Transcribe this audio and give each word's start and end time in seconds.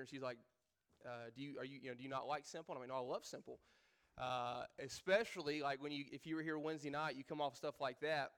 and 0.00 0.08
she's 0.08 0.22
like, 0.22 0.38
uh, 1.04 1.30
"Do 1.34 1.42
you 1.42 1.58
are 1.58 1.64
you 1.64 1.80
you 1.82 1.88
know 1.90 1.94
do 1.94 2.02
you 2.02 2.08
not 2.08 2.26
like 2.26 2.46
simple?" 2.46 2.74
And 2.74 2.80
I 2.80 2.82
mean, 2.82 2.88
no, 2.88 2.96
I 2.96 3.06
love 3.06 3.24
simple. 3.24 3.58
Uh, 4.16 4.64
especially 4.84 5.62
like 5.62 5.82
when 5.82 5.92
you 5.92 6.04
if 6.12 6.26
you 6.26 6.36
were 6.36 6.42
here 6.42 6.58
Wednesday 6.58 6.90
night, 6.90 7.16
you 7.16 7.24
come 7.24 7.40
off 7.40 7.56
stuff 7.56 7.80
like 7.80 8.00
that, 8.00 8.32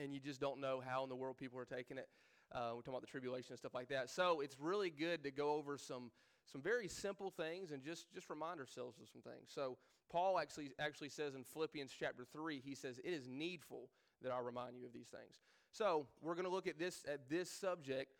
and 0.00 0.12
you 0.12 0.20
just 0.20 0.40
don't 0.40 0.60
know 0.60 0.82
how 0.84 1.02
in 1.04 1.08
the 1.08 1.16
world 1.16 1.36
people 1.36 1.58
are 1.58 1.64
taking 1.64 1.98
it. 1.98 2.08
Uh, 2.52 2.70
we're 2.74 2.80
talking 2.80 2.94
about 2.94 3.00
the 3.00 3.06
tribulation 3.06 3.52
and 3.52 3.58
stuff 3.58 3.74
like 3.74 3.88
that. 3.88 4.10
So 4.10 4.40
it's 4.40 4.56
really 4.60 4.90
good 4.90 5.22
to 5.24 5.30
go 5.30 5.52
over 5.52 5.78
some 5.78 6.10
some 6.46 6.60
very 6.60 6.88
simple 6.88 7.30
things 7.30 7.70
and 7.70 7.82
just 7.82 8.12
just 8.12 8.28
remind 8.30 8.60
ourselves 8.60 8.98
of 9.00 9.08
some 9.08 9.22
things. 9.22 9.48
So 9.48 9.78
Paul 10.10 10.38
actually 10.38 10.70
actually 10.78 11.08
says 11.08 11.34
in 11.34 11.44
Philippians 11.44 11.92
chapter 11.98 12.24
three, 12.32 12.60
he 12.64 12.74
says 12.74 12.98
it 12.98 13.12
is 13.12 13.28
needful 13.28 13.88
that 14.22 14.32
I 14.32 14.38
remind 14.40 14.76
you 14.76 14.86
of 14.86 14.92
these 14.92 15.08
things. 15.08 15.40
So 15.70 16.06
we're 16.22 16.34
going 16.34 16.46
to 16.46 16.50
look 16.50 16.66
at 16.66 16.78
this 16.78 17.04
at 17.08 17.28
this 17.28 17.50
subject, 17.50 18.12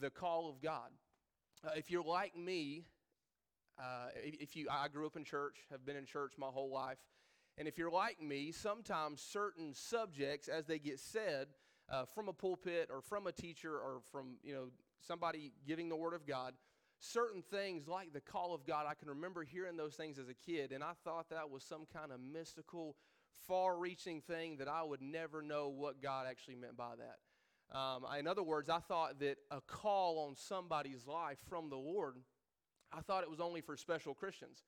the 0.00 0.10
call 0.10 0.48
of 0.48 0.60
God. 0.60 0.90
Uh, 1.64 1.70
if 1.76 1.90
you're 1.90 2.04
like 2.04 2.36
me, 2.36 2.84
uh, 3.78 4.08
if 4.14 4.56
you, 4.56 4.68
I 4.70 4.88
grew 4.88 5.06
up 5.06 5.16
in 5.16 5.24
church, 5.24 5.56
have 5.70 5.84
been 5.84 5.96
in 5.96 6.06
church 6.06 6.34
my 6.38 6.46
whole 6.46 6.70
life, 6.70 6.98
and 7.58 7.66
if 7.66 7.78
you're 7.78 7.90
like 7.90 8.20
me, 8.20 8.52
sometimes 8.52 9.20
certain 9.20 9.72
subjects, 9.74 10.48
as 10.48 10.66
they 10.66 10.78
get 10.78 11.00
said 11.00 11.48
uh, 11.90 12.04
from 12.04 12.28
a 12.28 12.32
pulpit 12.32 12.90
or 12.92 13.00
from 13.00 13.26
a 13.26 13.32
teacher 13.32 13.72
or 13.72 14.00
from 14.12 14.36
you 14.42 14.54
know 14.54 14.68
somebody 15.06 15.52
giving 15.66 15.88
the 15.88 15.96
word 15.96 16.14
of 16.14 16.26
God, 16.26 16.54
certain 16.98 17.42
things 17.42 17.88
like 17.88 18.12
the 18.12 18.20
call 18.20 18.54
of 18.54 18.66
God, 18.66 18.86
I 18.88 18.94
can 18.94 19.08
remember 19.08 19.42
hearing 19.42 19.76
those 19.76 19.94
things 19.94 20.18
as 20.18 20.28
a 20.28 20.34
kid, 20.34 20.72
and 20.72 20.82
I 20.84 20.92
thought 21.04 21.30
that 21.30 21.50
was 21.50 21.62
some 21.62 21.86
kind 21.92 22.12
of 22.12 22.20
mystical, 22.20 22.96
far-reaching 23.46 24.20
thing 24.20 24.58
that 24.58 24.68
I 24.68 24.82
would 24.82 25.02
never 25.02 25.42
know 25.42 25.68
what 25.68 26.02
God 26.02 26.26
actually 26.28 26.56
meant 26.56 26.76
by 26.76 26.96
that. 26.98 27.16
Um, 27.72 28.06
in 28.18 28.26
other 28.26 28.42
words, 28.42 28.68
I 28.70 28.78
thought 28.78 29.18
that 29.20 29.38
a 29.50 29.60
call 29.60 30.26
on 30.28 30.36
somebody's 30.36 31.06
life 31.06 31.38
from 31.48 31.68
the 31.68 31.76
Lord 31.76 32.16
I 32.92 33.00
thought 33.00 33.22
it 33.22 33.30
was 33.30 33.40
only 33.40 33.60
for 33.60 33.76
special 33.76 34.14
Christians. 34.14 34.62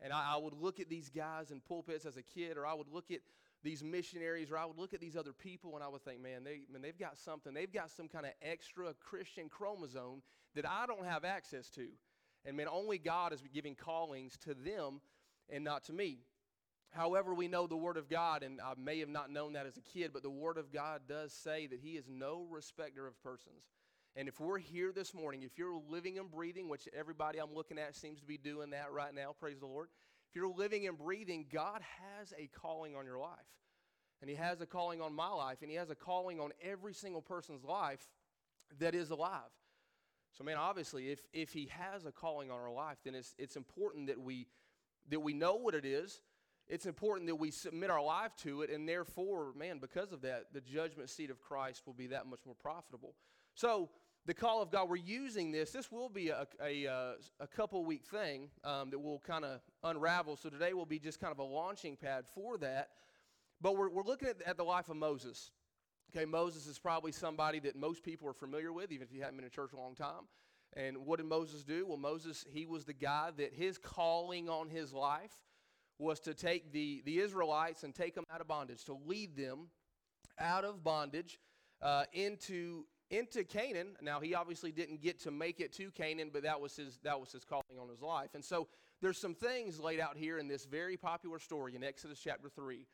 And 0.00 0.12
I, 0.12 0.34
I, 0.34 0.36
would 0.36 0.52
look 0.52 0.78
at 0.78 0.88
these 0.88 1.08
guys 1.08 1.50
in 1.50 1.60
pulpits 1.60 2.04
as 2.04 2.16
a 2.16 2.22
kid, 2.22 2.56
or 2.56 2.66
I 2.66 2.74
would 2.74 2.88
look 2.88 3.10
at 3.10 3.20
these 3.62 3.82
missionaries, 3.82 4.50
or 4.50 4.58
I 4.58 4.66
would 4.66 4.78
look 4.78 4.92
at 4.92 5.00
these 5.00 5.16
other 5.16 5.32
people, 5.32 5.74
and 5.74 5.82
I 5.82 5.88
would 5.88 6.04
think, 6.04 6.22
man, 6.22 6.44
they, 6.44 6.60
man, 6.70 6.82
they've 6.82 6.98
got 6.98 7.18
something. 7.18 7.54
They've 7.54 7.72
got 7.72 7.90
some 7.90 8.08
kind 8.08 8.26
of 8.26 8.32
extra 8.42 8.92
Christian 8.94 9.48
chromosome 9.48 10.22
that 10.54 10.66
I 10.68 10.86
don't 10.86 11.06
have 11.06 11.24
access 11.24 11.70
to. 11.70 11.88
And 12.44 12.56
man, 12.56 12.68
only 12.70 12.98
God 12.98 13.32
is 13.32 13.42
giving 13.52 13.74
callings 13.74 14.36
to 14.44 14.54
them 14.54 15.00
and 15.48 15.64
not 15.64 15.84
to 15.84 15.92
me. 15.92 16.18
However, 16.90 17.34
we 17.34 17.48
know 17.48 17.66
the 17.66 17.76
Word 17.76 17.96
of 17.96 18.08
God, 18.08 18.42
and 18.42 18.60
I 18.60 18.72
may 18.76 19.00
have 19.00 19.08
not 19.08 19.30
known 19.30 19.52
that 19.54 19.66
as 19.66 19.76
a 19.76 19.82
kid, 19.82 20.12
but 20.12 20.22
the 20.22 20.30
Word 20.30 20.56
of 20.56 20.72
God 20.72 21.02
does 21.08 21.32
say 21.32 21.66
that 21.66 21.80
He 21.80 21.92
is 21.92 22.08
no 22.08 22.46
respecter 22.50 23.06
of 23.06 23.20
persons. 23.22 23.64
And 24.14 24.28
if 24.28 24.40
we're 24.40 24.58
here 24.58 24.92
this 24.92 25.12
morning, 25.12 25.42
if 25.42 25.58
you're 25.58 25.78
living 25.90 26.18
and 26.18 26.30
breathing, 26.30 26.68
which 26.70 26.88
everybody 26.98 27.38
I'm 27.38 27.54
looking 27.54 27.78
at 27.78 27.94
seems 27.94 28.20
to 28.20 28.26
be 28.26 28.38
doing 28.38 28.70
that 28.70 28.90
right 28.90 29.14
now, 29.14 29.34
praise 29.38 29.58
the 29.58 29.66
Lord. 29.66 29.88
If 30.30 30.36
you're 30.36 30.48
living 30.48 30.88
and 30.88 30.96
breathing, 30.96 31.46
God 31.52 31.82
has 32.18 32.32
a 32.38 32.46
calling 32.46 32.96
on 32.96 33.04
your 33.04 33.18
life. 33.18 33.36
And 34.22 34.30
He 34.30 34.36
has 34.36 34.62
a 34.62 34.66
calling 34.66 35.02
on 35.02 35.12
my 35.12 35.28
life, 35.28 35.58
and 35.60 35.70
He 35.70 35.76
has 35.76 35.90
a 35.90 35.94
calling 35.94 36.40
on 36.40 36.52
every 36.62 36.94
single 36.94 37.20
person's 37.20 37.62
life 37.62 38.08
that 38.78 38.94
is 38.94 39.10
alive. 39.10 39.42
So, 40.36 40.44
man, 40.44 40.56
obviously, 40.56 41.10
if, 41.10 41.20
if 41.34 41.52
He 41.52 41.66
has 41.66 42.06
a 42.06 42.12
calling 42.12 42.50
on 42.50 42.58
our 42.58 42.72
life, 42.72 42.96
then 43.04 43.14
it's, 43.14 43.34
it's 43.38 43.56
important 43.56 44.06
that 44.06 44.20
we, 44.20 44.46
that 45.10 45.20
we 45.20 45.34
know 45.34 45.56
what 45.56 45.74
it 45.74 45.84
is. 45.84 46.22
It's 46.68 46.86
important 46.86 47.28
that 47.28 47.36
we 47.36 47.50
submit 47.50 47.90
our 47.90 48.02
life 48.02 48.32
to 48.42 48.62
it, 48.62 48.70
and 48.70 48.88
therefore, 48.88 49.52
man, 49.56 49.78
because 49.78 50.12
of 50.12 50.22
that, 50.22 50.52
the 50.52 50.60
judgment 50.60 51.10
seat 51.10 51.30
of 51.30 51.40
Christ 51.40 51.82
will 51.86 51.94
be 51.94 52.08
that 52.08 52.26
much 52.26 52.40
more 52.44 52.56
profitable. 52.56 53.14
So, 53.54 53.90
the 54.26 54.34
call 54.34 54.60
of 54.60 54.70
God. 54.70 54.88
We're 54.88 54.96
using 54.96 55.52
this. 55.52 55.70
This 55.70 55.90
will 55.92 56.08
be 56.08 56.30
a, 56.30 56.46
a, 56.62 56.86
uh, 56.86 57.12
a 57.38 57.46
couple 57.46 57.84
week 57.84 58.04
thing 58.04 58.50
um, 58.64 58.90
that 58.90 58.98
will 58.98 59.20
kind 59.20 59.44
of 59.44 59.60
unravel. 59.84 60.36
So 60.36 60.50
today 60.50 60.74
will 60.74 60.84
be 60.84 60.98
just 60.98 61.20
kind 61.20 61.32
of 61.32 61.38
a 61.38 61.44
launching 61.44 61.96
pad 61.96 62.24
for 62.34 62.58
that. 62.58 62.88
But 63.60 63.76
we're, 63.76 63.88
we're 63.88 64.02
looking 64.02 64.28
at, 64.28 64.42
at 64.42 64.56
the 64.56 64.64
life 64.64 64.88
of 64.88 64.96
Moses. 64.96 65.52
Okay, 66.14 66.24
Moses 66.24 66.66
is 66.66 66.78
probably 66.78 67.12
somebody 67.12 67.60
that 67.60 67.76
most 67.76 68.02
people 68.02 68.28
are 68.28 68.34
familiar 68.34 68.72
with, 68.72 68.90
even 68.90 69.06
if 69.06 69.14
you 69.14 69.20
haven't 69.20 69.36
been 69.36 69.44
in 69.44 69.50
church 69.50 69.72
a 69.72 69.76
long 69.76 69.94
time. 69.94 70.26
And 70.76 70.98
what 71.06 71.18
did 71.18 71.26
Moses 71.26 71.62
do? 71.62 71.86
Well, 71.86 71.96
Moses, 71.96 72.44
he 72.52 72.66
was 72.66 72.84
the 72.84 72.92
guy 72.92 73.30
that 73.36 73.52
his 73.54 73.78
calling 73.78 74.48
on 74.48 74.68
his 74.68 74.92
life 74.92 75.32
was 75.98 76.20
to 76.20 76.34
take 76.34 76.72
the, 76.72 77.02
the 77.04 77.18
Israelites 77.18 77.82
and 77.82 77.94
take 77.94 78.14
them 78.14 78.24
out 78.32 78.40
of 78.40 78.48
bondage, 78.48 78.84
to 78.84 78.98
lead 79.06 79.36
them 79.36 79.68
out 80.38 80.64
of 80.64 80.84
bondage 80.84 81.38
uh, 81.82 82.04
into 82.12 82.84
into 83.08 83.44
Canaan. 83.44 83.94
Now 84.02 84.18
he 84.18 84.34
obviously 84.34 84.72
didn't 84.72 85.00
get 85.00 85.20
to 85.20 85.30
make 85.30 85.60
it 85.60 85.72
to 85.74 85.90
Canaan, 85.92 86.30
but 86.32 86.42
that 86.42 86.60
was 86.60 86.76
his 86.76 86.98
that 87.04 87.18
was 87.20 87.32
his 87.32 87.44
calling 87.44 87.78
on 87.80 87.88
his 87.88 88.02
life. 88.02 88.30
And 88.34 88.44
so 88.44 88.68
there's 89.00 89.18
some 89.18 89.34
things 89.34 89.78
laid 89.78 90.00
out 90.00 90.16
here 90.16 90.38
in 90.38 90.48
this 90.48 90.64
very 90.64 90.96
popular 90.96 91.38
story 91.38 91.76
in 91.76 91.84
Exodus 91.84 92.18
chapter 92.22 92.48
three. 92.48 92.86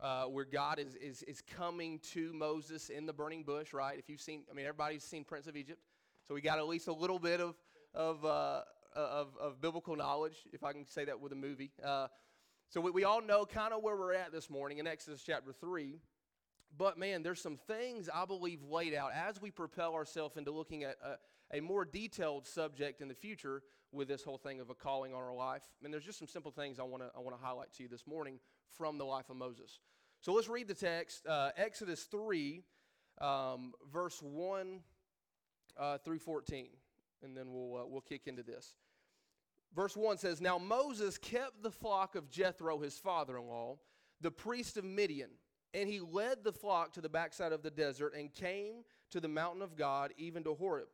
Uh, 0.00 0.26
where 0.26 0.44
God 0.44 0.78
is, 0.78 0.94
is, 0.94 1.24
is 1.24 1.40
coming 1.56 1.98
to 2.12 2.32
Moses 2.32 2.88
in 2.88 3.04
the 3.04 3.12
burning 3.12 3.42
bush, 3.42 3.72
right? 3.72 3.98
If 3.98 4.08
you've 4.08 4.20
seen, 4.20 4.44
I 4.48 4.54
mean, 4.54 4.64
everybody's 4.64 5.02
seen 5.02 5.24
Prince 5.24 5.48
of 5.48 5.56
Egypt, 5.56 5.80
so 6.28 6.34
we 6.34 6.40
got 6.40 6.60
at 6.60 6.68
least 6.68 6.86
a 6.86 6.92
little 6.92 7.18
bit 7.18 7.40
of, 7.40 7.56
of, 7.94 8.24
uh, 8.24 8.60
of, 8.94 9.36
of, 9.40 9.60
biblical 9.60 9.96
knowledge, 9.96 10.36
if 10.52 10.62
I 10.62 10.72
can 10.72 10.86
say 10.86 11.04
that 11.06 11.18
with 11.18 11.32
a 11.32 11.34
movie. 11.34 11.72
Uh, 11.84 12.06
so 12.70 12.82
we, 12.82 12.90
we 12.90 13.04
all 13.04 13.22
know 13.22 13.46
kind 13.46 13.72
of 13.72 13.82
where 13.82 13.96
we're 13.96 14.12
at 14.12 14.30
this 14.30 14.50
morning 14.50 14.78
in 14.78 14.86
Exodus 14.86 15.22
chapter 15.22 15.52
3. 15.52 15.98
But 16.76 16.98
man, 16.98 17.22
there's 17.22 17.40
some 17.40 17.56
things 17.56 18.10
I 18.12 18.26
believe 18.26 18.62
laid 18.62 18.92
out 18.92 19.12
as 19.14 19.40
we 19.40 19.50
propel 19.50 19.94
ourselves 19.94 20.36
into 20.36 20.50
looking 20.50 20.84
at 20.84 20.96
a, 21.02 21.56
a, 21.56 21.60
more 21.62 21.86
detailed 21.86 22.46
subject 22.46 23.00
in 23.00 23.08
the 23.08 23.14
future 23.14 23.62
with 23.90 24.06
this 24.06 24.22
whole 24.22 24.36
thing 24.36 24.60
of 24.60 24.68
a 24.68 24.74
calling 24.74 25.14
on 25.14 25.22
our 25.22 25.34
life. 25.34 25.62
And 25.82 25.92
there's 25.92 26.04
just 26.04 26.18
some 26.18 26.28
simple 26.28 26.50
things 26.50 26.78
I 26.78 26.82
want 26.82 27.02
to 27.02 27.10
I 27.16 27.20
want 27.20 27.38
to 27.38 27.42
highlight 27.42 27.72
to 27.74 27.82
you 27.82 27.88
this 27.88 28.06
morning 28.06 28.38
from 28.76 28.98
the 28.98 29.04
life 29.04 29.30
of 29.30 29.36
Moses. 29.36 29.80
So 30.20 30.34
let's 30.34 30.48
read 30.48 30.68
the 30.68 30.74
text, 30.74 31.26
uh, 31.26 31.50
Exodus 31.56 32.02
three, 32.02 32.64
um, 33.18 33.72
verse 33.90 34.20
one 34.20 34.80
uh, 35.78 35.96
through 35.98 36.18
fourteen, 36.18 36.68
and 37.22 37.34
then 37.34 37.46
we'll 37.50 37.80
uh, 37.80 37.86
we'll 37.86 38.02
kick 38.02 38.26
into 38.26 38.42
this. 38.42 38.74
Verse 39.74 39.96
one 39.96 40.18
says, 40.18 40.40
"Now 40.40 40.58
Moses 40.58 41.18
kept 41.18 41.62
the 41.62 41.70
flock 41.70 42.14
of 42.14 42.30
Jethro, 42.30 42.78
his 42.78 42.98
father-in-law, 42.98 43.78
the 44.20 44.30
priest 44.30 44.76
of 44.76 44.84
Midian." 44.84 45.30
And 45.74 45.88
he 45.88 46.00
led 46.00 46.44
the 46.44 46.52
flock 46.52 46.94
to 46.94 47.02
the 47.02 47.10
backside 47.10 47.52
of 47.52 47.62
the 47.62 47.70
desert 47.70 48.14
and 48.14 48.32
came 48.32 48.84
to 49.10 49.20
the 49.20 49.28
mountain 49.28 49.60
of 49.60 49.76
God, 49.76 50.14
even 50.16 50.42
to 50.44 50.54
Horeb. 50.54 50.88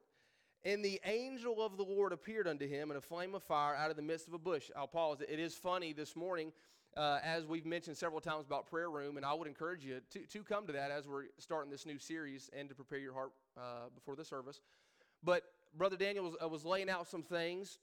And 0.65 0.85
the 0.85 1.01
angel 1.05 1.63
of 1.63 1.77
the 1.77 1.85
Lord 1.85 2.13
appeared 2.13 2.49
unto 2.49 2.67
him 2.67 2.91
in 2.91 2.97
a 2.97 3.01
flame 3.01 3.37
of 3.37 3.43
fire 3.45 3.77
out 3.77 3.91
of 3.91 3.97
the 3.97 4.03
midst 4.03 4.27
of 4.27 4.35
a 4.35 4.39
bush. 4.39 4.71
I'll 4.77 4.89
pause. 4.89 5.21
It 5.21 5.39
is 5.39 5.55
funny 5.55 5.93
this 5.93 6.17
morning, 6.17 6.53
uh, 6.97 7.21
as 7.23 7.47
we've 7.47 7.67
mentioned 7.67 7.97
several 7.97 8.21
times 8.21 8.47
about 8.47 8.67
prayer 8.67 8.91
room, 8.91 9.17
and 9.17 9.25
I 9.25 9.33
would 9.35 9.47
encourage 9.47 9.85
you 9.85 10.01
to, 10.11 10.27
to 10.27 10.43
come 10.43 10.67
to 10.67 10.73
that 10.73 10.91
as 10.91 11.07
we're 11.07 11.27
starting 11.39 11.71
this 11.71 11.87
new 11.87 11.99
series 11.99 12.51
and 12.53 12.69
to 12.69 12.75
prepare 12.75 12.99
your 12.99 13.15
heart 13.15 13.33
uh, 13.57 13.89
before 13.95 14.17
the 14.17 14.25
service. 14.25 14.61
But 15.23 15.45
Brother 15.77 15.97
Daniel 15.97 16.25
was, 16.25 16.35
uh, 16.43 16.49
was 16.49 16.65
laying 16.65 16.91
out 16.91 17.07
some 17.07 17.23
things, 17.23 17.79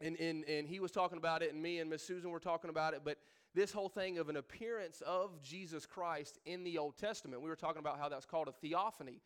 and, 0.00 0.18
and, 0.18 0.44
and 0.44 0.68
he 0.68 0.80
was 0.80 0.90
talking 0.90 1.18
about 1.18 1.42
it, 1.42 1.52
and 1.52 1.62
me 1.62 1.78
and 1.78 1.90
Miss 1.90 2.02
Susan 2.02 2.30
were 2.30 2.40
talking 2.40 2.70
about 2.70 2.94
it, 2.94 3.02
but 3.04 3.18
this 3.54 3.72
whole 3.72 3.88
thing 3.88 4.18
of 4.18 4.28
an 4.28 4.36
appearance 4.36 5.02
of 5.06 5.42
Jesus 5.42 5.86
Christ 5.86 6.38
in 6.44 6.62
the 6.62 6.78
Old 6.78 6.96
Testament. 6.96 7.42
We 7.42 7.48
were 7.48 7.56
talking 7.56 7.80
about 7.80 7.98
how 7.98 8.08
that's 8.08 8.26
called 8.26 8.48
a 8.48 8.52
theophany. 8.52 9.20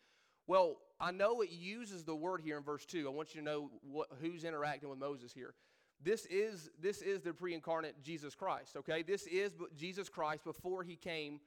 Well, 0.47 0.77
I 0.99 1.11
know 1.11 1.41
it 1.41 1.51
uses 1.51 2.03
the 2.03 2.15
word 2.15 2.41
here 2.41 2.57
in 2.57 2.63
verse 2.63 2.85
2. 2.85 3.07
I 3.07 3.11
want 3.11 3.33
you 3.33 3.41
to 3.41 3.45
know 3.45 3.71
what, 3.81 4.07
who's 4.21 4.43
interacting 4.43 4.89
with 4.89 4.99
Moses 4.99 5.31
here. 5.31 5.53
This 6.01 6.25
is, 6.25 6.69
this 6.79 7.01
is 7.01 7.21
the 7.21 7.33
pre 7.33 7.53
incarnate 7.53 8.01
Jesus 8.03 8.35
Christ, 8.35 8.75
okay? 8.77 9.01
This 9.01 9.27
is 9.27 9.53
Jesus 9.75 10.09
Christ 10.09 10.43
before 10.43 10.83
he 10.83 10.95
came 10.95 11.39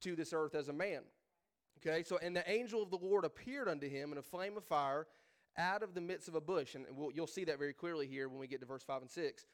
to 0.00 0.16
this 0.16 0.32
earth 0.32 0.54
as 0.54 0.68
a 0.68 0.72
man. 0.72 1.02
Okay, 1.86 2.02
so 2.02 2.18
and 2.18 2.34
the 2.34 2.48
angel 2.50 2.82
of 2.82 2.90
the 2.90 2.98
Lord 2.98 3.24
appeared 3.24 3.68
unto 3.68 3.88
him 3.88 4.12
in 4.12 4.18
a 4.18 4.22
flame 4.22 4.56
of 4.56 4.64
fire 4.64 5.06
out 5.56 5.82
of 5.82 5.94
the 5.94 6.00
midst 6.00 6.28
of 6.28 6.34
a 6.34 6.40
bush. 6.40 6.74
And 6.74 6.84
we'll, 6.96 7.12
you'll 7.12 7.26
see 7.26 7.44
that 7.44 7.58
very 7.58 7.72
clearly 7.72 8.06
here 8.06 8.28
when 8.28 8.38
we 8.38 8.46
get 8.46 8.60
to 8.60 8.66
verse 8.66 8.82
5 8.82 9.02
and 9.02 9.10
6. 9.10 9.46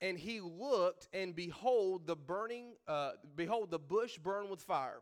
And 0.00 0.18
he 0.18 0.40
looked, 0.40 1.08
and 1.12 1.34
behold, 1.34 2.06
the 2.06 2.16
burning, 2.16 2.74
uh, 2.86 3.12
behold, 3.36 3.70
the 3.70 3.78
bush 3.78 4.18
burned 4.18 4.50
with 4.50 4.60
fire, 4.60 5.00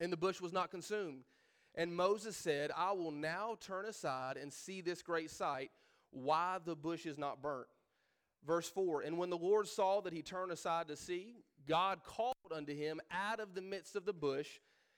and 0.00 0.12
the 0.12 0.16
bush 0.16 0.40
was 0.40 0.52
not 0.52 0.70
consumed. 0.70 1.24
And 1.74 1.94
Moses 1.94 2.36
said, 2.36 2.70
I 2.76 2.92
will 2.92 3.10
now 3.10 3.56
turn 3.60 3.84
aside 3.84 4.36
and 4.36 4.52
see 4.52 4.80
this 4.80 5.02
great 5.02 5.30
sight, 5.30 5.70
why 6.10 6.58
the 6.64 6.74
bush 6.74 7.06
is 7.06 7.18
not 7.18 7.42
burnt. 7.42 7.68
Verse 8.46 8.68
4 8.68 9.02
And 9.02 9.18
when 9.18 9.30
the 9.30 9.36
Lord 9.36 9.68
saw 9.68 10.00
that 10.00 10.12
he 10.12 10.22
turned 10.22 10.52
aside 10.52 10.88
to 10.88 10.96
see, 10.96 11.44
God 11.68 12.00
called 12.04 12.34
unto 12.52 12.74
him 12.74 13.00
out 13.10 13.40
of 13.40 13.54
the 13.54 13.60
midst 13.60 13.94
of 13.94 14.06
the 14.06 14.12
bush 14.12 14.48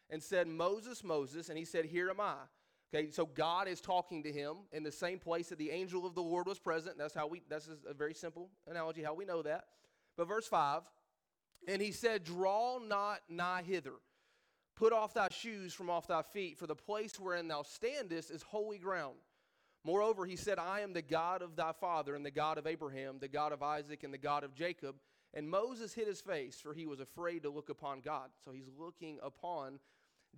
and 0.09 0.23
said, 0.23 0.47
Moses, 0.47 1.03
Moses. 1.03 1.49
And 1.49 1.59
he 1.59 1.65
said, 1.65 1.85
Here 1.85 2.09
am 2.11 2.21
I. 2.21 2.37
Okay, 2.93 3.11
so 3.11 3.25
God 3.25 3.69
is 3.69 3.81
talking 3.81 4.25
to 4.25 4.33
him 4.33 4.57
in 4.73 4.83
the 4.83 4.91
same 4.91 5.21
place 5.21 5.49
that 5.51 5.59
the 5.59 5.71
angel 5.71 6.05
of 6.07 6.15
the 6.15 6.23
Lord 6.23 6.47
was 6.47 6.59
present. 6.59 6.99
That's 6.99 7.15
how 7.15 7.29
we, 7.29 7.43
that's 7.49 7.69
a 7.89 7.95
very 7.95 8.15
simple 8.15 8.51
analogy, 8.67 9.03
how 9.03 9.15
we 9.15 9.25
know 9.25 9.43
that. 9.43 9.67
But 10.17 10.27
verse 10.27 10.49
5, 10.49 10.83
and 11.69 11.81
he 11.81 11.93
said, 11.93 12.25
Draw 12.25 12.81
not 12.81 13.21
nigh 13.29 13.63
hither. 13.63 13.95
Put 14.75 14.93
off 14.93 15.15
thy 15.15 15.29
shoes 15.31 15.73
from 15.73 15.89
off 15.89 16.09
thy 16.09 16.23
feet, 16.23 16.59
for 16.59 16.67
the 16.67 16.75
place 16.75 17.21
wherein 17.21 17.49
thou 17.49 17.63
standest 17.63 18.31
is 18.31 18.43
holy 18.43 18.79
ground. 18.79 19.17
Moreover, 19.85 20.27
he 20.27 20.37
said, 20.37 20.59
I 20.59 20.81
am 20.81 20.93
the 20.93 21.03
God 21.03 21.43
of 21.43 21.55
thy 21.55 21.73
father, 21.73 22.15
and 22.15 22.25
the 22.25 22.31
God 22.31 22.59
of 22.59 22.67
Abraham, 22.67 23.19
the 23.21 23.29
God 23.29 23.53
of 23.53 23.63
Isaac, 23.63 24.03
and 24.03 24.13
the 24.13 24.19
God 24.19 24.43
of 24.43 24.55
Jacob. 24.55 24.97
And 25.33 25.49
Moses 25.49 25.95
hid 25.95 26.09
his 26.09 26.21
face, 26.21 26.59
for 26.61 26.75
he 26.75 26.87
was 26.87 26.99
afraid 26.99 27.45
to 27.45 27.51
look 27.51 27.69
upon 27.69 28.01
God. 28.01 28.31
So 28.45 28.53
he's 28.53 28.69
looking 28.79 29.19
upon 29.23 29.79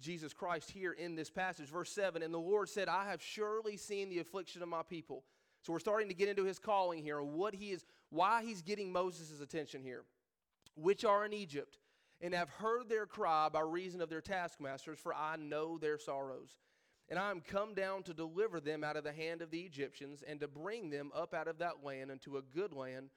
Jesus 0.00 0.32
Christ 0.32 0.70
here 0.70 0.92
in 0.92 1.14
this 1.14 1.30
passage. 1.30 1.68
Verse 1.68 1.90
7 1.92 2.22
And 2.22 2.32
the 2.32 2.38
Lord 2.38 2.68
said, 2.68 2.88
I 2.88 3.06
have 3.06 3.22
surely 3.22 3.76
seen 3.76 4.08
the 4.08 4.18
affliction 4.18 4.62
of 4.62 4.68
my 4.68 4.82
people. 4.82 5.24
So 5.62 5.72
we're 5.72 5.78
starting 5.78 6.08
to 6.08 6.14
get 6.14 6.28
into 6.28 6.44
his 6.44 6.58
calling 6.58 7.02
here, 7.02 7.20
and 7.20 7.34
what 7.34 7.54
he 7.54 7.70
is, 7.70 7.84
why 8.10 8.42
he's 8.42 8.62
getting 8.62 8.92
Moses' 8.92 9.40
attention 9.40 9.82
here, 9.82 10.04
which 10.74 11.04
are 11.04 11.24
in 11.24 11.32
Egypt, 11.32 11.78
and 12.20 12.34
have 12.34 12.50
heard 12.50 12.88
their 12.88 13.06
cry 13.06 13.48
by 13.48 13.60
reason 13.60 14.00
of 14.00 14.10
their 14.10 14.20
taskmasters, 14.20 14.98
for 14.98 15.14
I 15.14 15.36
know 15.36 15.78
their 15.78 15.98
sorrows. 15.98 16.56
And 17.08 17.18
I 17.18 17.30
am 17.30 17.40
come 17.40 17.74
down 17.74 18.02
to 18.04 18.14
deliver 18.14 18.60
them 18.60 18.82
out 18.82 18.96
of 18.96 19.04
the 19.04 19.12
hand 19.12 19.40
of 19.40 19.50
the 19.50 19.60
Egyptians, 19.60 20.24
and 20.26 20.40
to 20.40 20.48
bring 20.48 20.90
them 20.90 21.12
up 21.14 21.32
out 21.32 21.46
of 21.46 21.58
that 21.58 21.84
land 21.84 22.10
unto 22.10 22.38
a 22.38 22.42
good 22.42 22.72
land 22.72 23.10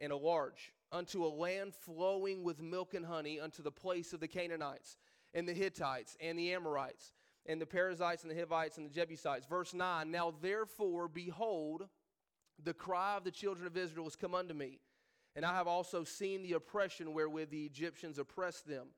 and 0.00 0.12
a 0.12 0.16
large, 0.16 0.72
unto 0.92 1.24
a 1.24 1.28
land 1.28 1.74
flowing 1.74 2.42
with 2.42 2.60
milk 2.60 2.94
and 2.94 3.06
honey, 3.06 3.40
unto 3.40 3.62
the 3.62 3.70
place 3.70 4.12
of 4.12 4.20
the 4.20 4.28
Canaanites, 4.28 4.96
and 5.34 5.48
the 5.48 5.52
Hittites, 5.52 6.16
and 6.20 6.38
the 6.38 6.52
Amorites, 6.52 7.12
and 7.46 7.60
the 7.60 7.66
Perizzites, 7.66 8.22
and 8.22 8.30
the 8.30 8.38
Hivites, 8.38 8.78
and 8.78 8.86
the 8.86 8.94
Jebusites. 8.94 9.46
Verse 9.46 9.74
9 9.74 10.10
Now 10.10 10.34
therefore, 10.40 11.08
behold, 11.08 11.88
the 12.62 12.74
cry 12.74 13.16
of 13.16 13.24
the 13.24 13.30
children 13.30 13.66
of 13.66 13.76
Israel 13.76 14.04
has 14.04 14.16
come 14.16 14.34
unto 14.34 14.54
me, 14.54 14.78
and 15.34 15.44
I 15.44 15.54
have 15.54 15.66
also 15.66 16.04
seen 16.04 16.42
the 16.42 16.52
oppression 16.54 17.14
wherewith 17.14 17.50
the 17.50 17.64
Egyptians 17.64 18.18
oppressed 18.18 18.66
them. 18.66 18.88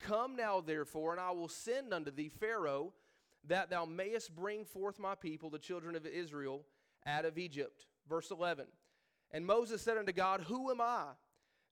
Come 0.00 0.36
now, 0.36 0.60
therefore, 0.60 1.12
and 1.12 1.20
I 1.20 1.32
will 1.32 1.48
send 1.48 1.92
unto 1.92 2.10
thee 2.10 2.28
Pharaoh, 2.28 2.92
that 3.46 3.70
thou 3.70 3.84
mayest 3.84 4.34
bring 4.36 4.64
forth 4.64 4.98
my 4.98 5.14
people, 5.14 5.50
the 5.50 5.58
children 5.58 5.96
of 5.96 6.06
Israel, 6.06 6.64
out 7.06 7.24
of 7.24 7.38
Egypt. 7.38 7.86
Verse 8.08 8.30
11 8.30 8.66
And 9.32 9.46
Moses 9.46 9.82
said 9.82 9.98
unto 9.98 10.12
God, 10.12 10.42
Who 10.42 10.70
am 10.70 10.80
I? 10.80 11.06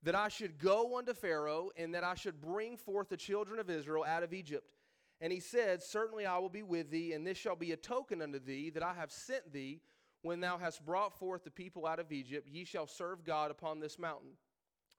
That 0.06 0.14
I 0.14 0.28
should 0.28 0.58
go 0.58 0.98
unto 0.98 1.14
Pharaoh, 1.14 1.70
and 1.76 1.94
that 1.94 2.04
I 2.04 2.14
should 2.14 2.40
bring 2.40 2.76
forth 2.76 3.08
the 3.08 3.16
children 3.16 3.58
of 3.58 3.68
Israel 3.68 4.04
out 4.04 4.22
of 4.22 4.32
Egypt. 4.32 4.72
And 5.20 5.32
he 5.32 5.40
said, 5.40 5.82
Certainly 5.82 6.26
I 6.26 6.38
will 6.38 6.48
be 6.48 6.62
with 6.62 6.90
thee, 6.90 7.12
and 7.12 7.26
this 7.26 7.36
shall 7.36 7.56
be 7.56 7.72
a 7.72 7.76
token 7.76 8.22
unto 8.22 8.38
thee 8.38 8.70
that 8.70 8.84
I 8.84 8.94
have 8.94 9.10
sent 9.10 9.52
thee 9.52 9.80
when 10.22 10.40
thou 10.40 10.58
hast 10.58 10.84
brought 10.84 11.18
forth 11.18 11.44
the 11.44 11.50
people 11.50 11.86
out 11.86 12.00
of 12.00 12.12
Egypt, 12.12 12.48
ye 12.48 12.64
shall 12.64 12.86
serve 12.86 13.24
God 13.24 13.50
upon 13.50 13.80
this 13.80 13.98
mountain. 13.98 14.30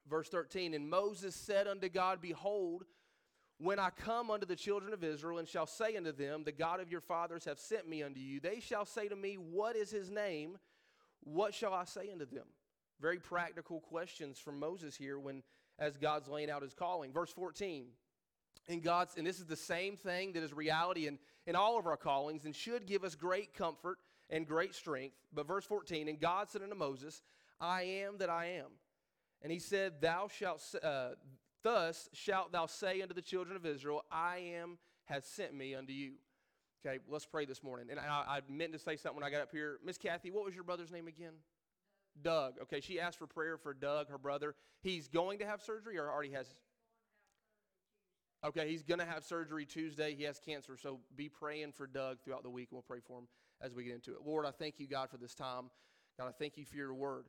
Verse 0.09 0.29
13 0.29 0.73
And 0.73 0.89
Moses 0.89 1.35
said 1.35 1.67
unto 1.67 1.89
God, 1.89 2.21
Behold, 2.21 2.83
when 3.59 3.79
I 3.79 3.89
come 3.89 4.29
unto 4.29 4.45
the 4.45 4.55
children 4.55 4.93
of 4.93 5.03
Israel, 5.03 5.39
and 5.39 5.47
shall 5.47 5.65
say 5.65 5.95
unto 5.95 6.11
them, 6.11 6.43
The 6.43 6.51
God 6.51 6.79
of 6.79 6.91
your 6.91 7.01
fathers 7.01 7.45
hath 7.45 7.59
sent 7.59 7.87
me 7.89 8.03
unto 8.03 8.19
you, 8.19 8.39
they 8.39 8.59
shall 8.59 8.85
say 8.85 9.07
to 9.07 9.15
me, 9.15 9.35
What 9.35 9.75
is 9.75 9.89
his 9.89 10.09
name? 10.09 10.57
What 11.23 11.53
shall 11.53 11.73
I 11.73 11.85
say 11.85 12.09
unto 12.11 12.25
them? 12.25 12.45
Very 12.99 13.19
practical 13.19 13.79
questions 13.79 14.39
from 14.39 14.59
Moses 14.59 14.95
here 14.95 15.19
when 15.19 15.43
as 15.79 15.97
God's 15.97 16.27
laying 16.27 16.49
out 16.49 16.63
his 16.63 16.73
calling. 16.73 17.11
Verse 17.11 17.31
14. 17.31 17.85
And 18.67 18.83
God's, 18.83 19.15
and 19.15 19.25
this 19.25 19.39
is 19.39 19.45
the 19.45 19.55
same 19.55 19.95
thing 19.95 20.33
that 20.33 20.43
is 20.43 20.53
reality 20.53 21.07
in, 21.07 21.19
in 21.45 21.55
all 21.55 21.79
of 21.79 21.85
our 21.85 21.97
callings 21.97 22.45
and 22.45 22.55
should 22.55 22.85
give 22.85 23.03
us 23.03 23.15
great 23.15 23.53
comfort 23.53 23.97
and 24.29 24.45
great 24.45 24.75
strength. 24.75 25.15
But 25.33 25.47
verse 25.47 25.65
14, 25.65 26.09
and 26.09 26.19
God 26.19 26.49
said 26.49 26.61
unto 26.61 26.75
Moses, 26.75 27.21
I 27.61 27.83
am 27.83 28.17
that 28.17 28.29
I 28.29 28.57
am. 28.57 28.67
And 29.41 29.51
he 29.51 29.59
said, 29.59 30.01
Thou 30.01 30.27
shalt, 30.27 30.61
uh, 30.83 31.09
thus 31.63 32.09
shalt 32.13 32.51
thou 32.51 32.65
say 32.65 33.01
unto 33.01 33.13
the 33.13 33.21
children 33.21 33.55
of 33.55 33.65
Israel, 33.65 34.03
I 34.11 34.53
am 34.59 34.77
has 35.05 35.25
sent 35.25 35.53
me 35.53 35.73
unto 35.73 35.93
you. 35.93 36.13
Okay, 36.85 36.99
let's 37.09 37.25
pray 37.25 37.45
this 37.45 37.63
morning. 37.63 37.87
And 37.89 37.99
I, 37.99 38.23
I 38.27 38.41
meant 38.49 38.73
to 38.73 38.79
say 38.79 38.97
something 38.97 39.21
when 39.21 39.23
I 39.23 39.31
got 39.31 39.41
up 39.41 39.51
here. 39.51 39.79
Miss 39.85 39.97
Kathy, 39.97 40.31
what 40.31 40.43
was 40.43 40.53
your 40.53 40.63
brother's 40.63 40.91
name 40.91 41.07
again? 41.07 41.33
Doug. 42.23 42.55
Okay, 42.63 42.81
she 42.81 42.99
asked 42.99 43.17
for 43.17 43.27
prayer 43.27 43.57
for 43.57 43.73
Doug, 43.73 44.09
her 44.09 44.17
brother. 44.17 44.55
He's 44.81 45.07
going 45.07 45.39
to 45.39 45.45
have 45.45 45.61
surgery 45.61 45.97
or 45.97 46.11
already 46.11 46.31
has? 46.31 46.47
Okay, 48.45 48.69
he's 48.69 48.83
going 48.83 48.99
to 48.99 49.05
have 49.05 49.23
surgery 49.23 49.65
Tuesday. 49.65 50.15
He 50.15 50.23
has 50.23 50.39
cancer, 50.39 50.77
so 50.77 50.99
be 51.15 51.29
praying 51.29 51.71
for 51.71 51.87
Doug 51.87 52.19
throughout 52.23 52.43
the 52.43 52.49
week, 52.49 52.69
and 52.71 52.77
we'll 52.77 52.83
pray 52.83 52.99
for 53.05 53.19
him 53.19 53.27
as 53.61 53.73
we 53.73 53.83
get 53.83 53.95
into 53.95 54.11
it. 54.11 54.19
Lord, 54.25 54.45
I 54.45 54.51
thank 54.51 54.79
you, 54.79 54.87
God, 54.87 55.09
for 55.09 55.17
this 55.17 55.33
time. 55.33 55.69
God, 56.19 56.27
I 56.27 56.31
thank 56.31 56.57
you 56.57 56.65
for 56.65 56.75
your 56.75 56.93
word. 56.93 57.25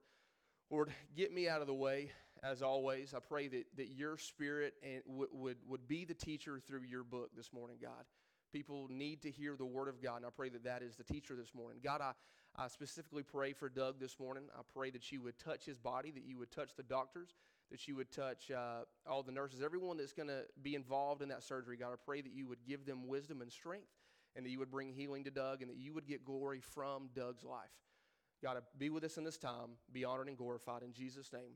Lord, 0.70 0.92
get 1.16 1.32
me 1.32 1.48
out 1.48 1.62
of 1.62 1.66
the 1.66 1.74
way 1.74 2.10
as 2.42 2.62
always. 2.62 3.14
I 3.14 3.20
pray 3.20 3.48
that, 3.48 3.64
that 3.76 3.88
your 3.88 4.18
spirit 4.18 4.74
and 4.82 5.02
w- 5.06 5.30
would, 5.32 5.56
would 5.66 5.88
be 5.88 6.04
the 6.04 6.14
teacher 6.14 6.60
through 6.66 6.82
your 6.82 7.04
book 7.04 7.30
this 7.34 7.52
morning, 7.52 7.78
God. 7.80 8.04
People 8.52 8.88
need 8.90 9.22
to 9.22 9.30
hear 9.30 9.56
the 9.56 9.66
word 9.66 9.88
of 9.88 10.02
God, 10.02 10.16
and 10.16 10.26
I 10.26 10.30
pray 10.30 10.48
that 10.48 10.64
that 10.64 10.82
is 10.82 10.96
the 10.96 11.04
teacher 11.04 11.34
this 11.36 11.54
morning. 11.54 11.80
God, 11.82 12.00
I, 12.00 12.12
I 12.56 12.68
specifically 12.68 13.22
pray 13.22 13.52
for 13.52 13.68
Doug 13.68 14.00
this 14.00 14.18
morning. 14.18 14.44
I 14.56 14.62
pray 14.74 14.90
that 14.90 15.12
you 15.12 15.22
would 15.22 15.38
touch 15.38 15.64
his 15.64 15.78
body, 15.78 16.10
that 16.10 16.24
you 16.24 16.38
would 16.38 16.50
touch 16.50 16.70
the 16.76 16.82
doctors, 16.82 17.34
that 17.70 17.86
you 17.86 17.96
would 17.96 18.10
touch 18.10 18.50
uh, 18.50 18.80
all 19.08 19.22
the 19.22 19.32
nurses, 19.32 19.62
everyone 19.62 19.98
that's 19.98 20.12
going 20.12 20.28
to 20.28 20.44
be 20.62 20.74
involved 20.74 21.22
in 21.22 21.28
that 21.28 21.42
surgery. 21.42 21.76
God, 21.76 21.92
I 21.92 21.96
pray 22.04 22.20
that 22.22 22.32
you 22.32 22.46
would 22.46 22.64
give 22.66 22.86
them 22.86 23.06
wisdom 23.06 23.42
and 23.42 23.52
strength 23.52 23.88
and 24.34 24.46
that 24.46 24.50
you 24.50 24.58
would 24.58 24.70
bring 24.70 24.92
healing 24.92 25.24
to 25.24 25.30
Doug 25.30 25.60
and 25.62 25.70
that 25.70 25.76
you 25.76 25.92
would 25.92 26.06
get 26.06 26.24
glory 26.24 26.60
from 26.60 27.10
Doug's 27.14 27.44
life. 27.44 27.68
God, 28.42 28.56
be 28.78 28.88
with 28.88 29.04
us 29.04 29.16
in 29.18 29.24
this 29.24 29.36
time. 29.36 29.70
Be 29.92 30.04
honored 30.04 30.28
and 30.28 30.36
glorified 30.36 30.82
in 30.82 30.92
Jesus' 30.92 31.32
name. 31.32 31.52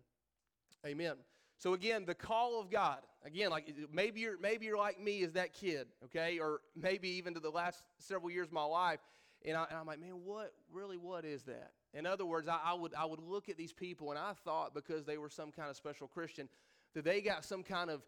Amen. 0.85 1.15
So 1.63 1.75
again, 1.75 2.05
the 2.05 2.15
call 2.15 2.61
of 2.61 2.71
God. 2.71 2.99
Again, 3.25 3.51
like 3.51 3.73
maybe 3.93 4.19
you're 4.19 4.37
maybe 4.37 4.67
you're 4.67 4.77
like 4.77 5.01
me 5.01 5.23
as 5.23 5.35
that 5.35 5.53
kid, 5.55 5.87
okay, 6.07 6.41
or 6.41 6.59
maybe 6.75 7.09
even 7.11 7.35
to 7.35 7.41
the 7.41 7.51
last 7.51 7.85
several 7.99 8.33
years 8.33 8.49
of 8.49 8.53
my 8.53 8.65
life, 8.65 8.99
and, 9.45 9.57
I, 9.57 9.67
am 9.71 9.87
like, 9.87 10.01
man, 10.01 10.25
what 10.25 10.55
really 10.73 10.97
what 10.97 11.25
is 11.25 11.45
that? 11.45 11.71
In 11.95 12.05
other 12.05 12.27
words, 12.27 12.49
I, 12.49 12.59
I 12.65 12.75
would 12.75 12.93
I 12.95 13.05
would 13.05 13.21
look 13.21 13.49
at 13.49 13.57
these 13.57 13.73
people, 13.73 14.11
and 14.11 14.19
I 14.19 14.33
thought 14.45 14.75
because 14.75 15.05
they 15.05 15.19
were 15.19 15.29
some 15.29 15.53
kind 15.53 15.71
of 15.71 15.77
special 15.77 16.09
Christian, 16.09 16.49
that 16.95 17.05
they 17.05 17.21
got 17.21 17.45
some 17.45 17.63
kind 17.63 17.91
of 17.91 18.03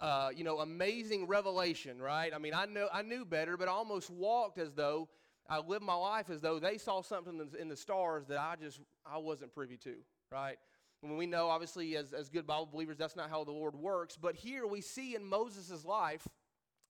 uh, 0.00 0.30
you 0.32 0.44
know, 0.44 0.60
amazing 0.60 1.26
revelation, 1.26 2.00
right? 2.00 2.32
I 2.32 2.38
mean, 2.38 2.54
I 2.54 2.66
know 2.66 2.86
I 2.92 3.02
knew 3.02 3.24
better, 3.24 3.56
but 3.56 3.66
I 3.66 3.72
almost 3.72 4.08
walked 4.08 4.58
as 4.58 4.72
though 4.72 5.08
I 5.48 5.58
lived 5.58 5.84
my 5.84 5.96
life 5.96 6.30
as 6.30 6.40
though 6.40 6.60
they 6.60 6.78
saw 6.78 7.02
something 7.02 7.40
in 7.58 7.68
the 7.68 7.76
stars 7.76 8.26
that 8.28 8.38
I 8.38 8.54
just 8.54 8.78
I 9.04 9.18
wasn't 9.18 9.52
privy 9.52 9.78
to, 9.78 9.96
right? 10.30 10.58
When 11.04 11.18
we 11.18 11.26
know, 11.26 11.48
obviously, 11.50 11.96
as, 11.98 12.14
as 12.14 12.30
good 12.30 12.46
Bible 12.46 12.66
believers, 12.72 12.96
that's 12.96 13.14
not 13.14 13.28
how 13.28 13.44
the 13.44 13.52
Lord 13.52 13.74
works. 13.74 14.16
But 14.16 14.36
here 14.36 14.66
we 14.66 14.80
see 14.80 15.14
in 15.14 15.22
Moses' 15.22 15.84
life 15.84 16.26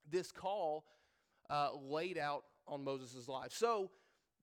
this 0.09 0.31
call 0.31 0.85
uh, 1.51 1.71
laid 1.83 2.17
out 2.17 2.45
on 2.69 2.85
Moses' 2.85 3.27
life. 3.27 3.53
So 3.53 3.91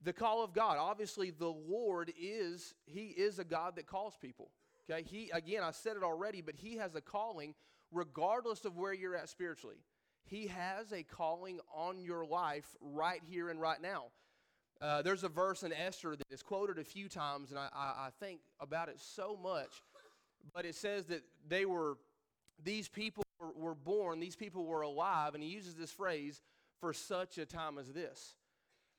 the 0.04 0.12
call 0.12 0.44
of 0.44 0.54
God, 0.54 0.76
obviously, 0.78 1.32
the 1.32 1.48
Lord 1.48 2.12
is 2.20 2.74
He 2.86 3.06
is 3.06 3.40
a 3.40 3.46
God 3.46 3.78
that 3.78 3.88
calls 3.88 4.18
people. 4.22 4.52
Okay, 4.90 5.04
He 5.04 5.30
again, 5.32 5.64
I 5.64 5.72
said 5.72 5.96
it 5.96 6.04
already, 6.04 6.42
but 6.42 6.56
He 6.56 6.76
has 6.76 6.96
a 6.96 7.02
calling 7.02 7.56
regardless 7.94 8.66
of 8.66 8.76
where 8.76 8.94
you're 8.94 9.16
at 9.16 9.30
spiritually. 9.30 9.78
He 10.26 10.48
has 10.48 10.92
a 10.92 11.04
calling 11.04 11.62
on 11.74 12.04
your 12.04 12.26
life 12.26 12.76
right 12.82 13.22
here 13.26 13.48
and 13.48 13.62
right 13.62 13.82
now. 13.82 14.08
Uh, 14.82 15.02
there's 15.04 15.24
a 15.24 15.30
verse 15.30 15.62
in 15.62 15.72
Esther 15.72 16.16
that 16.16 16.26
is 16.32 16.42
quoted 16.42 16.80
a 16.80 16.84
few 16.84 17.08
times, 17.08 17.52
and 17.52 17.60
I, 17.60 17.68
I, 17.74 18.08
I 18.08 18.10
think 18.20 18.40
about 18.60 18.90
it 18.90 19.00
so 19.00 19.38
much. 19.42 19.82
But 20.56 20.66
it 20.66 20.74
says 20.74 21.06
that 21.06 21.22
they 21.48 21.66
were, 21.66 21.98
these 22.64 22.88
people 22.88 23.24
were, 23.40 23.52
were 23.52 23.76
born, 23.76 24.20
these 24.20 24.36
people 24.36 24.66
were 24.66 24.82
alive, 24.82 25.36
and 25.36 25.44
he 25.44 25.50
uses 25.50 25.76
this 25.76 25.92
phrase, 25.92 26.42
for 26.80 26.94
such 26.94 27.38
a 27.38 27.46
time 27.46 27.78
as 27.78 27.90
this. 27.94 28.34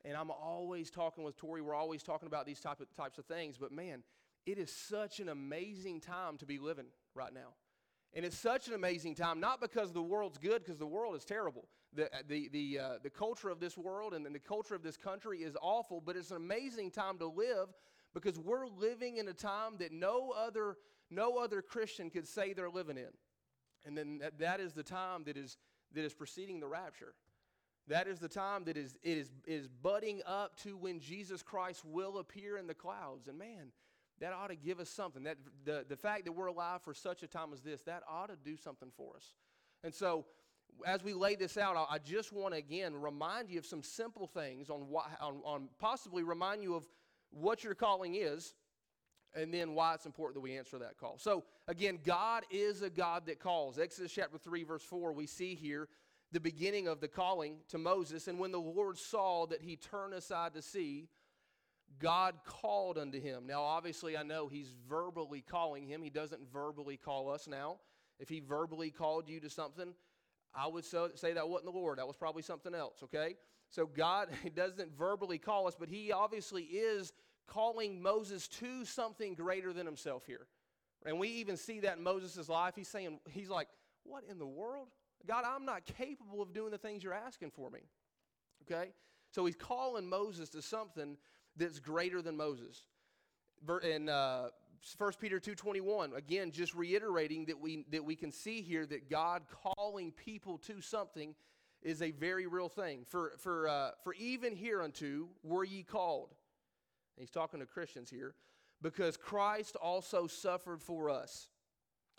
And 0.05 0.17
I'm 0.17 0.31
always 0.31 0.89
talking 0.89 1.25
with 1.25 1.37
Tori, 1.37 1.61
we're 1.61 1.75
always 1.75 2.05
talking 2.05 2.29
about 2.29 2.47
these 2.47 2.61
type 2.61 2.81
of, 2.81 2.95
types 2.95 3.19
of 3.19 3.27
things, 3.27 3.59
but 3.59 3.73
man, 3.73 4.05
it 4.47 4.59
is 4.59 4.71
such 4.71 5.19
an 5.19 5.29
amazing 5.29 6.01
time 6.01 6.39
to 6.39 6.47
be 6.47 6.59
living 6.59 6.87
right 7.15 7.35
now. 7.35 7.55
And 8.15 8.25
it's 8.25 8.39
such 8.39 8.69
an 8.69 8.75
amazing 8.75 9.15
time, 9.15 9.41
not 9.41 9.61
because 9.61 9.93
the 9.93 10.03
world's 10.03 10.37
good, 10.37 10.63
because 10.63 10.79
the 10.79 10.87
world 10.87 11.17
is 11.17 11.25
terrible. 11.25 11.65
The, 11.95 12.11
the, 12.29 12.49
the, 12.49 12.79
uh, 12.79 12.93
the 13.03 13.11
culture 13.11 13.49
of 13.49 13.59
this 13.59 13.77
world 13.77 14.13
and 14.13 14.25
then 14.25 14.33
the 14.33 14.39
culture 14.39 14.75
of 14.75 14.83
this 14.83 14.97
country 14.97 15.39
is 15.39 15.57
awful, 15.61 16.01
but 16.05 16.17
it's 16.17 16.31
an 16.31 16.37
amazing 16.37 16.91
time 16.91 17.19
to 17.19 17.27
live 17.27 17.69
because 18.15 18.39
we're 18.39 18.67
living 18.67 19.17
in 19.17 19.29
a 19.29 19.33
time 19.33 19.77
that 19.79 19.93
no 19.93 20.33
other, 20.37 20.77
no 21.11 21.39
other 21.39 21.63
Christian 21.63 22.11
could 22.11 22.27
say 22.27 22.53
they're 22.53 22.71
living 22.71 22.99
in. 22.99 23.11
And 23.85 23.97
then 23.97 24.19
that, 24.19 24.39
that 24.39 24.61
is 24.61 24.73
the 24.75 24.83
time 24.83 25.25
that 25.25 25.37
is, 25.37 25.57
that 25.95 26.05
is 26.05 26.13
preceding 26.13 26.61
the 26.61 26.69
rapture. 26.69 27.15
That 27.89 28.07
is 28.07 28.19
the 28.19 28.29
time 28.29 28.65
that 28.65 28.77
is, 28.77 28.97
it 29.03 29.19
is, 29.19 29.31
is 29.47 29.69
budding 29.69 30.21
up 30.27 30.57
to 30.63 30.77
when 30.77 31.01
Jesus 31.01 31.43
Christ 31.43 31.85
will 31.85 32.19
appear 32.19 32.57
in 32.57 32.67
the 32.67 32.75
clouds. 32.75 33.27
And 33.27 33.39
man, 33.39 33.73
that 34.23 34.33
ought 34.33 34.51
to 34.51 34.57
give 34.57 34.79
us 34.79 34.89
something. 34.89 35.25
That 35.25 35.37
the, 35.65 35.85
the 35.89 35.97
fact 35.97 36.27
that 36.27 36.33
we're 36.33 36.47
alive 36.47 36.81
for 36.83 36.95
such 36.95 37.25
a 37.25 37.27
time 37.27 37.53
as 37.53 37.61
this, 37.61 37.83
that 37.83 38.05
ought 38.09 38.29
to 38.29 38.37
do 38.37 38.57
something 38.57 38.91
for 38.97 39.17
us. 39.17 39.35
And 39.83 39.93
so, 39.93 40.25
as 40.87 41.03
we 41.03 41.13
lay 41.13 41.35
this 41.35 41.59
out, 41.59 41.77
I 41.91 41.99
just 41.99 42.33
want 42.33 42.55
to 42.55 42.59
again 42.59 42.95
remind 42.95 43.51
you 43.51 43.59
of 43.59 43.67
some 43.67 43.83
simple 43.83 44.29
things 44.29 44.71
on, 44.71 44.89
why, 44.89 45.07
on, 45.21 45.41
on 45.45 45.69
possibly 45.81 46.23
remind 46.23 46.63
you 46.63 46.77
of 46.77 46.85
what 47.31 47.65
your 47.65 47.75
calling 47.75 48.15
is, 48.15 48.55
and 49.35 49.53
then 49.53 49.75
why 49.75 49.95
it's 49.95 50.07
important 50.07 50.37
that 50.37 50.41
we 50.41 50.57
answer 50.57 50.79
that 50.79 50.99
call. 50.99 51.19
So, 51.19 51.43
again, 51.67 51.99
God 52.05 52.45
is 52.49 52.83
a 52.83 52.91
God 52.91 53.27
that 53.27 53.41
calls. 53.41 53.77
Exodus 53.77 54.13
chapter 54.13 54.39
3, 54.39 54.63
verse 54.63 54.85
4, 54.85 55.13
we 55.13 55.27
see 55.27 55.57
here 55.57 55.89
the 56.31 56.41
beginning 56.41 56.87
of 56.87 57.01
the 57.01 57.09
calling 57.09 57.57
to 57.71 57.77
Moses. 57.79 58.29
And 58.29 58.39
when 58.39 58.53
the 58.53 58.61
Lord 58.61 58.99
saw 58.99 59.47
that 59.47 59.63
he 59.63 59.75
turned 59.75 60.15
aside 60.15 60.55
to 60.55 60.63
see, 60.63 61.09
God 61.99 62.35
called 62.45 62.99
unto 62.99 63.21
him. 63.21 63.47
Now, 63.47 63.63
obviously, 63.63 64.17
I 64.17 64.23
know 64.23 64.49
he's 64.49 64.73
verbally 64.89 65.43
calling 65.47 65.87
him. 65.87 66.03
He 66.03 66.11
doesn't 66.11 66.41
verbally 66.53 66.97
call 66.97 67.31
us 67.31 67.47
now. 67.47 67.79
If 68.19 68.29
he 68.29 68.41
verbally 68.41 68.91
called 68.91 69.29
you 69.29 69.41
to 69.41 69.51
something, 69.51 69.95
I 70.55 70.67
would 70.67 70.85
so, 70.85 71.11
say 71.15 71.33
that 71.33 71.49
wasn't 71.49 71.73
the 71.73 71.79
Lord. 71.79 71.99
That 71.99 72.07
was 72.07 72.17
probably 72.17 72.43
something 72.43 72.75
else, 72.75 73.03
okay? 73.05 73.37
So 73.69 73.87
God 73.87 74.29
doesn't 74.55 74.97
verbally 74.97 75.39
call 75.39 75.67
us, 75.67 75.75
but 75.79 75.89
he 75.89 76.13
obviously 76.13 76.63
is 76.65 77.13
calling 77.47 78.03
Moses 78.03 78.49
to 78.49 78.85
something 78.85 79.35
greater 79.35 79.73
than 79.73 79.87
himself 79.87 80.27
here. 80.27 80.47
And 81.05 81.19
we 81.19 81.29
even 81.29 81.57
see 81.57 81.81
that 81.81 81.97
in 81.97 82.03
Moses' 82.03 82.49
life. 82.49 82.75
He's 82.77 82.89
saying, 82.89 83.19
he's 83.31 83.49
like, 83.49 83.69
what 84.05 84.25
in 84.31 84.39
the 84.39 84.47
world? 84.47 84.89
God, 85.27 85.45
I'm 85.47 85.65
not 85.65 85.85
capable 85.85 86.43
of 86.43 86.53
doing 86.53 86.71
the 86.71 86.79
things 86.79 87.03
you're 87.03 87.15
asking 87.15 87.51
for 87.51 87.71
me. 87.71 87.81
Okay? 88.63 88.91
So 89.31 89.47
he's 89.47 89.57
calling 89.57 90.09
Moses 90.09 90.49
to 90.51 90.63
something 90.63 91.17
that's 91.57 91.79
greater 91.79 92.23
than 92.23 92.37
Moses. 92.37 92.85
In 93.85 94.09
uh, 94.09 94.49
1 94.99 95.13
Peter 95.21 95.39
2.21, 95.39 96.17
again, 96.17 96.51
just 96.51 96.75
reiterating 96.75 97.45
that 97.47 97.61
we, 97.61 97.85
that 97.91 98.05
we 98.05 98.17
can 98.17 98.33
see 98.33 98.63
here 98.63 98.85
that 98.87 99.09
God 99.09 99.43
calling 99.77 100.13
people 100.13 100.59
to 100.59 100.81
something 100.81 101.35
is 101.83 102.03
a 102.03 102.11
very 102.11 102.47
real 102.47 102.69
thing. 102.69 103.05
For, 103.09 103.33
for, 103.39 103.69
uh, 103.69 103.91
for 104.03 104.15
even 104.15 104.57
hereunto 104.57 105.29
were 105.43 105.65
ye 105.65 105.83
called. 105.83 106.35
And 107.17 107.23
he's 107.23 107.31
talking 107.31 107.61
to 107.61 107.67
Christians 107.67 108.11
here. 108.11 108.35
Because 108.81 109.17
Christ 109.17 109.77
also 109.77 110.27
suffered 110.27 110.83
for 110.83 111.09
us, 111.09 111.49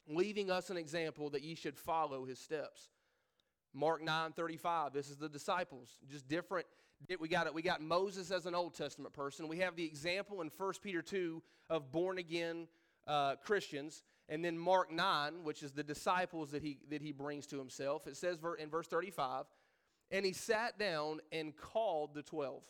leaving 0.07 0.49
us 0.49 0.69
an 0.69 0.77
example 0.77 1.29
that 1.31 1.43
ye 1.43 1.55
should 1.55 1.77
follow 1.77 2.25
his 2.25 2.39
steps. 2.39 2.89
Mark 3.73 4.01
9 4.01 4.31
35, 4.31 4.93
this 4.93 5.09
is 5.09 5.17
the 5.17 5.27
disciples, 5.27 5.89
just 6.07 6.27
different 6.27 6.67
we 7.19 7.27
got, 7.27 7.47
it. 7.47 7.53
we 7.53 7.61
got 7.61 7.81
Moses 7.81 8.31
as 8.31 8.45
an 8.45 8.55
Old 8.55 8.73
Testament 8.73 9.13
person. 9.13 9.47
We 9.47 9.59
have 9.59 9.75
the 9.75 9.85
example 9.85 10.41
in 10.41 10.49
1 10.55 10.73
Peter 10.81 11.01
2 11.01 11.41
of 11.69 11.91
born 11.91 12.17
again 12.17 12.67
uh, 13.07 13.35
Christians. 13.37 14.03
And 14.29 14.43
then 14.43 14.57
Mark 14.57 14.91
9, 14.91 15.43
which 15.43 15.63
is 15.63 15.73
the 15.73 15.83
disciples 15.83 16.51
that 16.51 16.63
he, 16.63 16.77
that 16.89 17.01
he 17.01 17.11
brings 17.11 17.45
to 17.47 17.57
himself. 17.57 18.07
It 18.07 18.15
says 18.15 18.37
in 18.59 18.69
verse 18.69 18.87
35, 18.87 19.45
And 20.11 20.25
he 20.25 20.31
sat 20.31 20.79
down 20.79 21.19
and 21.31 21.55
called 21.55 22.13
the 22.13 22.21
twelve 22.21 22.63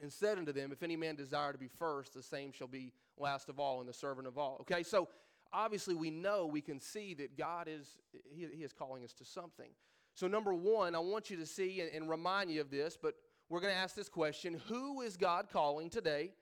and 0.00 0.10
said 0.10 0.38
unto 0.38 0.52
them, 0.52 0.72
If 0.72 0.82
any 0.82 0.96
man 0.96 1.14
desire 1.14 1.52
to 1.52 1.58
be 1.58 1.68
first, 1.68 2.14
the 2.14 2.22
same 2.22 2.52
shall 2.52 2.68
be 2.68 2.92
last 3.18 3.48
of 3.48 3.60
all 3.60 3.80
and 3.80 3.88
the 3.88 3.92
servant 3.94 4.26
of 4.26 4.38
all. 4.38 4.56
Okay, 4.62 4.82
so 4.82 5.08
obviously 5.52 5.94
we 5.94 6.10
know, 6.10 6.46
we 6.46 6.62
can 6.62 6.80
see 6.80 7.14
that 7.14 7.36
God 7.36 7.68
is, 7.68 7.98
he, 8.34 8.46
he 8.52 8.62
is 8.62 8.72
calling 8.72 9.04
us 9.04 9.12
to 9.14 9.24
something. 9.24 9.70
So, 10.14 10.26
number 10.26 10.52
one, 10.52 10.94
I 10.94 10.98
want 10.98 11.30
you 11.30 11.36
to 11.38 11.46
see 11.46 11.80
and, 11.80 11.90
and 11.94 12.10
remind 12.10 12.50
you 12.50 12.60
of 12.60 12.70
this, 12.70 12.98
but 13.00 13.14
we're 13.48 13.60
going 13.60 13.72
to 13.72 13.78
ask 13.78 13.94
this 13.94 14.08
question 14.08 14.60
Who 14.68 15.00
is 15.02 15.16
God 15.16 15.48
calling 15.52 15.90
today, 15.90 16.32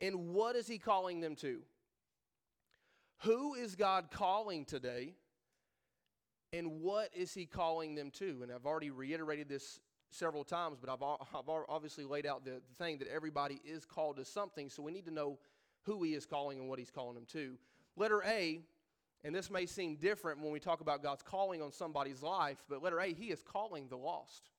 and 0.00 0.28
what 0.28 0.56
is 0.56 0.66
He 0.66 0.78
calling 0.78 1.20
them 1.20 1.36
to? 1.36 1.60
Who 3.22 3.54
is 3.54 3.74
God 3.74 4.10
calling 4.10 4.64
today, 4.64 5.14
and 6.52 6.80
what 6.80 7.10
is 7.14 7.32
He 7.32 7.46
calling 7.46 7.94
them 7.94 8.10
to? 8.18 8.40
And 8.42 8.52
I've 8.52 8.66
already 8.66 8.90
reiterated 8.90 9.48
this 9.48 9.80
several 10.10 10.44
times, 10.44 10.78
but 10.80 10.90
I've, 10.90 11.02
I've 11.02 11.48
obviously 11.68 12.04
laid 12.04 12.26
out 12.26 12.44
the, 12.44 12.52
the 12.68 12.84
thing 12.84 12.98
that 12.98 13.08
everybody 13.08 13.60
is 13.64 13.84
called 13.84 14.16
to 14.16 14.24
something, 14.24 14.68
so 14.68 14.82
we 14.82 14.92
need 14.92 15.06
to 15.06 15.14
know 15.14 15.38
who 15.82 16.02
He 16.02 16.14
is 16.14 16.26
calling 16.26 16.58
and 16.58 16.68
what 16.68 16.78
He's 16.78 16.90
calling 16.90 17.14
them 17.14 17.26
to. 17.32 17.56
Letter 17.96 18.22
A 18.24 18.60
and 19.24 19.34
this 19.34 19.50
may 19.50 19.64
seem 19.64 19.96
different 19.96 20.40
when 20.40 20.52
we 20.52 20.60
talk 20.60 20.82
about 20.82 21.02
God's 21.02 21.22
calling 21.22 21.62
on 21.62 21.72
somebody's 21.72 22.22
life, 22.22 22.62
but 22.68 22.82
letter 22.82 23.00
A, 23.00 23.14
He 23.14 23.30
is 23.30 23.42
calling 23.42 23.88
the 23.88 23.96
lost. 23.96 24.50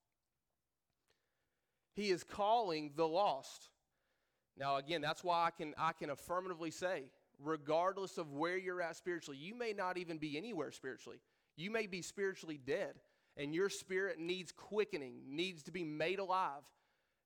He 1.93 2.09
is 2.09 2.23
calling 2.23 2.91
the 2.95 3.07
lost. 3.07 3.69
Now, 4.57 4.77
again, 4.77 5.01
that's 5.01 5.23
why 5.23 5.45
I 5.45 5.51
can, 5.51 5.73
I 5.77 5.91
can 5.93 6.09
affirmatively 6.09 6.71
say, 6.71 7.03
regardless 7.39 8.17
of 8.17 8.31
where 8.31 8.57
you're 8.57 8.81
at 8.81 8.95
spiritually, 8.95 9.37
you 9.37 9.55
may 9.55 9.71
not 9.71 9.97
even 9.97 10.17
be 10.17 10.37
anywhere 10.37 10.71
spiritually. 10.71 11.19
You 11.55 11.71
may 11.71 11.87
be 11.87 12.01
spiritually 12.01 12.59
dead, 12.65 12.95
and 13.37 13.53
your 13.53 13.69
spirit 13.69 14.19
needs 14.19 14.51
quickening, 14.51 15.21
needs 15.27 15.63
to 15.63 15.71
be 15.71 15.83
made 15.83 16.19
alive, 16.19 16.63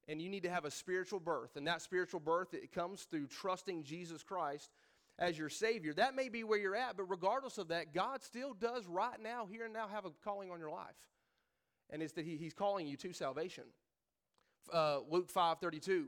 and 0.08 0.22
you 0.22 0.30
need 0.30 0.44
to 0.44 0.50
have 0.50 0.66
a 0.66 0.72
spiritual 0.72 1.20
birth. 1.20 1.56
And 1.56 1.68
that 1.68 1.82
spiritual 1.82 2.20
birth, 2.20 2.54
it 2.54 2.72
comes 2.72 3.04
through 3.04 3.28
trusting 3.28 3.84
Jesus 3.84 4.24
Christ 4.24 4.72
as 5.20 5.38
your 5.38 5.50
Savior. 5.50 5.94
That 5.94 6.16
may 6.16 6.30
be 6.30 6.44
where 6.44 6.58
you're 6.58 6.76
at, 6.76 6.98
but 6.98 7.10
regardless 7.10 7.58
of 7.58 7.68
that, 7.68 7.94
God 7.94 8.24
still 8.24 8.54
does 8.54 8.88
right 8.88 9.22
now, 9.22 9.46
here 9.46 9.66
and 9.66 9.74
now, 9.74 9.88
have 9.88 10.06
a 10.06 10.12
calling 10.24 10.50
on 10.50 10.60
your 10.60 10.72
life. 10.72 10.96
And 11.90 12.02
it's 12.02 12.14
that 12.14 12.26
he, 12.26 12.38
He's 12.38 12.54
calling 12.54 12.88
you 12.88 12.98
to 12.98 13.14
salvation. 13.14 13.66
Uh, 14.74 15.00
Luke 15.10 15.30
5 15.30 15.60
32. 15.60 16.08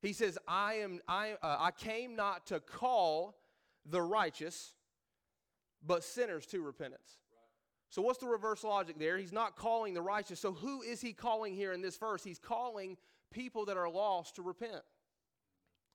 He 0.00 0.12
says, 0.12 0.38
I, 0.46 0.74
am, 0.74 1.00
I, 1.08 1.32
uh, 1.42 1.56
I 1.58 1.70
came 1.72 2.14
not 2.14 2.46
to 2.46 2.60
call 2.60 3.36
the 3.84 4.00
righteous, 4.00 4.72
but 5.84 6.04
sinners 6.04 6.46
to 6.46 6.62
repentance. 6.62 7.18
So, 7.90 8.02
what's 8.02 8.18
the 8.18 8.26
reverse 8.26 8.62
logic 8.62 8.98
there? 8.98 9.18
He's 9.18 9.32
not 9.32 9.56
calling 9.56 9.94
the 9.94 10.02
righteous. 10.02 10.38
So, 10.38 10.52
who 10.52 10.82
is 10.82 11.00
he 11.00 11.12
calling 11.12 11.54
here 11.54 11.72
in 11.72 11.82
this 11.82 11.96
verse? 11.96 12.22
He's 12.22 12.38
calling 12.38 12.96
people 13.32 13.64
that 13.64 13.76
are 13.76 13.90
lost 13.90 14.36
to 14.36 14.42
repent. 14.42 14.82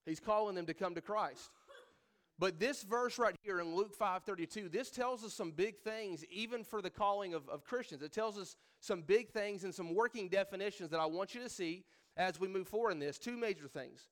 He's 0.06 0.20
calling 0.20 0.56
them 0.56 0.66
to 0.66 0.74
come 0.74 0.96
to 0.96 1.02
Christ. 1.02 1.50
But 2.40 2.60
this 2.60 2.84
verse 2.84 3.20
right 3.20 3.36
here 3.44 3.60
in 3.60 3.76
Luke 3.76 3.98
5:32, 3.98 4.72
this 4.72 4.90
tells 4.90 5.24
us 5.24 5.34
some 5.34 5.52
big 5.52 5.80
things, 5.80 6.26
even 6.26 6.64
for 6.64 6.82
the 6.82 6.90
calling 6.90 7.34
of, 7.34 7.48
of 7.48 7.64
Christians. 7.64 8.02
It 8.02 8.12
tells 8.12 8.38
us 8.38 8.56
some 8.80 9.02
big 9.02 9.30
things 9.30 9.64
and 9.64 9.74
some 9.74 9.94
working 9.94 10.30
definitions 10.30 10.90
that 10.90 11.00
I 11.00 11.06
want 11.06 11.36
you 11.36 11.42
to 11.42 11.50
see 11.50 11.86
as 12.18 12.40
we 12.40 12.48
move 12.48 12.68
forward 12.68 12.92
in 12.92 13.00
this. 13.00 13.18
Two 13.18 13.38
major 13.38 13.68
things. 13.68 14.10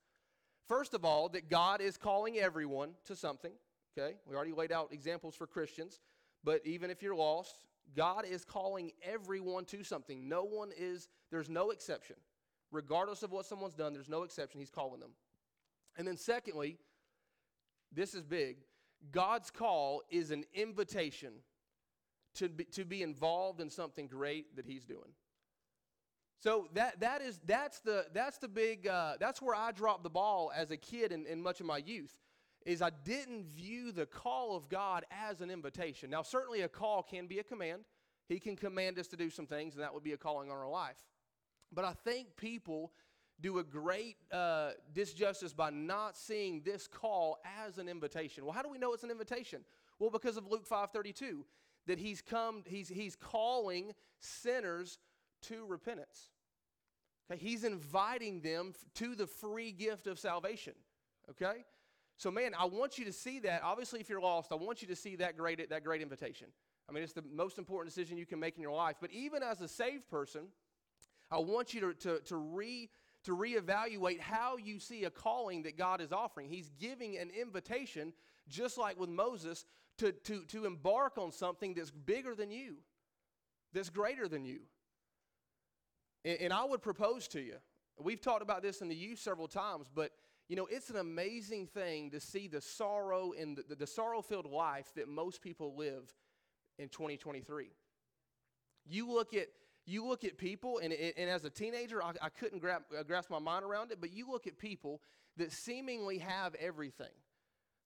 First 0.68 0.94
of 0.94 1.04
all, 1.04 1.30
that 1.30 1.50
God 1.50 1.82
is 1.82 1.98
calling 1.98 2.38
everyone 2.38 2.94
to 3.06 3.16
something. 3.16 3.54
Okay, 3.98 4.16
we 4.26 4.36
already 4.36 4.54
laid 4.54 4.72
out 4.72 4.94
examples 4.94 5.36
for 5.36 5.48
Christians, 5.48 6.00
but 6.44 6.62
even 6.66 6.90
if 6.90 7.02
you're 7.02 7.16
lost, 7.16 7.66
God 7.96 8.26
is 8.26 8.46
calling 8.46 8.92
everyone 9.04 9.66
to 9.66 9.84
something. 9.84 10.30
No 10.30 10.44
one 10.44 10.72
is, 10.78 11.10
there's 11.30 11.50
no 11.50 11.72
exception. 11.72 12.16
Regardless 12.72 13.22
of 13.22 13.32
what 13.32 13.46
someone's 13.46 13.74
done, 13.74 13.94
there's 13.94 14.08
no 14.08 14.24
exception. 14.24 14.60
He's 14.60 14.70
calling 14.70 15.02
them. 15.02 15.12
And 15.98 16.08
then, 16.08 16.16
secondly, 16.16 16.78
this 17.92 18.14
is 18.14 18.24
big. 18.24 18.58
God's 19.12 19.50
call 19.50 20.04
is 20.10 20.32
an 20.32 20.46
invitation 20.54 21.34
to 22.36 22.50
be, 22.50 22.64
to 22.66 22.86
be 22.86 23.02
involved 23.02 23.60
in 23.60 23.70
something 23.70 24.08
great 24.08 24.56
that 24.56 24.66
He's 24.66 24.86
doing. 24.86 25.14
So 26.40 26.70
that, 26.74 27.00
that 27.02 27.22
is, 27.22 27.40
that's, 27.46 27.80
the, 27.82 28.06
that's 28.14 28.40
the 28.40 28.48
big, 28.48 28.88
uh, 28.88 29.14
that's 29.20 29.42
where 29.42 29.56
I 29.56 29.72
dropped 29.72 30.04
the 30.04 30.10
ball 30.10 30.52
as 30.56 30.72
a 30.72 30.78
kid 30.78 31.12
in, 31.12 31.28
in 31.28 31.42
much 31.42 31.60
of 31.60 31.68
my 31.68 31.78
youth, 31.78 32.18
is 32.66 32.82
I 32.82 32.90
didn't 33.04 33.46
view 33.46 33.92
the 33.92 34.08
call 34.08 34.56
of 34.56 34.68
God 34.68 35.06
as 35.12 35.42
an 35.42 35.52
invitation. 35.52 36.10
Now, 36.10 36.24
certainly 36.24 36.62
a 36.62 36.68
call 36.68 37.04
can 37.04 37.28
be 37.28 37.40
a 37.40 37.44
command. 37.44 37.84
He 38.28 38.40
can 38.40 38.56
command 38.56 38.98
us 38.98 39.08
to 39.10 39.18
do 39.18 39.30
some 39.30 39.46
things, 39.46 39.76
and 39.76 39.84
that 39.84 39.94
would 39.94 40.04
be 40.04 40.14
a 40.14 40.18
calling 40.18 40.50
on 40.50 40.58
our 40.58 40.70
life. 40.70 40.98
But 41.72 41.86
I 41.86 41.94
think 42.06 42.36
people 42.38 42.92
do 43.42 43.60
a 43.60 43.64
great 43.64 44.18
uh, 44.32 44.72
disjustice 44.94 45.56
by 45.56 45.70
not 45.70 46.16
seeing 46.18 46.62
this 46.62 46.88
call 46.88 47.40
as 47.66 47.78
an 47.78 47.90
invitation. 47.90 48.46
Well, 48.46 48.54
how 48.54 48.62
do 48.62 48.70
we 48.70 48.78
know 48.78 48.94
it's 48.94 49.04
an 49.04 49.12
invitation? 49.12 49.62
Well, 50.00 50.10
because 50.10 50.38
of 50.38 50.48
Luke 50.48 50.68
5:32, 50.68 51.44
that 51.88 52.00
he's 52.00 52.22
come, 52.22 52.64
he's, 52.66 52.90
he's 52.90 53.16
calling 53.16 53.94
sinners 54.20 55.00
to 55.44 55.66
repentance. 55.66 56.30
Okay, 57.30 57.40
he's 57.40 57.64
inviting 57.64 58.42
them 58.42 58.74
to 58.96 59.16
the 59.16 59.28
free 59.28 59.72
gift 59.72 60.08
of 60.08 60.20
salvation. 60.20 60.74
Okay? 61.30 61.66
So, 62.18 62.30
man, 62.30 62.52
I 62.58 62.66
want 62.66 62.98
you 62.98 63.06
to 63.06 63.14
see 63.14 63.40
that. 63.40 63.64
Obviously, 63.64 64.00
if 64.00 64.10
you're 64.10 64.22
lost, 64.22 64.52
I 64.52 64.56
want 64.56 64.82
you 64.82 64.88
to 64.90 64.96
see 64.96 65.16
that 65.16 65.38
great, 65.38 65.70
that 65.70 65.84
great 65.84 66.02
invitation. 66.02 66.48
I 66.88 66.92
mean, 66.92 67.04
it's 67.04 67.14
the 67.14 67.24
most 67.34 67.58
important 67.58 67.94
decision 67.94 68.18
you 68.18 68.26
can 68.26 68.40
make 68.40 68.58
in 68.58 68.62
your 68.62 68.74
life. 68.74 68.98
But 69.00 69.12
even 69.12 69.42
as 69.42 69.62
a 69.62 69.68
saved 69.68 70.08
person, 70.10 70.42
I 71.32 71.40
want 71.40 71.74
you 71.74 71.82
to, 71.82 71.94
to, 71.94 72.20
to 72.20 72.36
re 72.36 72.90
to 73.24 73.36
reevaluate 73.36 74.20
how 74.20 74.58
you 74.58 74.80
see 74.80 75.04
a 75.04 75.10
calling 75.10 75.64
that 75.64 75.78
God 75.78 76.02
is 76.02 76.12
offering. 76.12 76.50
He's 76.50 76.72
giving 76.80 77.18
an 77.18 77.30
invitation, 77.30 78.14
just 78.50 78.78
like 78.78 79.00
with 79.00 79.10
Moses, 79.10 79.66
to, 80.00 80.12
to, 80.12 80.44
to 80.46 80.66
embark 80.66 81.18
on 81.18 81.32
something 81.32 81.74
that's 81.74 81.92
bigger 81.92 82.34
than 82.34 82.52
you, 82.52 82.78
that's 83.74 83.90
greater 83.90 84.28
than 84.28 84.46
you. 84.46 84.62
And, 86.26 86.38
and 86.42 86.54
I 86.54 86.66
would 86.66 86.82
propose 86.82 87.28
to 87.30 87.42
you, 87.42 87.56
we've 88.00 88.22
talked 88.22 88.42
about 88.42 88.64
this 88.64 88.82
in 88.82 88.90
the 88.90 88.96
youth 88.96 89.20
several 89.20 89.48
times, 89.48 89.88
but 89.94 90.12
you 90.50 90.58
know, 90.58 90.68
it's 90.70 90.90
an 90.90 90.98
amazing 90.98 91.68
thing 91.68 92.12
to 92.12 92.20
see 92.20 92.48
the 92.48 92.60
sorrow 92.60 93.32
and 93.40 93.56
the, 93.56 93.64
the, 93.70 93.76
the 93.76 93.88
sorrow 93.88 94.22
filled 94.22 94.48
life 94.48 94.92
that 94.96 95.08
most 95.08 95.42
people 95.42 95.76
live 95.78 96.14
in 96.78 96.90
2023. 96.90 97.68
You 98.86 99.10
look 99.10 99.34
at 99.34 99.48
you 99.86 100.06
look 100.06 100.24
at 100.24 100.38
people, 100.38 100.80
and, 100.80 100.94
and 100.94 101.30
as 101.30 101.44
a 101.44 101.50
teenager, 101.50 102.04
I, 102.04 102.14
I 102.22 102.30
couldn't 102.30 102.60
grab, 102.60 102.84
uh, 102.98 103.04
grasp 103.04 103.30
my 103.30 103.40
mind 103.40 103.66
around 103.66 103.92
it, 103.92 104.00
but 104.00 104.12
you 104.14 104.30
look 104.30 104.48
at 104.48 104.58
people 104.58 105.02
that 105.38 105.52
seemingly 105.52 106.20
have 106.20 106.56
everything. 106.56 107.08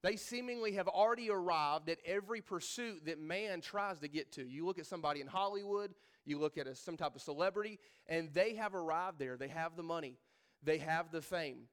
They 0.03 0.17
seemingly 0.17 0.73
have 0.73 0.87
already 0.87 1.31
arrived 1.31 1.89
at 1.89 1.97
every 2.05 2.41
pursuit 2.41 3.05
that 3.05 3.19
man 3.19 3.61
tries 3.61 3.99
to 3.99 4.07
get 4.07 4.33
to. 4.33 4.45
You 4.45 4.65
look 4.65 4.77
at 4.77 4.85
somebody 4.85 5.21
in 5.21 5.27
Hollywood, 5.27 5.95
you 6.25 6.37
look 6.37 6.57
at 6.57 6.67
a, 6.67 6.75
some 6.75 6.97
type 6.97 7.15
of 7.15 7.21
celebrity, 7.21 7.79
and 8.07 8.31
they 8.33 8.55
have 8.55 8.75
arrived 8.75 9.17
there. 9.17 9.37
They 9.37 9.47
have 9.47 9.75
the 9.75 9.83
money, 9.83 10.17
they 10.63 10.77
have 10.79 11.11
the 11.11 11.21
fame, 11.21 11.69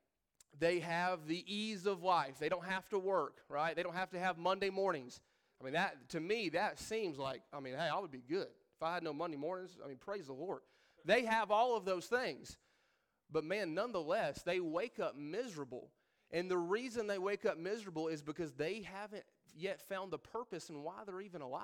they 0.58 0.80
have 0.80 1.26
the 1.26 1.44
ease 1.46 1.84
of 1.86 2.02
life. 2.02 2.34
They 2.38 2.48
don't 2.48 2.64
have 2.64 2.88
to 2.90 2.98
work, 2.98 3.38
right? 3.48 3.74
They 3.74 3.82
don't 3.82 3.96
have 3.96 4.10
to 4.10 4.18
have 4.18 4.38
Monday 4.38 4.70
mornings. 4.70 5.20
I 5.60 5.64
mean, 5.64 5.74
that 5.74 6.08
to 6.10 6.20
me, 6.20 6.50
that 6.50 6.78
seems 6.78 7.18
like, 7.18 7.42
I 7.52 7.60
mean, 7.60 7.74
hey, 7.74 7.88
I 7.92 7.98
would 7.98 8.10
be 8.10 8.22
good. 8.26 8.48
If 8.82 8.86
I 8.86 8.94
had 8.94 9.04
no 9.04 9.12
Monday 9.12 9.36
mornings, 9.36 9.78
I 9.84 9.86
mean, 9.86 9.96
praise 9.96 10.26
the 10.26 10.32
Lord. 10.32 10.62
They 11.04 11.24
have 11.24 11.52
all 11.52 11.76
of 11.76 11.84
those 11.84 12.06
things. 12.06 12.58
But 13.30 13.44
man, 13.44 13.74
nonetheless, 13.74 14.42
they 14.42 14.58
wake 14.58 14.98
up 14.98 15.16
miserable. 15.16 15.92
And 16.32 16.50
the 16.50 16.58
reason 16.58 17.06
they 17.06 17.18
wake 17.18 17.46
up 17.46 17.56
miserable 17.58 18.08
is 18.08 18.22
because 18.22 18.54
they 18.54 18.82
haven't 18.82 19.22
yet 19.54 19.80
found 19.88 20.10
the 20.10 20.18
purpose 20.18 20.68
and 20.68 20.82
why 20.82 20.94
they're 21.06 21.20
even 21.20 21.42
alive. 21.42 21.62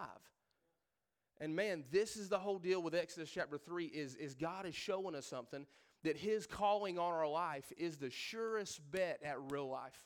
And 1.41 1.57
man, 1.57 1.83
this 1.91 2.17
is 2.17 2.29
the 2.29 2.39
whole 2.39 2.61
deal 2.61 2.81
with 2.81 2.95
Exodus 2.95 3.29
chapter 3.29 3.59
3 3.59 3.87
is, 3.87 4.15
is 4.15 4.37
God 4.37 4.65
is 4.65 4.77
showing 4.77 5.17
us 5.17 5.27
something 5.27 5.67
that 6.05 6.17
his 6.17 6.47
calling 6.47 7.01
on 7.01 7.13
our 7.13 7.29
life 7.29 7.73
is 7.77 7.97
the 7.97 8.11
surest 8.11 8.81
bet 8.93 9.19
at 9.25 9.39
real 9.51 9.69
life. 9.69 10.05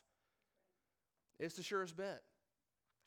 It's 1.38 1.56
the 1.56 1.62
surest 1.62 1.94
bet. 1.94 2.22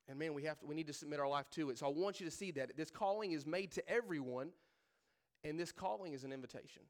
And 0.07 0.19
man, 0.19 0.33
we 0.33 0.43
have 0.43 0.59
to, 0.59 0.65
we 0.65 0.75
need 0.75 0.87
to 0.87 0.93
submit 0.93 1.19
our 1.19 1.27
life 1.27 1.49
to 1.51 1.69
it. 1.69 1.79
So 1.79 1.87
I 1.87 1.89
want 1.89 2.19
you 2.19 2.25
to 2.25 2.31
see 2.31 2.51
that 2.51 2.77
this 2.77 2.91
calling 2.91 3.31
is 3.31 3.45
made 3.45 3.71
to 3.71 3.89
everyone, 3.89 4.49
and 5.43 5.59
this 5.59 5.71
calling 5.71 6.13
is 6.13 6.23
an 6.23 6.31
invitation. 6.31 6.83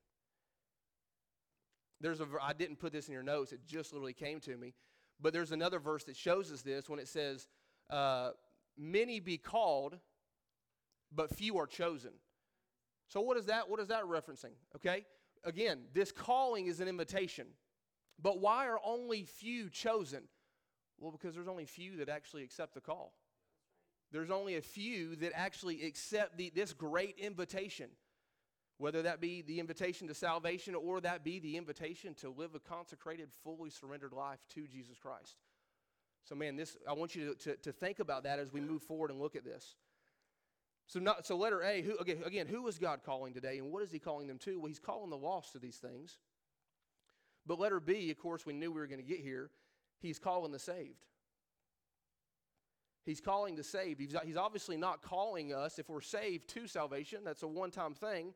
There's 2.02 2.20
a 2.20 2.28
I 2.42 2.54
didn't 2.54 2.78
put 2.78 2.92
this 2.92 3.08
in 3.08 3.14
your 3.14 3.24
notes; 3.24 3.54
it 3.54 3.62
just 3.66 3.94
literally 3.94 4.14
came 4.14 4.40
to 4.42 4.58
me. 4.58 4.74
But 5.22 5.32
there's 5.32 5.54
another 5.54 5.80
verse 5.80 6.04
that 6.06 6.18
shows 6.18 6.52
us 6.52 6.62
this 6.62 6.90
when 6.90 7.00
it 7.00 7.08
says, 7.08 7.48
uh, 7.90 8.32
"Many 8.78 9.22
be 9.22 9.38
called, 9.38 9.98
but 11.14 11.34
few 11.34 11.58
are 11.58 11.68
chosen." 11.68 12.12
So 13.08 13.22
what 13.22 13.38
is 13.38 13.46
that? 13.46 13.70
What 13.70 13.80
is 13.80 13.88
that 13.88 14.04
referencing? 14.04 14.54
Okay, 14.76 15.06
again, 15.46 15.86
this 15.94 16.12
calling 16.12 16.68
is 16.68 16.82
an 16.82 16.90
invitation. 16.90 17.48
But 18.22 18.40
why 18.40 18.68
are 18.68 18.80
only 18.84 19.24
few 19.24 19.70
chosen? 19.70 20.24
Well, 20.98 21.12
because 21.12 21.36
there's 21.36 21.48
only 21.48 21.66
few 21.66 21.98
that 21.98 22.10
actually 22.10 22.44
accept 22.44 22.74
the 22.74 22.82
call. 22.82 23.14
There's 24.12 24.32
only 24.32 24.56
a 24.56 24.62
few 24.62 25.16
that 25.18 25.34
actually 25.36 25.84
accept 25.86 26.38
the, 26.38 26.52
this 26.56 26.74
great 26.74 27.18
invitation, 27.18 27.90
whether 28.78 29.02
that 29.02 29.20
be 29.20 29.42
the 29.42 29.60
invitation 29.60 30.08
to 30.08 30.14
salvation 30.14 30.76
or 30.76 31.02
that 31.02 31.24
be 31.24 31.40
the 31.40 31.58
invitation 31.58 32.14
to 32.16 32.30
live 32.30 32.56
a 32.56 32.60
consecrated, 32.60 33.30
fully 33.44 33.70
surrendered 33.70 34.14
life 34.14 34.40
to 34.54 34.68
Jesus 34.68 34.98
Christ. 34.98 35.36
So, 36.24 36.34
man, 36.34 36.56
this 36.56 36.78
I 36.90 36.94
want 36.94 37.16
you 37.16 37.34
to, 37.34 37.36
to, 37.44 37.56
to 37.58 37.72
think 37.72 38.00
about 38.00 38.24
that 38.24 38.40
as 38.40 38.52
we 38.52 38.62
move 38.62 38.82
forward 38.82 39.12
and 39.12 39.20
look 39.20 39.36
at 39.36 39.44
this. 39.44 39.76
So, 40.88 41.00
not, 41.00 41.26
so 41.26 41.36
letter 41.36 41.62
A, 41.64 41.82
who, 41.82 41.98
again, 41.98 42.22
again, 42.24 42.48
who 42.48 42.68
is 42.68 42.78
God 42.78 43.02
calling 43.06 43.34
today 43.34 43.58
and 43.58 43.72
what 43.72 43.84
is 43.84 43.92
he 43.92 44.00
calling 44.00 44.28
them 44.28 44.38
to? 44.40 44.60
Well, 44.60 44.68
he's 44.68 44.80
calling 44.80 45.10
the 45.10 45.18
lost 45.18 45.54
to 45.54 45.60
these 45.60 45.78
things. 45.78 46.20
But 47.46 47.60
letter 47.60 47.80
B, 47.80 48.10
of 48.12 48.18
course, 48.18 48.46
we 48.46 48.54
knew 48.54 48.72
we 48.72 48.80
were 48.80 48.88
going 48.88 49.02
to 49.02 49.08
get 49.08 49.20
here. 49.20 49.50
He's 50.02 50.20
calling 50.20 50.52
the 50.52 50.60
saved. 50.60 51.06
He's 53.06 53.22
calling 53.22 53.56
the 53.56 53.64
saved. 53.64 54.02
He's, 54.02 54.38
obviously 54.38 54.78
not 54.78 55.04
calling 55.04 55.54
us, 55.54 55.78
if 55.78 55.90
we're 55.90 56.02
saved, 56.02 56.50
to 56.50 56.68
salvation. 56.68 57.20
That's 57.24 57.44
a 57.44 57.48
one 57.48 57.70
time 57.70 57.94
thing. 57.94 58.34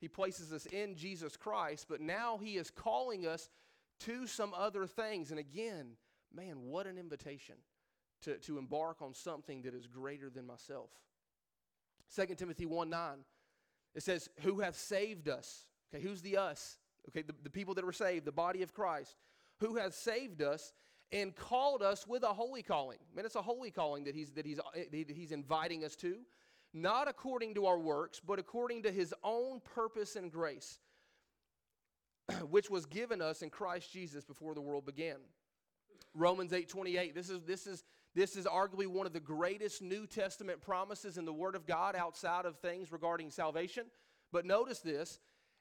He 0.00 0.08
places 0.08 0.52
us 0.52 0.66
in 0.66 0.96
Jesus 0.96 1.36
Christ, 1.36 1.86
but 1.88 2.00
now 2.00 2.38
he 2.38 2.56
is 2.56 2.70
calling 2.70 3.26
us 3.26 3.48
to 4.00 4.26
some 4.26 4.54
other 4.54 4.86
things. 4.86 5.30
And 5.30 5.38
again, 5.38 5.92
man, 6.34 6.62
what 6.62 6.86
an 6.86 6.98
invitation 6.98 7.56
to, 8.22 8.36
to 8.38 8.58
embark 8.58 9.02
on 9.02 9.14
something 9.14 9.62
that 9.62 9.74
is 9.74 9.86
greater 9.86 10.30
than 10.30 10.46
myself. 10.46 10.90
2 12.14 12.34
Timothy 12.34 12.66
1 12.66 12.90
9, 12.90 13.18
it 13.94 14.02
says, 14.02 14.28
Who 14.40 14.60
hath 14.60 14.76
saved 14.76 15.28
us? 15.28 15.66
Okay, 15.92 16.02
who's 16.02 16.22
the 16.22 16.36
us? 16.36 16.78
Okay, 17.08 17.22
the, 17.22 17.34
the 17.42 17.50
people 17.50 17.74
that 17.74 17.84
were 17.84 17.92
saved, 17.92 18.24
the 18.24 18.32
body 18.32 18.62
of 18.62 18.74
Christ. 18.74 19.16
Who 19.60 19.76
hath 19.76 19.94
saved 19.94 20.42
us 20.42 20.72
and 21.12 21.34
called 21.34 21.82
us 21.82 22.06
with 22.06 22.22
a 22.22 22.32
holy 22.32 22.62
calling. 22.62 22.98
I 23.00 23.16
mean, 23.16 23.24
it's 23.24 23.34
a 23.34 23.42
holy 23.42 23.70
calling 23.70 24.04
that 24.04 24.14
he's, 24.14 24.30
that 24.32 24.44
he's, 24.44 24.58
that 24.74 25.10
he's 25.10 25.32
inviting 25.32 25.84
us 25.84 25.96
to, 25.96 26.18
not 26.74 27.08
according 27.08 27.54
to 27.54 27.66
our 27.66 27.78
works, 27.78 28.20
but 28.24 28.38
according 28.38 28.82
to 28.82 28.90
his 28.90 29.14
own 29.24 29.60
purpose 29.74 30.16
and 30.16 30.30
grace, 30.30 30.80
which 32.50 32.68
was 32.70 32.84
given 32.84 33.22
us 33.22 33.42
in 33.42 33.50
Christ 33.50 33.92
Jesus 33.92 34.24
before 34.24 34.54
the 34.54 34.60
world 34.60 34.84
began. 34.84 35.16
Romans 36.14 36.52
8 36.52 36.68
28. 36.68 37.14
This 37.14 37.30
is, 37.30 37.40
this, 37.42 37.66
is, 37.66 37.84
this 38.14 38.36
is 38.36 38.44
arguably 38.46 38.86
one 38.86 39.06
of 39.06 39.12
the 39.12 39.20
greatest 39.20 39.82
New 39.82 40.06
Testament 40.06 40.60
promises 40.60 41.16
in 41.16 41.24
the 41.24 41.32
Word 41.32 41.54
of 41.54 41.66
God 41.66 41.96
outside 41.96 42.44
of 42.44 42.58
things 42.58 42.92
regarding 42.92 43.30
salvation. 43.30 43.86
But 44.32 44.44
notice 44.44 44.80
this, 44.80 45.20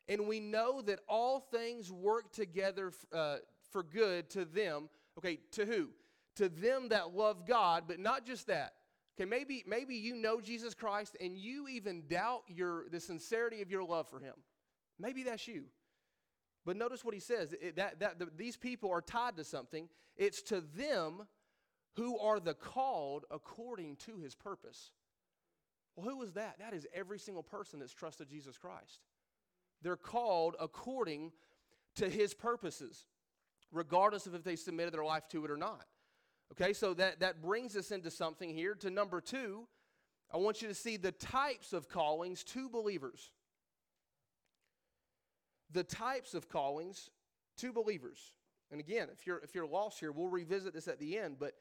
and 0.10 0.28
we 0.28 0.40
know 0.40 0.82
that 0.82 1.00
all 1.08 1.40
things 1.40 1.92
work 1.92 2.34
together 2.34 2.92
uh, 3.14 3.38
for 3.72 3.84
good 3.84 4.30
to 4.32 4.46
them 4.46 4.90
Okay, 5.18 5.40
to 5.52 5.66
who? 5.66 5.90
To 6.36 6.50
them 6.50 6.90
that 6.90 7.16
love 7.16 7.48
God, 7.48 7.84
but 7.88 8.00
not 8.00 8.26
just 8.26 8.48
that. 8.48 8.74
Okay, 9.20 9.28
maybe 9.28 9.64
maybe 9.68 9.96
you 9.96 10.16
know 10.16 10.40
Jesus 10.40 10.76
Christ 10.76 11.18
and 11.20 11.38
you 11.38 11.68
even 11.68 12.04
doubt 12.08 12.44
your 12.48 12.86
the 12.90 13.00
sincerity 13.00 13.62
of 13.62 13.72
your 13.72 13.84
love 13.84 14.08
for 14.08 14.20
him. 14.20 14.36
Maybe 15.00 15.24
that's 15.24 15.48
you. 15.48 15.66
But 16.66 16.78
notice 16.78 17.04
what 17.04 17.14
he 17.14 17.20
says 17.20 17.56
it, 17.60 17.78
that, 17.78 18.00
that 18.00 18.20
the, 18.20 18.28
these 18.36 18.58
people 18.58 18.92
are 18.92 19.02
tied 19.02 19.38
to 19.38 19.44
something. 19.44 19.90
It's 20.18 20.42
to 20.44 20.62
them 20.62 21.26
who 21.96 22.20
are 22.20 22.40
the 22.40 22.54
called 22.54 23.26
according 23.32 23.96
to 24.06 24.18
his 24.18 24.36
purpose. 24.36 24.92
Well, 25.96 26.08
who 26.08 26.22
is 26.22 26.34
that? 26.34 26.60
That 26.60 26.74
is 26.74 26.86
every 26.94 27.18
single 27.18 27.42
person 27.42 27.80
that's 27.80 27.94
trusted 27.94 28.30
Jesus 28.30 28.58
Christ. 28.58 29.00
They're 29.82 29.96
called 29.96 30.56
according 30.60 31.32
to 31.96 32.08
his 32.08 32.36
purposes 32.36 33.06
regardless 33.72 34.28
of 34.28 34.36
if 34.36 34.44
they 34.44 34.56
submitted 34.56 34.94
their 34.94 35.06
life 35.06 35.28
to 35.30 35.46
it 35.46 35.52
or 35.52 35.58
not. 35.58 35.86
Okay, 36.54 36.74
so 36.74 36.94
that, 36.94 37.20
that 37.20 37.42
brings 37.42 37.76
us 37.76 37.92
into 37.92 38.10
something 38.10 38.54
here. 38.54 38.74
To 38.76 38.90
number 38.90 39.20
two, 39.20 39.68
I 40.32 40.38
want 40.38 40.62
you 40.62 40.68
to 40.68 40.74
see 40.74 40.98
the 40.98 41.12
types 41.12 41.74
of 41.74 41.90
callings 41.90 42.44
to 42.46 42.70
believers. 42.70 43.32
The 45.72 45.84
types 45.84 46.34
of 46.34 46.50
callings 46.50 47.10
to 47.58 47.74
believers. 47.74 48.34
And 48.72 48.80
again, 48.80 49.08
if 49.12 49.26
you're 49.26 49.40
if 49.40 49.56
you're 49.56 49.68
lost 49.68 50.00
here, 50.00 50.12
we'll 50.12 50.28
revisit 50.28 50.74
this 50.74 50.88
at 50.88 51.00
the 51.00 51.18
end, 51.18 51.38
but 51.40 51.54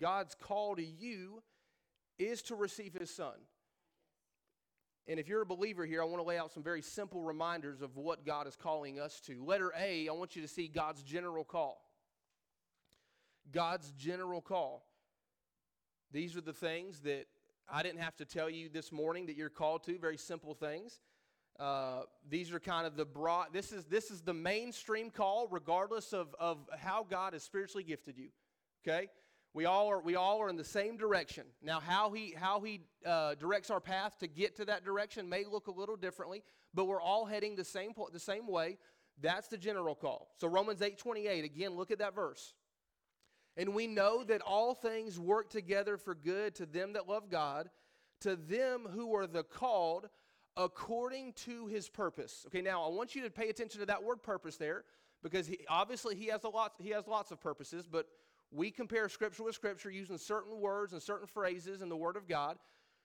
God's 0.00 0.34
call 0.34 0.76
to 0.76 0.84
you 0.84 1.42
is 2.18 2.42
to 2.42 2.54
receive 2.54 2.94
his 2.94 3.10
son. 3.10 3.34
And 5.08 5.20
if 5.20 5.28
you're 5.28 5.42
a 5.42 5.46
believer 5.46 5.86
here, 5.86 6.02
I 6.02 6.04
want 6.04 6.18
to 6.18 6.26
lay 6.26 6.36
out 6.36 6.52
some 6.52 6.64
very 6.64 6.82
simple 6.82 7.22
reminders 7.22 7.80
of 7.80 7.96
what 7.96 8.26
God 8.26 8.48
is 8.48 8.56
calling 8.56 8.98
us 8.98 9.20
to. 9.26 9.44
Letter 9.44 9.72
A, 9.78 10.08
I 10.08 10.12
want 10.12 10.34
you 10.34 10.42
to 10.42 10.48
see 10.48 10.66
God's 10.66 11.02
general 11.02 11.44
call. 11.44 11.80
God's 13.52 13.92
general 13.92 14.40
call. 14.40 14.84
These 16.10 16.36
are 16.36 16.40
the 16.40 16.52
things 16.52 17.00
that 17.00 17.26
I 17.68 17.82
didn't 17.82 18.00
have 18.00 18.16
to 18.16 18.24
tell 18.24 18.50
you 18.50 18.68
this 18.68 18.90
morning 18.90 19.26
that 19.26 19.36
you're 19.36 19.48
called 19.48 19.84
to, 19.84 19.98
very 19.98 20.16
simple 20.16 20.54
things. 20.54 21.00
Uh, 21.58 22.02
these 22.28 22.52
are 22.52 22.60
kind 22.60 22.86
of 22.86 22.96
the 22.96 23.04
broad, 23.04 23.46
this 23.52 23.72
is, 23.72 23.84
this 23.84 24.10
is 24.10 24.20
the 24.20 24.34
mainstream 24.34 25.10
call, 25.10 25.48
regardless 25.50 26.12
of, 26.12 26.34
of 26.38 26.58
how 26.78 27.06
God 27.08 27.32
has 27.32 27.42
spiritually 27.42 27.84
gifted 27.84 28.18
you. 28.18 28.28
Okay? 28.86 29.08
We 29.54 29.64
all 29.64 29.88
are, 29.88 30.00
we 30.00 30.16
all 30.16 30.40
are 30.42 30.48
in 30.48 30.56
the 30.56 30.64
same 30.64 30.96
direction. 30.96 31.44
Now, 31.62 31.80
how 31.80 32.10
he, 32.10 32.34
how 32.36 32.60
he 32.60 32.82
uh, 33.06 33.36
directs 33.36 33.70
our 33.70 33.80
path 33.80 34.18
to 34.18 34.26
get 34.26 34.56
to 34.56 34.66
that 34.66 34.84
direction 34.84 35.28
may 35.28 35.44
look 35.44 35.66
a 35.66 35.70
little 35.70 35.96
differently, 35.96 36.42
but 36.74 36.84
we're 36.84 37.00
all 37.00 37.24
heading 37.24 37.56
the 37.56 37.64
same, 37.64 37.92
the 38.12 38.20
same 38.20 38.46
way. 38.46 38.76
That's 39.20 39.48
the 39.48 39.56
general 39.56 39.94
call. 39.94 40.28
So 40.36 40.46
Romans 40.46 40.82
8 40.82 40.98
28, 40.98 41.44
again, 41.44 41.74
look 41.74 41.90
at 41.90 41.98
that 42.00 42.14
verse. 42.14 42.54
And 43.56 43.74
we 43.74 43.86
know 43.86 44.22
that 44.24 44.42
all 44.42 44.74
things 44.74 45.18
work 45.18 45.48
together 45.48 45.96
for 45.96 46.14
good 46.14 46.54
to 46.56 46.66
them 46.66 46.92
that 46.92 47.08
love 47.08 47.30
God, 47.30 47.70
to 48.20 48.36
them 48.36 48.86
who 48.90 49.14
are 49.14 49.26
the 49.26 49.42
called 49.42 50.08
according 50.56 51.32
to 51.34 51.66
his 51.66 51.88
purpose. 51.88 52.44
Okay, 52.46 52.62
now 52.62 52.82
I 52.82 52.88
want 52.88 53.14
you 53.14 53.22
to 53.22 53.30
pay 53.30 53.48
attention 53.48 53.80
to 53.80 53.86
that 53.86 54.02
word 54.02 54.22
purpose 54.22 54.56
there 54.56 54.84
because 55.22 55.46
he, 55.46 55.60
obviously 55.68 56.14
he 56.14 56.26
has, 56.26 56.44
a 56.44 56.48
lot, 56.48 56.74
he 56.78 56.90
has 56.90 57.06
lots 57.06 57.30
of 57.30 57.40
purposes, 57.40 57.86
but 57.90 58.06
we 58.50 58.70
compare 58.70 59.08
Scripture 59.08 59.42
with 59.42 59.54
Scripture 59.54 59.90
using 59.90 60.18
certain 60.18 60.60
words 60.60 60.92
and 60.92 61.02
certain 61.02 61.26
phrases 61.26 61.82
in 61.82 61.88
the 61.88 61.96
Word 61.96 62.16
of 62.16 62.28
God. 62.28 62.56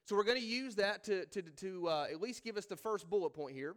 So 0.06 0.16
we're 0.16 0.24
going 0.24 0.40
to 0.40 0.46
use 0.46 0.76
that 0.76 1.04
to, 1.06 1.26
to, 1.28 1.42
to 1.42 1.90
uh, 1.90 2.08
at 2.12 2.22
least 2.22 2.44
give 2.44 2.58
us 2.58 2.66
the 2.66 2.76
first 2.76 3.10
bullet 3.10 3.32
point 3.32 3.56
here. 3.56 3.76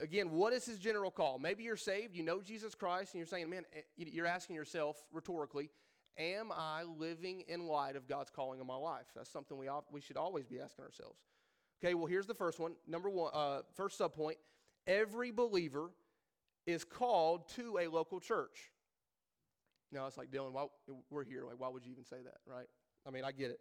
Again, 0.00 0.32
what 0.32 0.52
is 0.52 0.64
his 0.64 0.78
general 0.78 1.10
call? 1.10 1.38
Maybe 1.38 1.62
you're 1.62 1.76
saved, 1.76 2.16
you 2.16 2.24
know 2.24 2.40
Jesus 2.40 2.74
Christ, 2.74 3.14
and 3.14 3.20
you're 3.20 3.26
saying, 3.26 3.48
man, 3.48 3.64
eh, 3.76 3.80
you're 3.96 4.26
asking 4.26 4.56
yourself 4.56 4.96
rhetorically, 5.12 5.70
am 6.18 6.50
I 6.52 6.82
living 6.82 7.44
in 7.46 7.66
light 7.66 7.94
of 7.94 8.08
God's 8.08 8.30
calling 8.30 8.60
in 8.60 8.66
my 8.66 8.76
life? 8.76 9.06
That's 9.14 9.30
something 9.30 9.56
we, 9.56 9.68
we 9.92 10.00
should 10.00 10.16
always 10.16 10.46
be 10.46 10.58
asking 10.58 10.84
ourselves. 10.84 11.18
Okay, 11.82 11.94
well, 11.94 12.06
here's 12.06 12.26
the 12.26 12.34
first 12.34 12.58
one. 12.58 12.74
Number 12.86 13.10
one, 13.10 13.30
uh, 13.34 13.60
first 13.74 13.98
subpoint 13.98 14.36
every 14.86 15.30
believer 15.30 15.90
is 16.66 16.84
called 16.84 17.48
to 17.56 17.78
a 17.78 17.88
local 17.88 18.20
church. 18.20 18.70
Now 19.92 20.06
it's 20.06 20.16
like, 20.16 20.30
Dylan, 20.30 20.52
why, 20.52 20.66
we're 21.10 21.24
here. 21.24 21.44
Like, 21.44 21.58
why 21.60 21.68
would 21.68 21.84
you 21.84 21.92
even 21.92 22.04
say 22.04 22.16
that, 22.24 22.38
right? 22.46 22.66
I 23.06 23.10
mean, 23.10 23.24
I 23.24 23.32
get 23.32 23.50
it. 23.50 23.60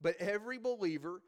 But 0.00 0.16
every 0.18 0.58
believer 0.58 1.20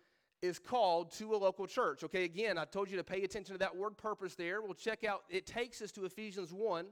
is 0.43 0.59
called 0.59 1.13
to 1.13 1.35
a 1.35 1.39
local 1.39 1.67
church. 1.67 2.05
Okay, 2.05 2.25
again, 2.25 2.59
I 2.59 2.65
told 2.65 2.91
you 2.91 2.97
to 2.99 3.05
pay 3.05 3.23
attention 3.23 3.55
to 3.55 3.59
that 3.59 3.77
word 3.77 3.97
purpose 3.97 4.35
there. 4.35 4.61
We'll 4.61 4.75
check 4.75 5.05
out, 5.05 5.23
it 5.29 5.47
takes 5.47 5.81
us 5.83 5.91
to 5.93 6.05
Ephesians 6.05 6.53
1. 6.53 6.87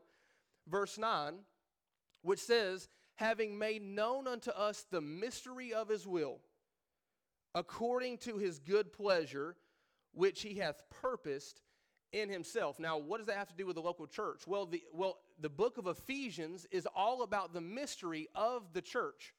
verse 0.66 0.98
9, 0.98 1.34
which 2.22 2.40
says, 2.40 2.88
Having 3.16 3.58
made 3.58 3.82
known 3.82 4.26
unto 4.26 4.50
us 4.50 4.86
the 4.90 5.00
mystery 5.00 5.72
of 5.72 5.88
his 5.88 6.06
will, 6.06 6.40
according 7.54 8.18
to 8.18 8.38
his 8.38 8.58
good 8.58 8.92
pleasure, 8.92 9.56
which 10.12 10.42
he 10.42 10.54
hath 10.54 10.82
purposed 10.90 11.60
in 12.12 12.28
himself. 12.28 12.78
Now, 12.80 12.98
what 12.98 13.18
does 13.18 13.26
that 13.26 13.36
have 13.36 13.48
to 13.48 13.56
do 13.56 13.66
with 13.66 13.76
the 13.76 13.82
local 13.82 14.06
church? 14.06 14.42
Well, 14.46 14.66
the, 14.66 14.82
well, 14.92 15.18
the 15.40 15.48
book 15.48 15.78
of 15.78 15.86
Ephesians 15.86 16.66
is 16.70 16.86
all 16.94 17.22
about 17.22 17.52
the 17.52 17.60
mystery 17.60 18.28
of 18.34 18.72
the 18.72 18.82
church. 18.82 19.34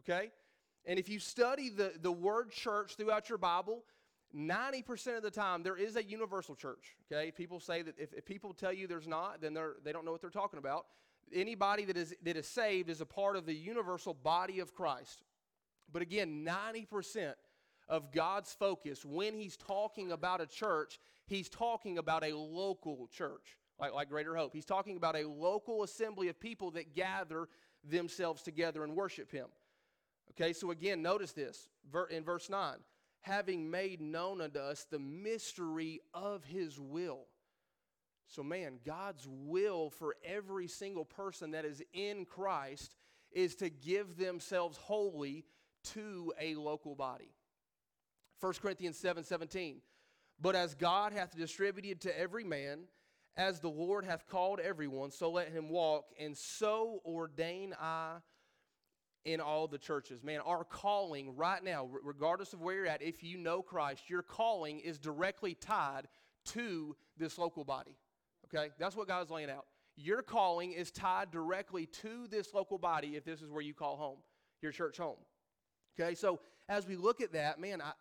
Okay? 0.00 0.30
And 0.84 0.98
if 0.98 1.08
you 1.08 1.18
study 1.18 1.68
the, 1.68 1.92
the 2.00 2.12
word 2.12 2.50
church 2.50 2.96
throughout 2.96 3.28
your 3.28 3.38
Bible, 3.38 3.84
90% 4.36 5.16
of 5.16 5.22
the 5.22 5.30
time 5.30 5.62
there 5.62 5.76
is 5.76 5.96
a 5.96 6.02
universal 6.02 6.54
church. 6.54 6.96
Okay? 7.10 7.30
People 7.30 7.60
say 7.60 7.82
that 7.82 7.94
if, 7.98 8.12
if 8.12 8.24
people 8.24 8.52
tell 8.52 8.72
you 8.72 8.86
there's 8.86 9.08
not, 9.08 9.40
then 9.40 9.54
they're, 9.54 9.74
they 9.84 9.92
don't 9.92 10.04
know 10.04 10.12
what 10.12 10.20
they're 10.20 10.30
talking 10.30 10.58
about. 10.58 10.86
Anybody 11.32 11.84
that 11.84 11.96
is, 11.96 12.14
that 12.22 12.36
is 12.36 12.46
saved 12.46 12.90
is 12.90 13.00
a 13.00 13.06
part 13.06 13.36
of 13.36 13.46
the 13.46 13.54
universal 13.54 14.12
body 14.12 14.60
of 14.60 14.74
Christ. 14.74 15.22
But 15.92 16.02
again, 16.02 16.46
90% 16.46 17.34
of 17.88 18.12
God's 18.12 18.52
focus 18.52 19.04
when 19.04 19.34
he's 19.34 19.56
talking 19.56 20.12
about 20.12 20.40
a 20.40 20.46
church, 20.46 20.98
he's 21.26 21.48
talking 21.48 21.98
about 21.98 22.24
a 22.24 22.34
local 22.34 23.08
church, 23.12 23.56
like, 23.82 23.92
like 23.92 24.08
Greater 24.08 24.36
Hope. 24.36 24.54
He's 24.54 24.64
talking 24.64 24.96
about 24.96 25.16
a 25.16 25.28
local 25.28 25.82
assembly 25.82 26.28
of 26.28 26.38
people 26.38 26.70
that 26.70 26.94
gather 26.94 27.48
themselves 27.84 28.42
together 28.42 28.84
and 28.84 28.94
worship 28.94 29.32
him. 29.32 29.48
Okay, 30.30 30.52
so 30.52 30.70
again, 30.70 31.02
notice 31.02 31.32
this 31.32 31.68
in 32.10 32.24
verse 32.24 32.48
9 32.48 32.76
having 33.22 33.70
made 33.70 34.00
known 34.00 34.40
unto 34.40 34.58
us 34.58 34.84
the 34.90 34.98
mystery 34.98 36.00
of 36.12 36.42
his 36.44 36.80
will. 36.80 37.20
So, 38.26 38.42
man, 38.42 38.80
God's 38.84 39.28
will 39.28 39.90
for 39.90 40.16
every 40.24 40.66
single 40.66 41.04
person 41.04 41.52
that 41.52 41.64
is 41.64 41.80
in 41.92 42.24
Christ 42.24 42.96
is 43.30 43.54
to 43.56 43.70
give 43.70 44.16
themselves 44.16 44.76
wholly 44.76 45.44
to 45.92 46.32
a 46.40 46.56
local 46.56 46.96
body. 46.96 47.30
1 48.40 48.54
Corinthians 48.54 48.98
7 48.98 49.22
17. 49.22 49.82
But 50.40 50.56
as 50.56 50.74
God 50.74 51.12
hath 51.12 51.36
distributed 51.36 52.00
to 52.00 52.18
every 52.18 52.42
man, 52.42 52.80
as 53.36 53.60
the 53.60 53.68
Lord 53.68 54.04
hath 54.04 54.26
called 54.26 54.60
everyone, 54.60 55.10
so 55.10 55.30
let 55.30 55.50
him 55.50 55.68
walk, 55.68 56.04
and 56.18 56.36
so 56.36 57.00
ordain 57.04 57.74
I 57.80 58.16
in 59.24 59.40
all 59.40 59.68
the 59.68 59.78
churches. 59.78 60.22
Man, 60.22 60.40
our 60.40 60.64
calling 60.64 61.36
right 61.36 61.62
now, 61.62 61.88
regardless 62.02 62.52
of 62.52 62.60
where 62.60 62.74
you're 62.74 62.86
at, 62.86 63.02
if 63.02 63.22
you 63.22 63.38
know 63.38 63.62
Christ, 63.62 64.10
your 64.10 64.22
calling 64.22 64.80
is 64.80 64.98
directly 64.98 65.54
tied 65.54 66.08
to 66.46 66.96
this 67.16 67.38
local 67.38 67.64
body. 67.64 67.96
Okay? 68.46 68.70
That's 68.78 68.96
what 68.96 69.08
God's 69.08 69.30
laying 69.30 69.50
out. 69.50 69.66
Your 69.96 70.22
calling 70.22 70.72
is 70.72 70.90
tied 70.90 71.30
directly 71.30 71.86
to 71.86 72.26
this 72.28 72.52
local 72.52 72.78
body 72.78 73.16
if 73.16 73.24
this 73.24 73.42
is 73.42 73.50
where 73.50 73.62
you 73.62 73.74
call 73.74 73.96
home, 73.96 74.18
your 74.60 74.72
church 74.72 74.98
home. 74.98 75.18
Okay? 75.98 76.14
So 76.14 76.40
as 76.68 76.86
we 76.86 76.96
look 76.96 77.20
at 77.20 77.32
that, 77.34 77.60
man, 77.60 77.80
I, 77.80 77.92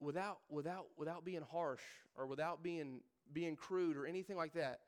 without 0.00 0.38
without 0.50 0.86
without 0.96 1.24
being 1.24 1.42
harsh 1.50 1.82
or 2.16 2.26
without 2.26 2.62
being 2.62 3.00
being 3.32 3.56
crude 3.56 3.96
or 3.96 4.06
anything 4.06 4.36
like 4.36 4.54
that, 4.54 4.80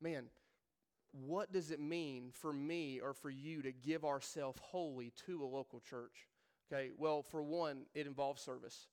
man, 0.00 0.26
what 1.12 1.52
does 1.52 1.70
it 1.70 1.80
mean 1.80 2.30
for 2.32 2.52
me 2.52 3.00
or 3.00 3.12
for 3.12 3.30
you 3.30 3.62
to 3.62 3.72
give 3.72 4.04
ourselves 4.04 4.60
wholly 4.62 5.12
to 5.26 5.42
a 5.42 5.46
local 5.46 5.80
church? 5.80 6.28
Okay, 6.72 6.90
well, 6.96 7.22
for 7.22 7.42
one, 7.42 7.82
it 7.94 8.06
involves 8.06 8.40
service. 8.42 8.86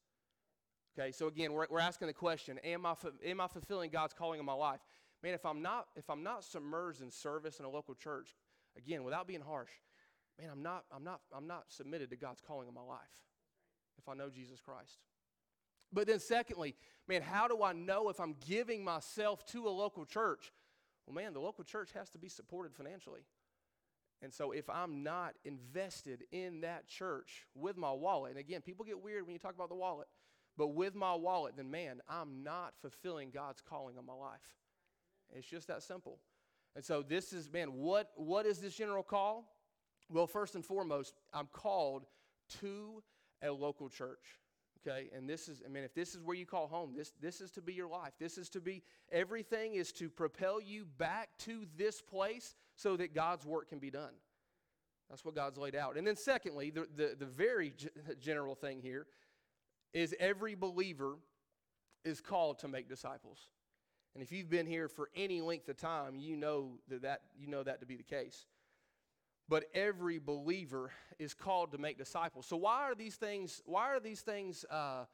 Okay, 0.98 1.12
so 1.12 1.28
again, 1.28 1.54
we're, 1.54 1.68
we're 1.70 1.80
asking 1.80 2.08
the 2.08 2.14
question: 2.14 2.58
Am 2.64 2.86
I 2.86 2.96
am 3.24 3.40
I 3.40 3.48
fulfilling 3.48 3.92
God's 3.92 4.14
calling 4.14 4.40
in 4.40 4.46
my 4.46 4.54
life? 4.54 4.80
Man, 5.24 5.34
if 5.34 5.46
I'm 5.46 5.62
not 5.62 5.88
if 5.96 6.10
I'm 6.10 6.24
not 6.24 6.44
submerged 6.44 7.02
in 7.02 7.12
service 7.12 7.60
in 7.60 7.66
a 7.66 7.70
local 7.70 7.94
church, 7.94 8.36
again, 8.76 9.04
without 9.04 9.28
being 9.28 9.42
harsh, 9.42 9.72
man, 10.40 10.50
I'm 10.52 10.64
not 10.64 10.86
I'm 10.96 11.04
not 11.04 11.22
I'm 11.36 11.46
not 11.46 11.66
submitted 11.68 12.10
to 12.10 12.16
God's 12.16 12.42
calling 12.42 12.68
in 12.68 12.74
my 12.74 12.82
life. 12.82 13.00
If 14.00 14.10
I 14.10 14.16
know 14.16 14.30
Jesus 14.30 14.60
Christ. 14.60 15.00
But 15.92 16.08
then, 16.08 16.20
secondly, 16.20 16.76
man, 17.08 17.22
how 17.22 17.48
do 17.48 17.64
I 17.64 17.74
know 17.74 18.10
if 18.10 18.20
I'm 18.20 18.36
giving 18.46 18.84
myself 18.84 19.46
to 19.48 19.68
a 19.68 19.70
local 19.70 20.06
church? 20.06 20.52
Well, 21.06 21.16
man, 21.16 21.34
the 21.34 21.40
local 21.40 21.64
church 21.64 21.92
has 21.94 22.10
to 22.12 22.18
be 22.18 22.28
supported 22.28 22.74
financially. 22.76 23.22
And 24.22 24.34
so 24.34 24.52
if 24.52 24.70
I'm 24.70 25.04
not 25.04 25.36
invested 25.46 26.24
in 26.32 26.62
that 26.62 26.88
church 26.88 27.46
with 27.56 27.78
my 27.78 27.92
wallet, 27.92 28.32
and 28.32 28.40
again, 28.40 28.62
people 28.62 28.84
get 28.84 29.02
weird 29.02 29.26
when 29.26 29.34
you 29.34 29.40
talk 29.40 29.56
about 29.56 29.70
the 29.70 29.76
wallet, 29.76 30.08
but 30.58 30.70
with 30.70 30.96
my 30.96 31.14
wallet, 31.14 31.54
then 31.56 31.70
man, 31.70 32.02
I'm 32.10 32.44
not 32.44 32.74
fulfilling 32.82 33.30
God's 33.30 33.62
calling 33.62 33.98
on 33.98 34.06
my 34.06 34.14
life. 34.14 34.42
It's 35.34 35.48
just 35.48 35.68
that 35.68 35.84
simple. 35.84 36.20
And 36.76 36.84
so 36.84 37.04
this 37.04 37.32
is, 37.32 37.52
man, 37.52 37.74
what, 37.74 38.12
what 38.16 38.46
is 38.46 38.60
this 38.60 38.76
general 38.76 39.04
call? 39.04 39.56
Well, 40.10 40.26
first 40.26 40.56
and 40.56 40.66
foremost, 40.66 41.14
I'm 41.34 41.48
called 41.52 42.06
to 42.62 43.04
a 43.44 43.52
local 43.52 43.90
church. 43.90 44.40
Okay, 44.86 45.10
and 45.16 45.28
this 45.30 45.48
is, 45.48 45.62
I 45.66 45.70
mean, 45.70 45.84
if 45.84 45.94
this 45.94 46.14
is 46.14 46.22
where 46.22 46.36
you 46.36 46.46
call 46.46 46.68
home, 46.68 46.94
this, 46.96 47.14
this 47.22 47.42
is 47.42 47.52
to 47.52 47.62
be 47.62 47.74
your 47.74 47.88
life. 47.88 48.14
This 48.20 48.38
is 48.38 48.50
to 48.50 48.62
be, 48.62 48.84
everything 49.12 49.76
is 49.76 49.92
to 49.94 50.10
propel 50.10 50.62
you 50.62 50.86
back 50.98 51.30
to 51.40 51.66
this 51.78 52.02
place 52.02 52.56
so 52.76 52.96
that 52.98 53.14
God's 53.16 53.46
work 53.46 53.70
can 53.70 53.80
be 53.80 53.90
done. 53.90 54.14
That's 55.10 55.24
what 55.26 55.36
God's 55.36 55.58
laid 55.58 55.76
out. 55.76 55.98
And 55.98 56.06
then, 56.06 56.16
secondly, 56.16 56.70
the, 56.70 56.88
the, 56.96 57.16
the 57.18 57.26
very 57.26 57.72
g- 57.72 57.90
general 58.20 58.56
thing 58.56 58.82
here 58.82 59.08
is 59.94 60.14
every 60.20 60.54
believer 60.54 61.16
is 62.04 62.22
called 62.22 62.60
to 62.60 62.68
make 62.68 62.90
disciples. 62.90 63.50
And 64.14 64.22
if 64.22 64.32
you've 64.32 64.50
been 64.50 64.66
here 64.66 64.88
for 64.88 65.10
any 65.16 65.42
length 65.42 65.70
of 65.70 65.78
time, 65.78 66.20
you 66.20 66.36
know 66.36 66.80
that, 66.90 67.04
that, 67.04 67.22
you 67.38 67.48
know 67.48 67.64
that 67.64 67.80
to 67.80 67.86
be 67.86 67.96
the 67.96 68.04
case 68.04 68.46
but 69.50 69.66
every 69.74 70.20
believer 70.20 70.92
is 71.20 71.34
called 71.34 71.72
to 71.72 71.78
make 71.78 71.98
disciples. 71.98 72.46
So 72.46 72.58
why 72.58 72.84
are 72.84 72.96
these 72.96 73.16
things? 73.16 73.62
Why 73.66 73.94
are 73.94 74.00
these 74.00 74.22
things 74.22 74.66
uh, 74.70 75.06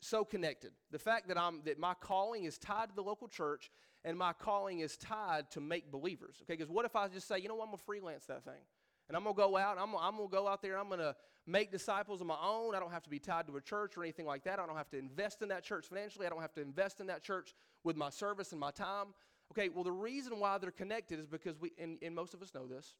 so 0.00 0.24
connected? 0.24 0.72
The 0.90 0.98
fact 0.98 1.28
that 1.28 1.38
I'm 1.38 1.62
that 1.64 1.78
my 1.78 1.94
calling 1.94 2.44
is 2.44 2.58
tied 2.58 2.90
to 2.90 2.94
the 2.94 3.02
local 3.02 3.28
church, 3.28 3.70
and 4.04 4.18
my 4.18 4.32
calling 4.32 4.80
is 4.80 4.96
tied 4.96 5.50
to 5.52 5.60
make 5.60 5.90
believers. 5.90 6.36
Okay, 6.42 6.54
because 6.54 6.70
what 6.70 6.84
if 6.84 6.96
I 6.96 7.08
just 7.08 7.28
say, 7.28 7.38
you 7.38 7.48
know 7.48 7.54
what, 7.54 7.64
I'm 7.64 7.70
gonna 7.70 7.78
freelance 7.78 8.26
that 8.26 8.44
thing, 8.44 8.62
and 9.08 9.16
I'm 9.16 9.22
gonna 9.24 9.36
go 9.36 9.56
out, 9.56 9.78
I'm, 9.78 9.94
I'm 9.94 10.16
gonna 10.16 10.28
go 10.28 10.48
out 10.48 10.62
there, 10.62 10.78
I'm 10.78 10.88
gonna 10.88 11.14
make 11.46 11.72
disciples 11.72 12.20
of 12.20 12.26
my 12.26 12.38
own. 12.42 12.74
I 12.74 12.80
don't 12.80 12.92
have 12.92 13.02
to 13.04 13.10
be 13.10 13.18
tied 13.18 13.46
to 13.48 13.56
a 13.56 13.60
church 13.60 13.96
or 13.96 14.02
anything 14.02 14.26
like 14.26 14.44
that. 14.44 14.58
I 14.58 14.66
don't 14.66 14.76
have 14.76 14.90
to 14.90 14.98
invest 14.98 15.42
in 15.42 15.48
that 15.48 15.64
church 15.64 15.86
financially. 15.88 16.26
I 16.26 16.30
don't 16.30 16.40
have 16.40 16.54
to 16.54 16.60
invest 16.60 17.00
in 17.00 17.06
that 17.08 17.22
church 17.22 17.54
with 17.84 17.96
my 17.96 18.10
service 18.10 18.52
and 18.52 18.60
my 18.60 18.70
time. 18.70 19.08
Okay, 19.52 19.68
well, 19.68 19.84
the 19.84 19.92
reason 19.92 20.38
why 20.38 20.56
they're 20.58 20.70
connected 20.70 21.18
is 21.18 21.26
because 21.26 21.58
we, 21.60 21.72
and, 21.78 21.98
and 22.00 22.14
most 22.14 22.32
of 22.32 22.42
us 22.42 22.54
know 22.54 22.66
this, 22.66 22.94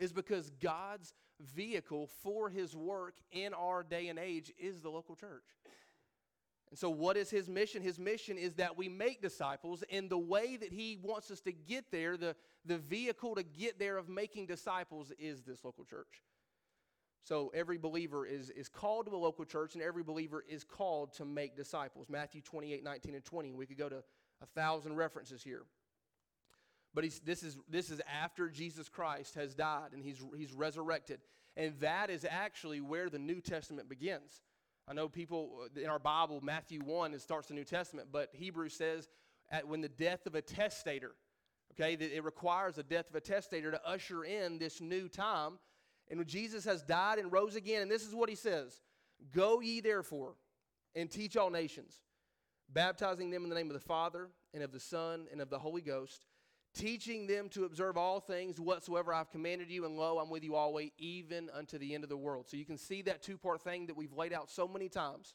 is 0.00 0.12
because 0.12 0.50
God's 0.60 1.14
vehicle 1.54 2.08
for 2.22 2.48
his 2.48 2.74
work 2.74 3.14
in 3.30 3.54
our 3.54 3.82
day 3.82 4.08
and 4.08 4.18
age 4.18 4.52
is 4.58 4.80
the 4.80 4.90
local 4.90 5.14
church. 5.14 5.44
And 6.70 6.78
so, 6.78 6.88
what 6.88 7.16
is 7.16 7.30
his 7.30 7.48
mission? 7.48 7.82
His 7.82 7.98
mission 7.98 8.38
is 8.38 8.54
that 8.54 8.76
we 8.76 8.88
make 8.88 9.20
disciples, 9.20 9.82
and 9.90 10.08
the 10.08 10.18
way 10.18 10.56
that 10.56 10.72
he 10.72 10.98
wants 11.02 11.30
us 11.30 11.40
to 11.40 11.52
get 11.52 11.90
there, 11.90 12.16
the, 12.16 12.36
the 12.64 12.78
vehicle 12.78 13.34
to 13.34 13.42
get 13.42 13.78
there 13.78 13.96
of 13.96 14.08
making 14.08 14.46
disciples, 14.46 15.12
is 15.18 15.42
this 15.42 15.64
local 15.64 15.84
church. 15.84 16.22
So, 17.24 17.50
every 17.54 17.76
believer 17.76 18.24
is, 18.24 18.50
is 18.50 18.68
called 18.68 19.06
to 19.06 19.12
a 19.12 19.18
local 19.18 19.44
church, 19.44 19.74
and 19.74 19.82
every 19.82 20.04
believer 20.04 20.44
is 20.48 20.62
called 20.62 21.12
to 21.14 21.24
make 21.24 21.56
disciples. 21.56 22.08
Matthew 22.08 22.40
28 22.40 22.84
19 22.84 23.14
and 23.16 23.24
20. 23.24 23.52
We 23.52 23.66
could 23.66 23.78
go 23.78 23.88
to 23.88 24.04
a 24.40 24.46
thousand 24.54 24.94
references 24.94 25.42
here. 25.42 25.64
But 26.94 27.04
he's, 27.04 27.20
this, 27.20 27.42
is, 27.42 27.56
this 27.68 27.90
is 27.90 28.00
after 28.22 28.48
Jesus 28.48 28.88
Christ 28.88 29.34
has 29.36 29.54
died 29.54 29.92
and 29.92 30.04
he's, 30.04 30.24
he's 30.36 30.52
resurrected. 30.52 31.20
And 31.56 31.78
that 31.80 32.10
is 32.10 32.26
actually 32.28 32.80
where 32.80 33.08
the 33.08 33.18
New 33.18 33.40
Testament 33.40 33.88
begins. 33.88 34.42
I 34.88 34.92
know 34.92 35.08
people 35.08 35.60
uh, 35.64 35.80
in 35.80 35.88
our 35.88 35.98
Bible, 35.98 36.40
Matthew 36.42 36.80
1, 36.80 37.14
it 37.14 37.20
starts 37.20 37.48
the 37.48 37.54
New 37.54 37.64
Testament, 37.64 38.08
but 38.10 38.30
Hebrews 38.32 38.74
says 38.74 39.08
at, 39.50 39.66
when 39.66 39.80
the 39.80 39.88
death 39.88 40.26
of 40.26 40.34
a 40.34 40.42
testator, 40.42 41.12
okay, 41.72 41.94
that 41.94 42.16
it 42.16 42.24
requires 42.24 42.74
the 42.74 42.82
death 42.82 43.08
of 43.08 43.14
a 43.14 43.20
testator 43.20 43.70
to 43.70 43.88
usher 43.88 44.24
in 44.24 44.58
this 44.58 44.80
new 44.80 45.08
time. 45.08 45.58
And 46.08 46.18
when 46.18 46.26
Jesus 46.26 46.64
has 46.64 46.82
died 46.82 47.18
and 47.18 47.32
rose 47.32 47.54
again, 47.54 47.82
and 47.82 47.90
this 47.90 48.06
is 48.06 48.14
what 48.14 48.28
he 48.28 48.34
says 48.34 48.80
Go 49.32 49.60
ye 49.60 49.80
therefore 49.80 50.34
and 50.96 51.08
teach 51.08 51.36
all 51.36 51.50
nations, 51.50 52.00
baptizing 52.68 53.30
them 53.30 53.44
in 53.44 53.48
the 53.48 53.54
name 53.54 53.68
of 53.68 53.74
the 53.74 53.80
Father 53.80 54.28
and 54.52 54.62
of 54.62 54.72
the 54.72 54.80
Son 54.80 55.26
and 55.30 55.40
of 55.40 55.50
the 55.50 55.58
Holy 55.58 55.82
Ghost 55.82 56.26
teaching 56.74 57.26
them 57.26 57.48
to 57.50 57.64
observe 57.64 57.96
all 57.96 58.20
things 58.20 58.60
whatsoever 58.60 59.12
I've 59.12 59.30
commanded 59.30 59.70
you, 59.70 59.84
and 59.84 59.96
lo, 59.96 60.18
I'm 60.18 60.30
with 60.30 60.44
you 60.44 60.54
always, 60.54 60.90
even 60.98 61.50
unto 61.54 61.78
the 61.78 61.94
end 61.94 62.04
of 62.04 62.10
the 62.10 62.16
world. 62.16 62.48
So 62.48 62.56
you 62.56 62.64
can 62.64 62.78
see 62.78 63.02
that 63.02 63.22
two 63.22 63.38
part 63.38 63.62
thing 63.62 63.86
that 63.86 63.96
we've 63.96 64.12
laid 64.12 64.32
out 64.32 64.50
so 64.50 64.68
many 64.68 64.88
times. 64.88 65.34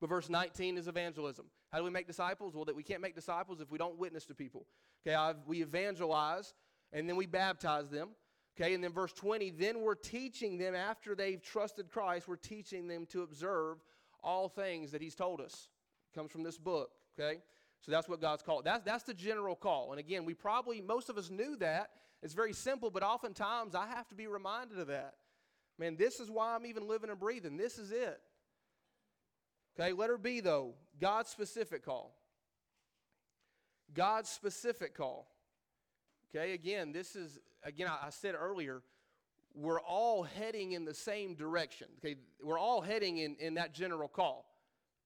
But 0.00 0.10
verse 0.10 0.28
19 0.28 0.76
is 0.76 0.88
evangelism. 0.88 1.46
How 1.72 1.78
do 1.78 1.84
we 1.84 1.90
make 1.90 2.06
disciples? 2.06 2.54
Well, 2.54 2.66
that 2.66 2.76
we 2.76 2.82
can't 2.82 3.00
make 3.00 3.14
disciples 3.14 3.60
if 3.60 3.70
we 3.70 3.78
don't 3.78 3.98
witness 3.98 4.26
to 4.26 4.34
people. 4.34 4.66
Okay, 5.06 5.14
I've, 5.14 5.36
we 5.46 5.62
evangelize 5.62 6.54
and 6.92 7.08
then 7.08 7.16
we 7.16 7.26
baptize 7.26 7.88
them. 7.88 8.10
Okay, 8.56 8.74
and 8.74 8.84
then 8.84 8.92
verse 8.92 9.12
20, 9.12 9.50
then 9.50 9.80
we're 9.80 9.96
teaching 9.96 10.58
them 10.58 10.74
after 10.74 11.14
they've 11.14 11.42
trusted 11.42 11.90
Christ, 11.90 12.28
we're 12.28 12.36
teaching 12.36 12.86
them 12.86 13.04
to 13.06 13.22
observe 13.22 13.78
all 14.22 14.48
things 14.48 14.92
that 14.92 15.02
He's 15.02 15.16
told 15.16 15.40
us. 15.40 15.68
It 16.12 16.16
comes 16.16 16.30
from 16.30 16.44
this 16.44 16.56
book. 16.56 16.90
Okay, 17.18 17.38
So 17.84 17.92
that's 17.92 18.08
what 18.08 18.20
God's 18.20 18.42
call. 18.42 18.62
That's, 18.62 18.82
that's 18.82 19.04
the 19.04 19.12
general 19.12 19.54
call. 19.54 19.90
And 19.90 20.00
again, 20.00 20.24
we 20.24 20.32
probably, 20.32 20.80
most 20.80 21.10
of 21.10 21.18
us 21.18 21.28
knew 21.28 21.54
that. 21.56 21.90
It's 22.22 22.32
very 22.32 22.54
simple, 22.54 22.90
but 22.90 23.02
oftentimes 23.02 23.74
I 23.74 23.86
have 23.88 24.08
to 24.08 24.14
be 24.14 24.26
reminded 24.26 24.78
of 24.78 24.86
that. 24.86 25.16
Man, 25.78 25.96
this 25.96 26.18
is 26.18 26.30
why 26.30 26.54
I'm 26.54 26.64
even 26.64 26.88
living 26.88 27.10
and 27.10 27.20
breathing. 27.20 27.58
This 27.58 27.76
is 27.78 27.90
it. 27.92 28.20
Okay, 29.78 29.92
letter 29.92 30.16
B 30.16 30.40
though, 30.40 30.74
God's 30.98 31.28
specific 31.28 31.84
call. 31.84 32.16
God's 33.92 34.30
specific 34.30 34.96
call. 34.96 35.28
Okay, 36.34 36.54
again, 36.54 36.92
this 36.92 37.14
is, 37.14 37.38
again, 37.64 37.88
I, 37.88 38.06
I 38.06 38.10
said 38.10 38.34
earlier, 38.34 38.80
we're 39.54 39.80
all 39.80 40.22
heading 40.22 40.72
in 40.72 40.86
the 40.86 40.94
same 40.94 41.34
direction. 41.34 41.88
Okay, 41.98 42.16
we're 42.42 42.58
all 42.58 42.80
heading 42.80 43.18
in, 43.18 43.36
in 43.38 43.54
that 43.54 43.74
general 43.74 44.08
call 44.08 44.46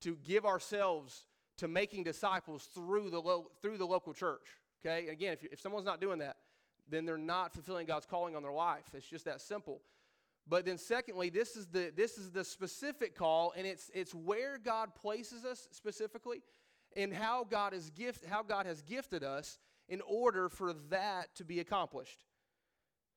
to 0.02 0.16
give 0.24 0.46
ourselves 0.46 1.24
to 1.58 1.68
making 1.68 2.04
disciples 2.04 2.68
through 2.74 3.10
the, 3.10 3.20
lo- 3.20 3.50
through 3.62 3.78
the 3.78 3.86
local 3.86 4.12
church. 4.12 4.46
Okay, 4.84 5.08
again, 5.08 5.34
if, 5.34 5.44
if 5.52 5.60
someone's 5.60 5.86
not 5.86 6.00
doing 6.00 6.18
that, 6.20 6.36
then 6.88 7.04
they're 7.04 7.18
not 7.18 7.52
fulfilling 7.52 7.86
God's 7.86 8.06
calling 8.06 8.34
on 8.34 8.42
their 8.42 8.52
life. 8.52 8.84
It's 8.94 9.06
just 9.06 9.24
that 9.26 9.40
simple. 9.40 9.82
But 10.48 10.64
then 10.64 10.78
secondly, 10.78 11.28
this 11.28 11.56
is 11.56 11.66
the 11.66 11.92
this 11.94 12.16
is 12.16 12.30
the 12.30 12.42
specific 12.42 13.14
call, 13.14 13.52
and 13.54 13.66
it's 13.66 13.90
it's 13.92 14.14
where 14.14 14.56
God 14.56 14.94
places 14.94 15.44
us 15.44 15.68
specifically, 15.72 16.42
and 16.96 17.12
how 17.12 17.44
God 17.44 17.74
is 17.74 17.90
gift 17.90 18.24
how 18.24 18.42
God 18.42 18.64
has 18.64 18.80
gifted 18.80 19.22
us 19.22 19.58
in 19.88 20.00
order 20.06 20.48
for 20.48 20.72
that 20.90 21.34
to 21.36 21.44
be 21.44 21.60
accomplished. 21.60 22.24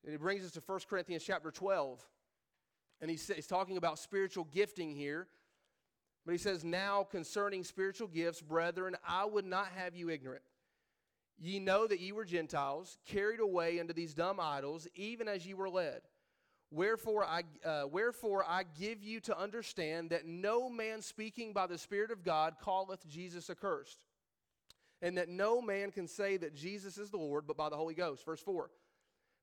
And 0.05 0.13
it 0.13 0.19
brings 0.19 0.43
us 0.45 0.51
to 0.51 0.61
1 0.65 0.79
Corinthians 0.89 1.23
chapter 1.23 1.51
12. 1.51 2.03
And 3.01 3.09
he's, 3.09 3.27
he's 3.27 3.47
talking 3.47 3.77
about 3.77 3.99
spiritual 3.99 4.45
gifting 4.45 4.95
here. 4.95 5.27
But 6.25 6.33
he 6.33 6.37
says, 6.37 6.63
Now 6.63 7.03
concerning 7.03 7.63
spiritual 7.63 8.07
gifts, 8.07 8.41
brethren, 8.41 8.95
I 9.07 9.25
would 9.25 9.45
not 9.45 9.67
have 9.75 9.95
you 9.95 10.09
ignorant. 10.09 10.43
Ye 11.39 11.59
know 11.59 11.87
that 11.87 11.99
ye 11.99 12.11
were 12.11 12.25
Gentiles, 12.25 12.99
carried 13.05 13.39
away 13.39 13.79
unto 13.79 13.93
these 13.93 14.13
dumb 14.13 14.39
idols, 14.39 14.87
even 14.93 15.27
as 15.27 15.45
ye 15.45 15.55
were 15.55 15.69
led. 15.69 16.01
Wherefore 16.69 17.25
I, 17.25 17.41
uh, 17.65 17.83
wherefore 17.91 18.45
I 18.47 18.63
give 18.79 19.03
you 19.03 19.19
to 19.21 19.37
understand 19.37 20.11
that 20.11 20.25
no 20.25 20.69
man 20.69 21.01
speaking 21.01 21.51
by 21.51 21.67
the 21.67 21.77
Spirit 21.77 22.11
of 22.11 22.23
God 22.23 22.55
calleth 22.63 23.07
Jesus 23.09 23.49
accursed, 23.49 24.05
and 25.01 25.17
that 25.17 25.27
no 25.27 25.61
man 25.61 25.91
can 25.91 26.07
say 26.07 26.37
that 26.37 26.55
Jesus 26.55 26.97
is 26.97 27.09
the 27.09 27.17
Lord 27.17 27.45
but 27.47 27.57
by 27.57 27.69
the 27.69 27.75
Holy 27.75 27.95
Ghost. 27.95 28.23
Verse 28.23 28.39
4. 28.39 28.69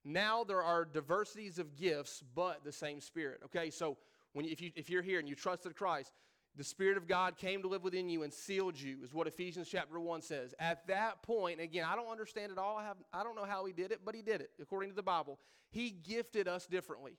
Now 0.05 0.45
there 0.45 0.63
are 0.63 0.85
diversities 0.85 1.59
of 1.59 1.77
gifts, 1.77 2.23
but 2.35 2.65
the 2.65 2.73
same 2.73 3.01
Spirit. 3.01 3.41
Okay, 3.47 3.71
so 3.71 3.99
when 4.33 4.47
you, 4.47 4.53
if, 4.53 4.63
you, 4.63 4.71
if 4.77 4.89
you're 4.89 5.03
here 5.03 5.19
and 5.19 5.29
you 5.29 5.35
trusted 5.35 5.75
Christ, 5.75 6.13
the 6.59 6.65
Spirit 6.65 6.97
of 6.97 7.07
God 7.07 7.37
came 7.37 7.63
to 7.63 7.69
live 7.69 7.85
within 7.85 8.09
you 8.09 8.25
and 8.25 8.35
sealed 8.35 8.79
you, 8.79 8.99
is 9.05 9.15
what 9.15 9.29
Ephesians 9.29 9.69
chapter 9.71 10.01
1 10.01 10.23
says. 10.23 10.55
At 10.59 10.85
that 10.89 11.23
point, 11.23 11.61
again, 11.61 11.87
I 11.89 11.95
don't 11.95 12.11
understand 12.11 12.51
it 12.51 12.59
all. 12.59 12.77
I, 12.77 12.83
have, 12.83 12.97
I 13.13 13.23
don't 13.23 13.37
know 13.37 13.45
how 13.45 13.65
he 13.65 13.73
did 13.73 13.93
it, 13.93 14.01
but 14.05 14.17
he 14.17 14.23
did 14.23 14.41
it 14.41 14.51
according 14.61 14.91
to 14.91 14.97
the 14.97 15.03
Bible. 15.03 15.39
He 15.71 15.91
gifted 15.91 16.49
us 16.49 16.67
differently. 16.67 17.17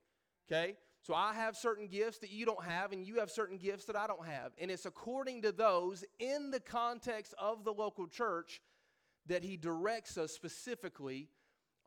Okay? 0.52 0.75
So 1.02 1.13
I 1.13 1.34
have 1.34 1.56
certain 1.56 1.88
gifts 1.88 2.17
that 2.17 2.32
you 2.32 2.45
don't 2.45 2.63
have, 2.65 2.91
and 2.91 3.06
you 3.06 3.15
have 3.19 3.32
certain 3.32 3.58
gifts 3.58 3.86
that 3.86 3.95
I 3.95 4.08
don't 4.08 4.25
have. 4.25 4.52
And 4.58 4.69
it's 4.69 4.86
according 4.86 5.43
to 5.43 5.54
those 5.54 6.04
in 6.19 6.52
the 6.52 6.60
context 6.60 7.34
of 7.39 7.63
the 7.63 7.71
local 7.71 8.08
church 8.08 8.62
that 9.28 9.41
he 9.41 9.56
directs 9.56 10.17
us 10.17 10.34
specifically 10.34 11.30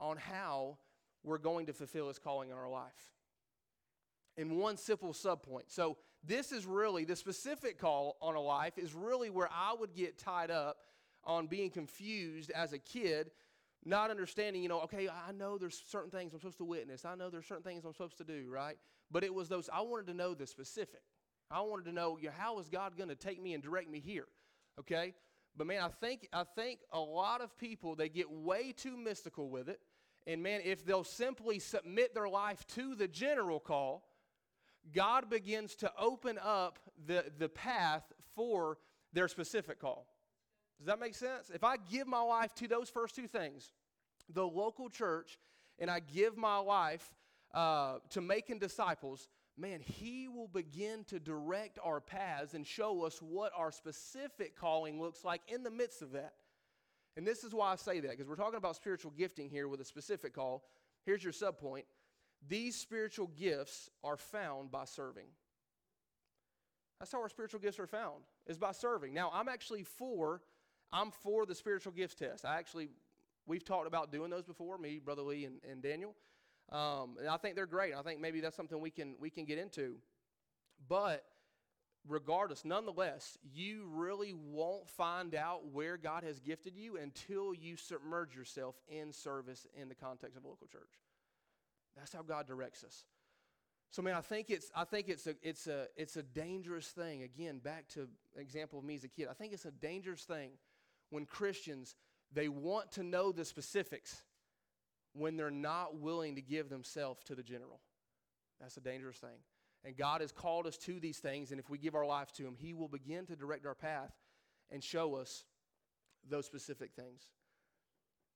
on 0.00 0.16
how 0.16 0.78
we're 1.22 1.36
going 1.36 1.66
to 1.66 1.74
fulfill 1.74 2.08
his 2.08 2.18
calling 2.18 2.48
in 2.48 2.56
our 2.56 2.70
life. 2.70 3.12
In 4.38 4.56
one 4.56 4.78
simple 4.78 5.12
subpoint. 5.12 5.64
So, 5.66 5.98
this 6.24 6.52
is 6.52 6.66
really 6.66 7.04
the 7.04 7.16
specific 7.16 7.78
call 7.78 8.16
on 8.20 8.34
a 8.34 8.40
life, 8.40 8.78
is 8.78 8.94
really 8.94 9.30
where 9.30 9.48
I 9.52 9.74
would 9.78 9.94
get 9.94 10.18
tied 10.18 10.50
up 10.50 10.78
on 11.24 11.46
being 11.46 11.70
confused 11.70 12.50
as 12.50 12.72
a 12.72 12.78
kid, 12.78 13.30
not 13.84 14.10
understanding, 14.10 14.62
you 14.62 14.68
know, 14.68 14.80
okay, 14.82 15.08
I 15.08 15.32
know 15.32 15.58
there's 15.58 15.82
certain 15.88 16.10
things 16.10 16.32
I'm 16.32 16.40
supposed 16.40 16.58
to 16.58 16.64
witness, 16.64 17.04
I 17.04 17.14
know 17.14 17.30
there's 17.30 17.46
certain 17.46 17.64
things 17.64 17.84
I'm 17.84 17.92
supposed 17.92 18.18
to 18.18 18.24
do, 18.24 18.48
right? 18.50 18.76
But 19.10 19.24
it 19.24 19.34
was 19.34 19.48
those, 19.48 19.68
I 19.72 19.80
wanted 19.82 20.06
to 20.06 20.14
know 20.14 20.34
the 20.34 20.46
specific. 20.46 21.02
I 21.50 21.60
wanted 21.60 21.84
to 21.84 21.92
know, 21.92 22.16
you 22.18 22.28
know 22.28 22.34
how 22.36 22.58
is 22.60 22.70
God 22.70 22.96
going 22.96 23.10
to 23.10 23.14
take 23.14 23.42
me 23.42 23.52
and 23.52 23.62
direct 23.62 23.90
me 23.90 24.00
here, 24.00 24.26
okay? 24.80 25.12
But 25.56 25.66
man, 25.66 25.82
I 25.82 25.88
think 25.88 26.28
I 26.32 26.44
think 26.44 26.80
a 26.92 26.98
lot 26.98 27.42
of 27.42 27.56
people 27.58 27.94
they 27.94 28.08
get 28.08 28.30
way 28.30 28.72
too 28.72 28.96
mystical 28.96 29.50
with 29.50 29.68
it. 29.68 29.80
And 30.26 30.42
man, 30.42 30.60
if 30.64 30.84
they'll 30.84 31.04
simply 31.04 31.58
submit 31.58 32.14
their 32.14 32.28
life 32.28 32.66
to 32.68 32.94
the 32.94 33.08
general 33.08 33.60
call, 33.60 34.04
God 34.94 35.30
begins 35.30 35.76
to 35.76 35.92
open 35.98 36.38
up 36.42 36.78
the, 37.06 37.24
the 37.38 37.48
path 37.48 38.04
for 38.34 38.78
their 39.12 39.28
specific 39.28 39.80
call. 39.80 40.06
Does 40.78 40.86
that 40.86 40.98
make 40.98 41.14
sense? 41.14 41.50
If 41.54 41.62
I 41.62 41.76
give 41.76 42.06
my 42.08 42.20
life 42.20 42.54
to 42.56 42.68
those 42.68 42.90
first 42.90 43.14
two 43.14 43.28
things, 43.28 43.72
the 44.32 44.46
local 44.46 44.88
church, 44.88 45.38
and 45.78 45.90
I 45.90 46.00
give 46.00 46.36
my 46.36 46.58
life 46.58 47.12
uh, 47.54 47.98
to 48.10 48.20
making 48.20 48.58
disciples, 48.58 49.28
man, 49.56 49.80
He 49.80 50.26
will 50.28 50.48
begin 50.48 51.04
to 51.04 51.20
direct 51.20 51.78
our 51.84 52.00
paths 52.00 52.54
and 52.54 52.66
show 52.66 53.04
us 53.04 53.20
what 53.22 53.52
our 53.56 53.70
specific 53.70 54.56
calling 54.56 55.00
looks 55.00 55.24
like 55.24 55.42
in 55.46 55.62
the 55.62 55.70
midst 55.70 56.02
of 56.02 56.12
that. 56.12 56.34
And 57.16 57.26
this 57.26 57.44
is 57.44 57.54
why 57.54 57.72
I 57.72 57.76
say 57.76 58.00
that, 58.00 58.10
because 58.10 58.26
we're 58.26 58.36
talking 58.36 58.56
about 58.56 58.74
spiritual 58.74 59.12
gifting 59.16 59.50
here 59.50 59.68
with 59.68 59.80
a 59.80 59.84
specific 59.84 60.34
call. 60.34 60.64
Here's 61.04 61.22
your 61.22 61.32
subpoint 61.32 61.84
these 62.48 62.76
spiritual 62.76 63.28
gifts 63.28 63.90
are 64.02 64.16
found 64.16 64.70
by 64.70 64.84
serving. 64.84 65.26
That's 66.98 67.12
how 67.12 67.20
our 67.20 67.28
spiritual 67.28 67.60
gifts 67.60 67.78
are 67.78 67.86
found, 67.86 68.22
is 68.46 68.58
by 68.58 68.72
serving. 68.72 69.12
Now, 69.12 69.30
I'm 69.32 69.48
actually 69.48 69.82
for, 69.82 70.40
I'm 70.92 71.10
for 71.10 71.46
the 71.46 71.54
spiritual 71.54 71.92
gifts 71.92 72.14
test. 72.14 72.44
I 72.44 72.58
actually, 72.58 72.90
we've 73.46 73.64
talked 73.64 73.86
about 73.86 74.12
doing 74.12 74.30
those 74.30 74.44
before, 74.44 74.78
me, 74.78 75.00
Brother 75.04 75.22
Lee, 75.22 75.44
and, 75.44 75.56
and 75.68 75.82
Daniel. 75.82 76.14
Um, 76.70 77.16
and 77.18 77.28
I 77.28 77.36
think 77.38 77.56
they're 77.56 77.66
great. 77.66 77.94
I 77.94 78.02
think 78.02 78.20
maybe 78.20 78.40
that's 78.40 78.56
something 78.56 78.80
we 78.80 78.90
can 78.90 79.16
we 79.20 79.30
can 79.30 79.44
get 79.44 79.58
into. 79.58 79.96
But 80.88 81.24
regardless, 82.08 82.64
nonetheless, 82.64 83.36
you 83.52 83.88
really 83.92 84.32
won't 84.32 84.88
find 84.88 85.34
out 85.34 85.66
where 85.72 85.96
God 85.96 86.24
has 86.24 86.40
gifted 86.40 86.76
you 86.76 86.96
until 86.96 87.52
you 87.52 87.76
submerge 87.76 88.34
yourself 88.34 88.76
in 88.88 89.12
service 89.12 89.66
in 89.74 89.88
the 89.88 89.94
context 89.94 90.36
of 90.36 90.44
a 90.44 90.48
local 90.48 90.66
church. 90.66 91.00
That's 91.96 92.12
how 92.12 92.22
God 92.22 92.46
directs 92.46 92.84
us. 92.84 93.04
So 93.90 94.00
man, 94.00 94.14
I 94.14 94.22
think 94.22 94.48
it's 94.48 94.70
I 94.74 94.84
think 94.84 95.08
it's 95.08 95.26
a 95.26 95.34
it's 95.42 95.66
a 95.66 95.86
it's 95.96 96.16
a 96.16 96.22
dangerous 96.22 96.88
thing. 96.88 97.22
Again, 97.22 97.58
back 97.58 97.88
to 97.88 98.08
example 98.36 98.78
of 98.78 98.84
me 98.84 98.94
as 98.94 99.04
a 99.04 99.08
kid. 99.08 99.28
I 99.30 99.34
think 99.34 99.52
it's 99.52 99.66
a 99.66 99.70
dangerous 99.70 100.22
thing 100.22 100.52
when 101.10 101.26
Christians 101.26 101.94
they 102.32 102.48
want 102.48 102.92
to 102.92 103.02
know 103.02 103.32
the 103.32 103.44
specifics 103.44 104.22
when 105.12 105.36
they're 105.36 105.50
not 105.50 105.96
willing 105.96 106.36
to 106.36 106.40
give 106.40 106.70
themselves 106.70 107.22
to 107.24 107.34
the 107.34 107.42
general. 107.42 107.80
That's 108.60 108.76
a 108.78 108.80
dangerous 108.80 109.18
thing. 109.18 109.40
And 109.84 109.96
God 109.96 110.20
has 110.20 110.32
called 110.32 110.66
us 110.66 110.78
to 110.78 111.00
these 111.00 111.18
things, 111.18 111.50
and 111.50 111.60
if 111.60 111.68
we 111.68 111.76
give 111.76 111.94
our 111.94 112.06
life 112.06 112.32
to 112.32 112.46
Him, 112.46 112.54
He 112.56 112.72
will 112.72 112.88
begin 112.88 113.26
to 113.26 113.36
direct 113.36 113.66
our 113.66 113.74
path 113.74 114.12
and 114.70 114.82
show 114.82 115.16
us 115.16 115.44
those 116.28 116.46
specific 116.46 116.92
things. 116.94 117.26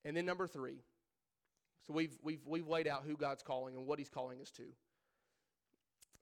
And 0.05 0.17
then 0.17 0.27
number 0.27 0.47
three, 0.47 0.83
so 1.87 1.95
we've, 1.95 2.17
we've, 2.23 2.41
we've 2.47 2.67
laid 2.67 2.89
out 2.89 3.05
who 3.07 3.17
God's 3.17 3.43
calling 3.43 3.77
and 3.77 3.87
what 3.87 3.99
He's 3.99 4.09
calling 4.09 4.41
us 4.41 4.51
to. 4.53 4.65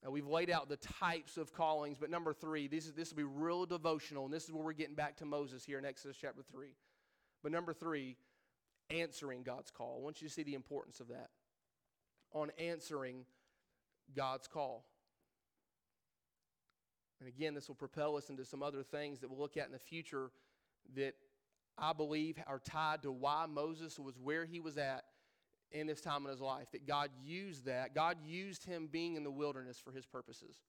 Now 0.03 0.11
we've 0.11 0.27
laid 0.27 0.51
out 0.51 0.69
the 0.69 0.77
types 0.77 1.39
of 1.39 1.55
callings, 1.55 1.97
but 1.99 2.11
number 2.11 2.35
three, 2.35 2.69
this, 2.69 2.87
is, 2.87 2.93
this 2.93 3.11
will 3.11 3.17
be 3.17 3.25
real 3.25 3.65
devotional, 3.65 4.27
and 4.27 4.35
this 4.35 4.45
is 4.45 4.53
where 4.53 4.63
we're 4.63 4.75
getting 4.75 4.95
back 4.95 5.17
to 5.17 5.25
Moses 5.25 5.65
here 5.65 5.79
in 5.79 5.87
Exodus 5.87 6.17
chapter 6.21 6.43
3. 6.43 6.69
But 7.43 7.53
number 7.53 7.73
three, 7.73 8.17
answering 8.91 9.43
God's 9.43 9.71
call. 9.71 9.99
I 10.01 10.05
want 10.05 10.21
you 10.21 10.29
to 10.29 10.35
see 10.35 10.43
the 10.43 10.55
importance 10.55 11.01
of 11.01 11.09
that 11.09 11.31
on 12.33 12.51
answering 12.59 13.25
God's 14.15 14.47
call. 14.47 14.85
And 17.21 17.29
again, 17.29 17.55
this 17.55 17.69
will 17.69 17.75
propel 17.75 18.17
us 18.17 18.29
into 18.29 18.45
some 18.45 18.63
other 18.63 18.83
things 18.83 19.21
that 19.21 19.31
we'll 19.31 19.39
look 19.39 19.57
at 19.57 19.67
in 19.67 19.73
the 19.73 19.79
future 19.79 20.31
that 20.97 21.15
I 21.79 21.93
believe 21.93 22.37
are 22.47 22.59
tied 22.59 23.03
to 23.03 23.13
why 23.13 23.47
Moses 23.49 23.99
was 23.99 24.19
where 24.19 24.45
he 24.45 24.61
was 24.61 24.77
at 24.77 25.05
in 25.75 25.89
this 25.89 26.01
time 26.01 26.25
in 26.25 26.31
his 26.31 26.41
life, 26.41 26.71
that 26.73 26.87
God 26.87 27.11
used 27.23 27.67
that. 27.67 27.95
God 27.95 28.17
used 28.25 28.65
him 28.65 28.89
being 28.91 29.17
in 29.17 29.25
the 29.25 29.31
wilderness 29.31 29.79
for 29.85 29.93
his 29.93 30.07
purposes. 30.07 30.63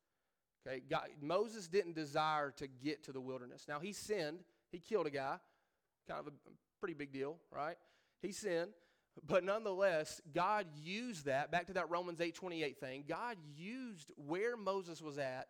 Okay, 0.67 0.81
God, 0.89 1.07
Moses 1.21 1.67
didn't 1.67 1.93
desire 1.93 2.51
to 2.57 2.67
get 2.67 3.03
to 3.03 3.11
the 3.11 3.21
wilderness. 3.21 3.65
Now, 3.69 3.79
he 3.79 3.93
sinned, 3.93 4.39
he 4.71 4.79
killed 4.79 5.05
a 5.05 5.11
guy, 5.11 5.37
kind 6.07 6.19
of 6.19 6.27
a 6.27 6.31
pretty 6.79 6.95
big 6.95 7.13
deal, 7.13 7.37
right? 7.51 7.77
He 8.23 8.31
sinned, 8.31 8.71
but 9.27 9.43
nonetheless, 9.43 10.21
God 10.33 10.65
used 10.75 11.25
that, 11.25 11.51
back 11.51 11.67
to 11.67 11.73
that 11.73 11.89
Romans 11.91 12.19
8 12.19 12.33
28 12.33 12.79
thing, 12.79 13.03
God 13.07 13.37
used 13.55 14.11
where 14.17 14.57
Moses 14.57 15.01
was 15.01 15.19
at 15.19 15.47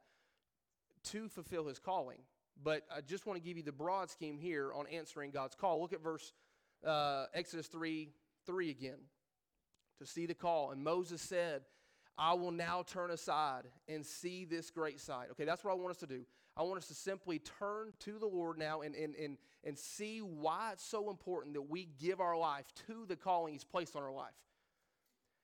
to 1.06 1.30
fulfill 1.30 1.68
his 1.68 1.80
calling. 1.80 2.20
But 2.62 2.84
I 2.94 3.02
just 3.02 3.26
want 3.26 3.42
to 3.42 3.46
give 3.46 3.58
you 3.58 3.64
the 3.64 3.72
broad 3.72 4.10
scheme 4.10 4.38
here 4.38 4.74
on 4.74 4.86
answering 4.88 5.32
God's 5.32 5.56
call. 5.56 5.82
Look 5.82 5.94
at 5.94 6.02
verse 6.02 6.34
uh, 6.86 7.26
Exodus 7.34 7.68
3 7.68 8.10
3 8.46 8.70
again 8.70 9.00
to 10.00 10.06
see 10.06 10.26
the 10.26 10.34
call. 10.34 10.72
And 10.72 10.84
Moses 10.84 11.22
said, 11.22 11.62
I 12.18 12.34
will 12.34 12.52
now 12.52 12.84
turn 12.88 13.12
aside 13.12 13.64
and 13.88 14.06
see 14.06 14.46
this 14.46 14.70
great 14.72 15.00
sight. 15.00 15.28
Okay, 15.32 15.46
that's 15.46 15.64
what 15.64 15.72
I 15.72 15.76
want 15.76 15.92
us 15.92 15.98
to 15.98 16.08
do. 16.08 16.26
I 16.58 16.64
want 16.64 16.78
us 16.78 16.88
to 16.88 16.94
simply 16.94 17.40
turn 17.40 17.92
to 18.00 18.18
the 18.18 18.26
Lord 18.26 18.58
now 18.58 18.82
and, 18.82 18.96
and, 18.96 19.14
and, 19.16 19.38
and 19.66 19.78
see 19.78 20.20
why 20.20 20.70
it's 20.72 20.86
so 20.86 21.10
important 21.10 21.56
that 21.56 21.70
we 21.70 21.90
give 22.00 22.22
our 22.22 22.38
life 22.38 22.66
to 22.88 23.06
the 23.08 23.18
calling 23.18 23.54
He's 23.54 23.66
placed 23.66 23.96
on 23.96 24.04
our 24.04 24.14
life. 24.14 24.34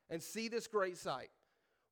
And 0.10 0.22
see 0.22 0.48
this 0.48 0.68
great 0.68 0.98
sight 0.98 1.30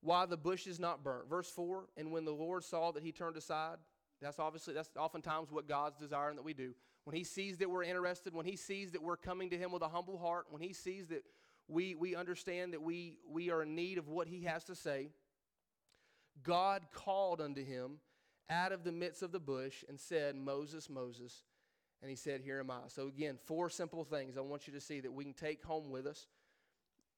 why 0.01 0.25
the 0.25 0.37
bush 0.37 0.67
is 0.67 0.79
not 0.79 1.03
burnt. 1.03 1.29
Verse 1.29 1.49
4 1.49 1.85
And 1.97 2.11
when 2.11 2.25
the 2.25 2.31
Lord 2.31 2.63
saw 2.63 2.91
that 2.91 3.03
he 3.03 3.11
turned 3.11 3.37
aside, 3.37 3.77
that's 4.21 4.39
obviously, 4.39 4.73
that's 4.73 4.89
oftentimes 4.97 5.51
what 5.51 5.67
God's 5.67 5.97
desiring 5.97 6.35
that 6.35 6.43
we 6.43 6.53
do. 6.53 6.73
When 7.05 7.15
he 7.15 7.23
sees 7.23 7.57
that 7.57 7.69
we're 7.69 7.83
interested, 7.83 8.33
when 8.33 8.45
he 8.45 8.55
sees 8.55 8.91
that 8.91 9.01
we're 9.01 9.17
coming 9.17 9.49
to 9.49 9.57
him 9.57 9.71
with 9.71 9.81
a 9.81 9.87
humble 9.87 10.17
heart, 10.17 10.47
when 10.49 10.61
he 10.61 10.73
sees 10.73 11.07
that 11.07 11.23
we, 11.69 11.95
we 11.95 12.15
understand 12.15 12.73
that 12.73 12.81
we, 12.81 13.17
we 13.29 13.51
are 13.51 13.61
in 13.61 13.75
need 13.75 13.97
of 13.97 14.07
what 14.07 14.27
he 14.27 14.43
has 14.43 14.63
to 14.65 14.75
say, 14.75 15.11
God 16.43 16.87
called 16.91 17.39
unto 17.39 17.63
him 17.63 17.99
out 18.49 18.71
of 18.71 18.83
the 18.83 18.91
midst 18.91 19.21
of 19.21 19.31
the 19.31 19.39
bush 19.39 19.83
and 19.87 19.99
said, 19.99 20.35
Moses, 20.35 20.89
Moses. 20.89 21.43
And 22.01 22.09
he 22.09 22.15
said, 22.15 22.41
Here 22.41 22.59
am 22.59 22.71
I. 22.71 22.87
So, 22.87 23.07
again, 23.07 23.37
four 23.45 23.69
simple 23.69 24.03
things 24.03 24.37
I 24.37 24.41
want 24.41 24.67
you 24.67 24.73
to 24.73 24.81
see 24.81 24.99
that 25.01 25.13
we 25.13 25.23
can 25.23 25.33
take 25.33 25.63
home 25.63 25.91
with 25.91 26.07
us 26.07 26.27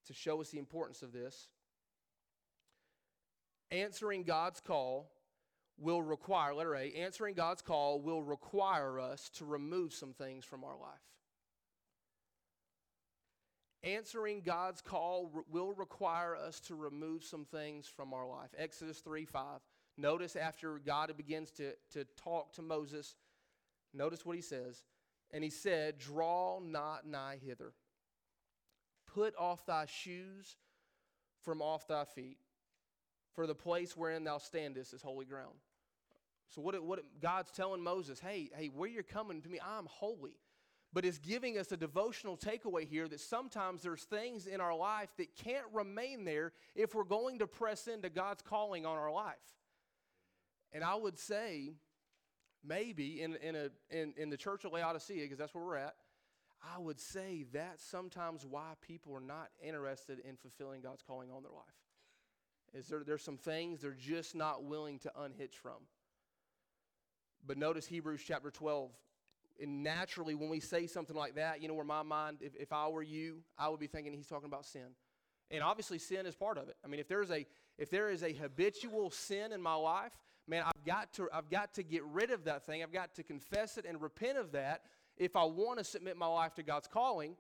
to 0.07 0.13
show 0.13 0.41
us 0.41 0.49
the 0.49 0.59
importance 0.59 1.01
of 1.01 1.13
this. 1.13 1.47
Answering 3.69 4.23
God's 4.23 4.59
call 4.59 5.11
will 5.77 6.01
require, 6.01 6.53
letter 6.53 6.75
A, 6.75 6.91
answering 6.93 7.35
God's 7.35 7.61
call 7.61 8.01
will 8.01 8.21
require 8.21 8.99
us 8.99 9.29
to 9.35 9.45
remove 9.45 9.93
some 9.93 10.13
things 10.13 10.43
from 10.43 10.63
our 10.63 10.77
life. 10.77 10.99
Answering 13.83 14.41
God's 14.45 14.81
call 14.81 15.31
will 15.49 15.73
require 15.73 16.35
us 16.35 16.59
to 16.61 16.75
remove 16.75 17.23
some 17.23 17.45
things 17.45 17.87
from 17.87 18.13
our 18.13 18.27
life. 18.27 18.49
Exodus 18.57 18.99
3 18.99 19.25
5. 19.25 19.43
Notice 19.97 20.35
after 20.35 20.79
God 20.79 21.11
begins 21.17 21.51
to, 21.51 21.73
to 21.93 22.05
talk 22.15 22.53
to 22.53 22.61
Moses, 22.61 23.15
notice 23.93 24.25
what 24.25 24.35
he 24.35 24.41
says. 24.41 24.83
And 25.31 25.43
he 25.43 25.49
said, 25.49 25.97
Draw 25.97 26.59
not 26.59 27.07
nigh 27.07 27.39
hither. 27.43 27.73
Put 29.13 29.33
off 29.37 29.65
thy 29.65 29.85
shoes 29.87 30.55
from 31.41 31.61
off 31.61 31.87
thy 31.87 32.05
feet, 32.05 32.37
for 33.33 33.47
the 33.47 33.55
place 33.55 33.97
wherein 33.97 34.23
thou 34.23 34.37
standest 34.37 34.93
is 34.93 35.01
holy 35.01 35.25
ground. 35.25 35.55
So 36.49 36.61
what, 36.61 36.81
what 36.83 36.99
God's 37.21 37.51
telling 37.51 37.81
Moses, 37.81 38.19
hey, 38.19 38.49
hey, 38.55 38.67
where 38.67 38.89
you're 38.89 39.03
coming 39.03 39.41
to 39.41 39.49
me, 39.49 39.59
I'm 39.65 39.85
holy. 39.87 40.35
But 40.93 41.05
it's 41.05 41.17
giving 41.17 41.57
us 41.57 41.71
a 41.71 41.77
devotional 41.77 42.37
takeaway 42.37 42.85
here 42.85 43.07
that 43.07 43.21
sometimes 43.21 43.81
there's 43.81 44.03
things 44.03 44.45
in 44.45 44.59
our 44.59 44.75
life 44.75 45.09
that 45.17 45.35
can't 45.35 45.65
remain 45.71 46.25
there 46.25 46.51
if 46.75 46.93
we're 46.93 47.05
going 47.05 47.39
to 47.39 47.47
press 47.47 47.87
into 47.87 48.09
God's 48.09 48.41
calling 48.41 48.85
on 48.85 48.97
our 48.97 49.11
life. 49.11 49.35
And 50.73 50.83
I 50.83 50.95
would 50.95 51.17
say, 51.17 51.71
maybe 52.63 53.21
in, 53.21 53.35
in, 53.35 53.55
a, 53.55 53.69
in, 53.89 54.13
in 54.17 54.29
the 54.29 54.37
church 54.37 54.65
of 54.65 54.73
Laodicea, 54.73 55.23
because 55.23 55.37
that's 55.37 55.53
where 55.53 55.63
we're 55.63 55.77
at, 55.77 55.95
I 56.75 56.77
would 56.77 56.99
say 56.99 57.45
that's 57.51 57.83
sometimes 57.83 58.45
why 58.45 58.73
people 58.81 59.15
are 59.15 59.21
not 59.21 59.49
interested 59.65 60.19
in 60.19 60.35
fulfilling 60.35 60.81
God's 60.81 61.01
calling 61.01 61.31
on 61.31 61.41
their 61.41 61.51
life. 61.51 61.63
Is 62.73 62.87
there 62.87 63.03
there's 63.03 63.23
some 63.23 63.37
things 63.37 63.81
they're 63.81 63.91
just 63.91 64.35
not 64.35 64.63
willing 64.63 64.99
to 64.99 65.11
unhitch 65.19 65.57
from. 65.57 65.87
But 67.45 67.57
notice 67.57 67.87
Hebrews 67.87 68.21
chapter 68.25 68.51
12. 68.51 68.91
And 69.61 69.83
naturally, 69.83 70.33
when 70.33 70.49
we 70.49 70.59
say 70.59 70.87
something 70.87 71.15
like 71.15 71.35
that, 71.35 71.61
you 71.61 71.67
know, 71.67 71.75
where 71.75 71.85
my 71.85 72.01
mind, 72.01 72.37
if, 72.41 72.55
if 72.55 72.73
I 72.73 72.87
were 72.87 73.03
you, 73.03 73.43
I 73.57 73.69
would 73.69 73.79
be 73.79 73.87
thinking 73.87 74.11
he's 74.11 74.27
talking 74.27 74.47
about 74.47 74.65
sin. 74.65 74.95
And 75.51 75.63
obviously, 75.63 75.99
sin 75.99 76.25
is 76.25 76.35
part 76.35 76.57
of 76.57 76.67
it. 76.69 76.77
I 76.83 76.87
mean, 76.87 76.99
if 76.99 77.07
there's 77.07 77.29
a 77.29 77.45
if 77.77 77.89
there 77.89 78.09
is 78.09 78.23
a 78.23 78.33
habitual 78.33 79.11
sin 79.11 79.51
in 79.51 79.61
my 79.61 79.75
life, 79.75 80.13
man, 80.47 80.63
I've 80.65 80.85
got 80.85 81.13
to 81.13 81.29
I've 81.33 81.49
got 81.49 81.73
to 81.75 81.83
get 81.83 82.03
rid 82.05 82.31
of 82.31 82.45
that 82.45 82.65
thing. 82.65 82.81
I've 82.81 82.93
got 82.93 83.13
to 83.15 83.23
confess 83.23 83.77
it 83.77 83.85
and 83.85 84.01
repent 84.01 84.37
of 84.37 84.53
that 84.53 84.83
if 85.17 85.35
I 85.35 85.43
want 85.43 85.77
to 85.77 85.83
submit 85.83 86.17
my 86.17 86.27
life 86.27 86.55
to 86.55 86.63
God's 86.63 86.87
calling. 86.87 87.35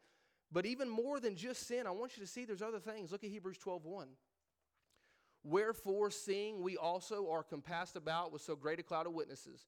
But 0.51 0.65
even 0.65 0.89
more 0.89 1.19
than 1.19 1.35
just 1.35 1.67
sin, 1.67 1.87
I 1.87 1.91
want 1.91 2.17
you 2.17 2.23
to 2.23 2.27
see 2.29 2.43
there's 2.43 2.61
other 2.61 2.79
things. 2.79 3.11
Look 3.11 3.23
at 3.23 3.29
Hebrews 3.29 3.57
12 3.57 3.85
1. 3.85 4.07
Wherefore, 5.43 6.11
seeing 6.11 6.61
we 6.61 6.77
also 6.77 7.31
are 7.31 7.43
compassed 7.43 7.95
about 7.95 8.31
with 8.31 8.41
so 8.41 8.55
great 8.55 8.79
a 8.79 8.83
cloud 8.83 9.07
of 9.07 9.13
witnesses, 9.13 9.65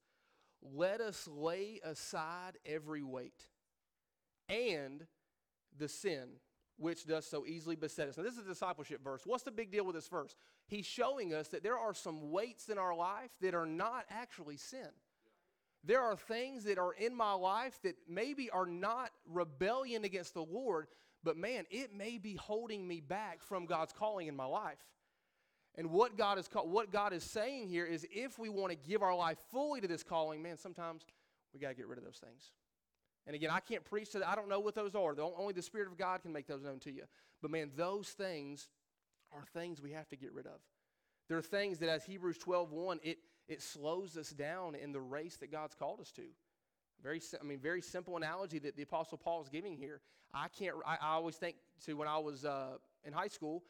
let 0.73 1.01
us 1.01 1.27
lay 1.27 1.79
aside 1.83 2.57
every 2.65 3.03
weight 3.03 3.47
and 4.49 5.05
the 5.77 5.87
sin 5.87 6.29
which 6.77 7.05
does 7.05 7.25
so 7.25 7.45
easily 7.45 7.75
beset 7.75 8.09
us. 8.09 8.17
Now, 8.17 8.23
this 8.23 8.33
is 8.33 8.45
a 8.45 8.49
discipleship 8.49 9.03
verse. 9.03 9.21
What's 9.25 9.43
the 9.43 9.51
big 9.51 9.71
deal 9.71 9.85
with 9.85 9.95
this 9.95 10.07
verse? 10.07 10.35
He's 10.67 10.85
showing 10.85 11.33
us 11.33 11.49
that 11.49 11.63
there 11.63 11.77
are 11.77 11.93
some 11.93 12.31
weights 12.31 12.69
in 12.69 12.77
our 12.77 12.95
life 12.95 13.31
that 13.41 13.53
are 13.53 13.65
not 13.65 14.05
actually 14.09 14.57
sin. 14.57 14.87
There 15.83 16.01
are 16.01 16.15
things 16.15 16.63
that 16.63 16.77
are 16.77 16.93
in 16.93 17.15
my 17.15 17.33
life 17.33 17.77
that 17.83 17.95
maybe 18.07 18.49
are 18.49 18.65
not 18.65 19.11
rebellion 19.29 20.05
against 20.05 20.33
the 20.33 20.43
Lord, 20.43 20.87
but 21.23 21.37
man, 21.37 21.65
it 21.69 21.93
may 21.93 22.17
be 22.17 22.35
holding 22.35 22.87
me 22.87 23.01
back 23.01 23.43
from 23.43 23.65
God's 23.65 23.93
calling 23.93 24.27
in 24.27 24.35
my 24.35 24.45
life. 24.45 24.83
And 25.75 25.89
what 25.89 26.17
God 26.17 26.37
is 26.37 26.47
call, 26.47 26.67
what 26.67 26.91
God 26.91 27.13
is 27.13 27.23
saying 27.23 27.67
here 27.67 27.85
is 27.85 28.05
if 28.11 28.37
we 28.37 28.49
want 28.49 28.71
to 28.71 28.77
give 28.87 29.01
our 29.01 29.15
life 29.15 29.37
fully 29.51 29.81
to 29.81 29.87
this 29.87 30.03
calling, 30.03 30.41
man, 30.43 30.57
sometimes 30.57 31.03
we 31.53 31.59
got 31.59 31.69
to 31.69 31.75
get 31.75 31.87
rid 31.87 31.97
of 31.97 32.03
those 32.03 32.17
things. 32.17 32.51
And 33.25 33.35
again, 33.35 33.49
I 33.51 33.59
can't 33.59 33.83
preach 33.83 34.11
to 34.11 34.19
that. 34.19 34.27
I 34.27 34.35
don't 34.35 34.49
know 34.49 34.59
what 34.59 34.75
those 34.75 34.95
are. 34.95 35.15
Only 35.19 35.53
the 35.53 35.61
Spirit 35.61 35.87
of 35.87 35.97
God 35.97 36.21
can 36.21 36.33
make 36.33 36.45
those 36.45 36.63
known 36.63 36.79
to 36.79 36.91
you. 36.91 37.03
But 37.41 37.51
man, 37.51 37.71
those 37.75 38.09
things 38.09 38.69
are 39.31 39.43
things 39.53 39.81
we 39.81 39.91
have 39.91 40.07
to 40.09 40.15
get 40.15 40.33
rid 40.33 40.45
of. 40.45 40.59
There 41.29 41.37
are 41.37 41.41
things 41.41 41.79
that, 41.79 41.89
as 41.89 42.03
Hebrews 42.03 42.37
12 42.37 42.71
1, 42.71 42.99
it, 43.01 43.17
it 43.47 43.61
slows 43.61 44.17
us 44.17 44.29
down 44.29 44.75
in 44.75 44.91
the 44.91 44.99
race 44.99 45.37
that 45.37 45.51
God's 45.51 45.73
called 45.73 46.01
us 46.01 46.11
to. 46.11 46.23
Very, 47.01 47.21
I 47.39 47.43
mean, 47.43 47.59
very 47.59 47.81
simple 47.81 48.17
analogy 48.17 48.59
that 48.59 48.75
the 48.75 48.83
Apostle 48.83 49.17
Paul 49.17 49.41
is 49.41 49.49
giving 49.49 49.75
here. 49.75 50.01
I 50.33 50.47
can't, 50.47 50.75
I, 50.85 50.97
I 51.01 51.13
always 51.13 51.35
think 51.35 51.55
to 51.85 51.93
when 51.93 52.07
I 52.07 52.17
was 52.17 52.45
uh, 52.45 52.77
in 53.05 53.13
high 53.13 53.27
school, 53.27 53.63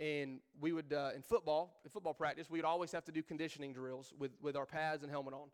and 0.00 0.40
we 0.60 0.72
would 0.72 0.92
uh, 0.92 1.10
in 1.14 1.22
football 1.22 1.80
in 1.84 1.90
football 1.90 2.14
practice 2.14 2.48
we 2.48 2.58
would 2.58 2.64
always 2.64 2.92
have 2.92 3.04
to 3.04 3.12
do 3.12 3.22
conditioning 3.22 3.72
drills 3.72 4.12
with, 4.18 4.32
with 4.40 4.56
our 4.56 4.66
pads 4.66 5.02
and 5.02 5.10
helmet 5.10 5.34
on. 5.34 5.48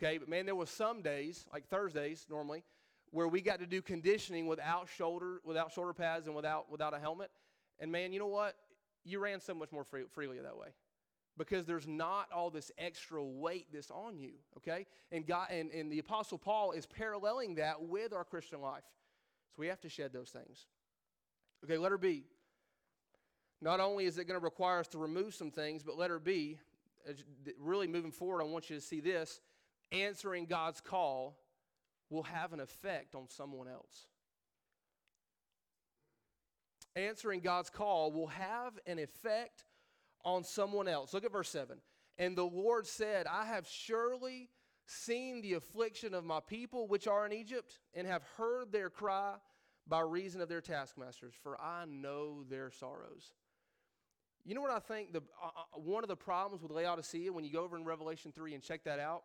Okay 0.00 0.18
but 0.18 0.28
man 0.28 0.46
there 0.46 0.54
was 0.54 0.70
some 0.70 1.02
days 1.02 1.46
like 1.52 1.68
thursdays 1.68 2.26
normally 2.30 2.64
where 3.10 3.26
we 3.26 3.40
got 3.40 3.58
to 3.58 3.66
do 3.66 3.82
conditioning 3.82 4.46
without 4.46 4.88
shoulder 4.88 5.40
without 5.44 5.72
shoulder 5.72 5.92
pads 5.92 6.26
and 6.26 6.36
without 6.36 6.70
without 6.70 6.94
a 6.94 6.98
helmet. 6.98 7.30
And 7.78 7.90
man 7.90 8.12
you 8.12 8.18
know 8.18 8.26
what? 8.26 8.56
You 9.04 9.18
ran 9.18 9.40
so 9.40 9.54
much 9.54 9.72
more 9.72 9.84
free, 9.84 10.04
freely 10.12 10.38
that 10.40 10.56
way 10.56 10.68
because 11.38 11.64
there's 11.64 11.86
not 11.86 12.30
all 12.32 12.50
this 12.50 12.70
extra 12.76 13.24
weight 13.24 13.66
that's 13.72 13.90
on 13.90 14.18
you 14.18 14.32
okay? 14.58 14.86
And 15.10 15.26
god 15.26 15.48
and, 15.50 15.70
and 15.72 15.90
the 15.90 15.98
apostle 15.98 16.38
paul 16.38 16.72
is 16.72 16.86
paralleling 16.86 17.56
that 17.56 17.82
with 17.82 18.12
our 18.12 18.24
christian 18.24 18.60
life. 18.60 18.84
So 19.56 19.60
we 19.60 19.66
have 19.66 19.80
to 19.80 19.88
shed 19.88 20.12
those 20.12 20.30
things. 20.30 20.66
Okay 21.64 21.76
letter 21.76 21.98
b 21.98 22.24
not 23.60 23.80
only 23.80 24.06
is 24.06 24.18
it 24.18 24.26
going 24.26 24.38
to 24.38 24.44
require 24.44 24.80
us 24.80 24.88
to 24.88 24.98
remove 24.98 25.34
some 25.34 25.50
things, 25.50 25.82
but 25.82 25.98
letter 25.98 26.18
B, 26.18 26.58
really 27.58 27.86
moving 27.86 28.12
forward, 28.12 28.42
I 28.42 28.44
want 28.44 28.70
you 28.70 28.76
to 28.76 28.82
see 28.82 29.00
this 29.00 29.40
answering 29.92 30.46
God's 30.46 30.80
call 30.80 31.36
will 32.10 32.22
have 32.24 32.52
an 32.52 32.60
effect 32.60 33.14
on 33.14 33.28
someone 33.28 33.68
else. 33.68 34.06
Answering 36.96 37.40
God's 37.40 37.70
call 37.70 38.12
will 38.12 38.28
have 38.28 38.78
an 38.86 38.98
effect 38.98 39.64
on 40.24 40.44
someone 40.44 40.88
else. 40.88 41.14
Look 41.14 41.24
at 41.24 41.32
verse 41.32 41.48
7. 41.48 41.78
And 42.18 42.36
the 42.36 42.44
Lord 42.44 42.86
said, 42.86 43.26
I 43.26 43.46
have 43.46 43.66
surely 43.66 44.48
seen 44.86 45.40
the 45.40 45.54
affliction 45.54 46.14
of 46.14 46.24
my 46.24 46.40
people 46.40 46.88
which 46.88 47.06
are 47.06 47.24
in 47.24 47.32
Egypt, 47.32 47.78
and 47.94 48.06
have 48.06 48.24
heard 48.36 48.72
their 48.72 48.90
cry 48.90 49.34
by 49.86 50.00
reason 50.00 50.40
of 50.40 50.48
their 50.48 50.60
taskmasters, 50.60 51.34
for 51.42 51.60
I 51.60 51.84
know 51.86 52.42
their 52.48 52.70
sorrows. 52.70 53.34
You 54.44 54.54
know 54.54 54.62
what 54.62 54.70
I 54.70 54.78
think? 54.78 55.12
The, 55.12 55.20
uh, 55.42 55.46
uh, 55.46 55.80
one 55.80 56.02
of 56.02 56.08
the 56.08 56.16
problems 56.16 56.62
with 56.62 56.72
Laodicea, 56.72 57.32
when 57.32 57.44
you 57.44 57.52
go 57.52 57.62
over 57.62 57.76
in 57.76 57.84
Revelation 57.84 58.32
3 58.32 58.54
and 58.54 58.62
check 58.62 58.84
that 58.84 58.98
out, 58.98 59.22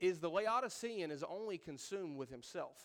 is 0.00 0.18
the 0.18 0.30
Laodicean 0.30 1.10
is 1.10 1.22
only 1.22 1.58
consumed 1.58 2.16
with 2.16 2.30
himself. 2.30 2.76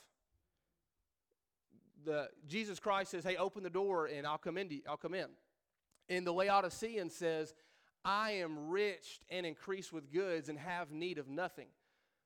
The, 2.06 2.30
Jesus 2.48 2.80
Christ 2.80 3.12
says, 3.12 3.24
Hey, 3.24 3.36
open 3.36 3.64
the 3.64 3.70
door 3.70 4.08
and 4.08 4.26
I'll 4.26 4.38
come, 4.38 4.58
in 4.58 4.82
I'll 4.88 4.98
come 4.98 5.14
in. 5.14 5.28
And 6.10 6.26
the 6.26 6.32
Laodicean 6.32 7.10
says, 7.10 7.54
I 8.06 8.32
am 8.32 8.70
rich 8.70 9.20
and 9.30 9.46
increased 9.46 9.92
with 9.92 10.12
goods 10.12 10.48
and 10.50 10.58
have 10.58 10.92
need 10.92 11.18
of 11.18 11.28
nothing. 11.28 11.68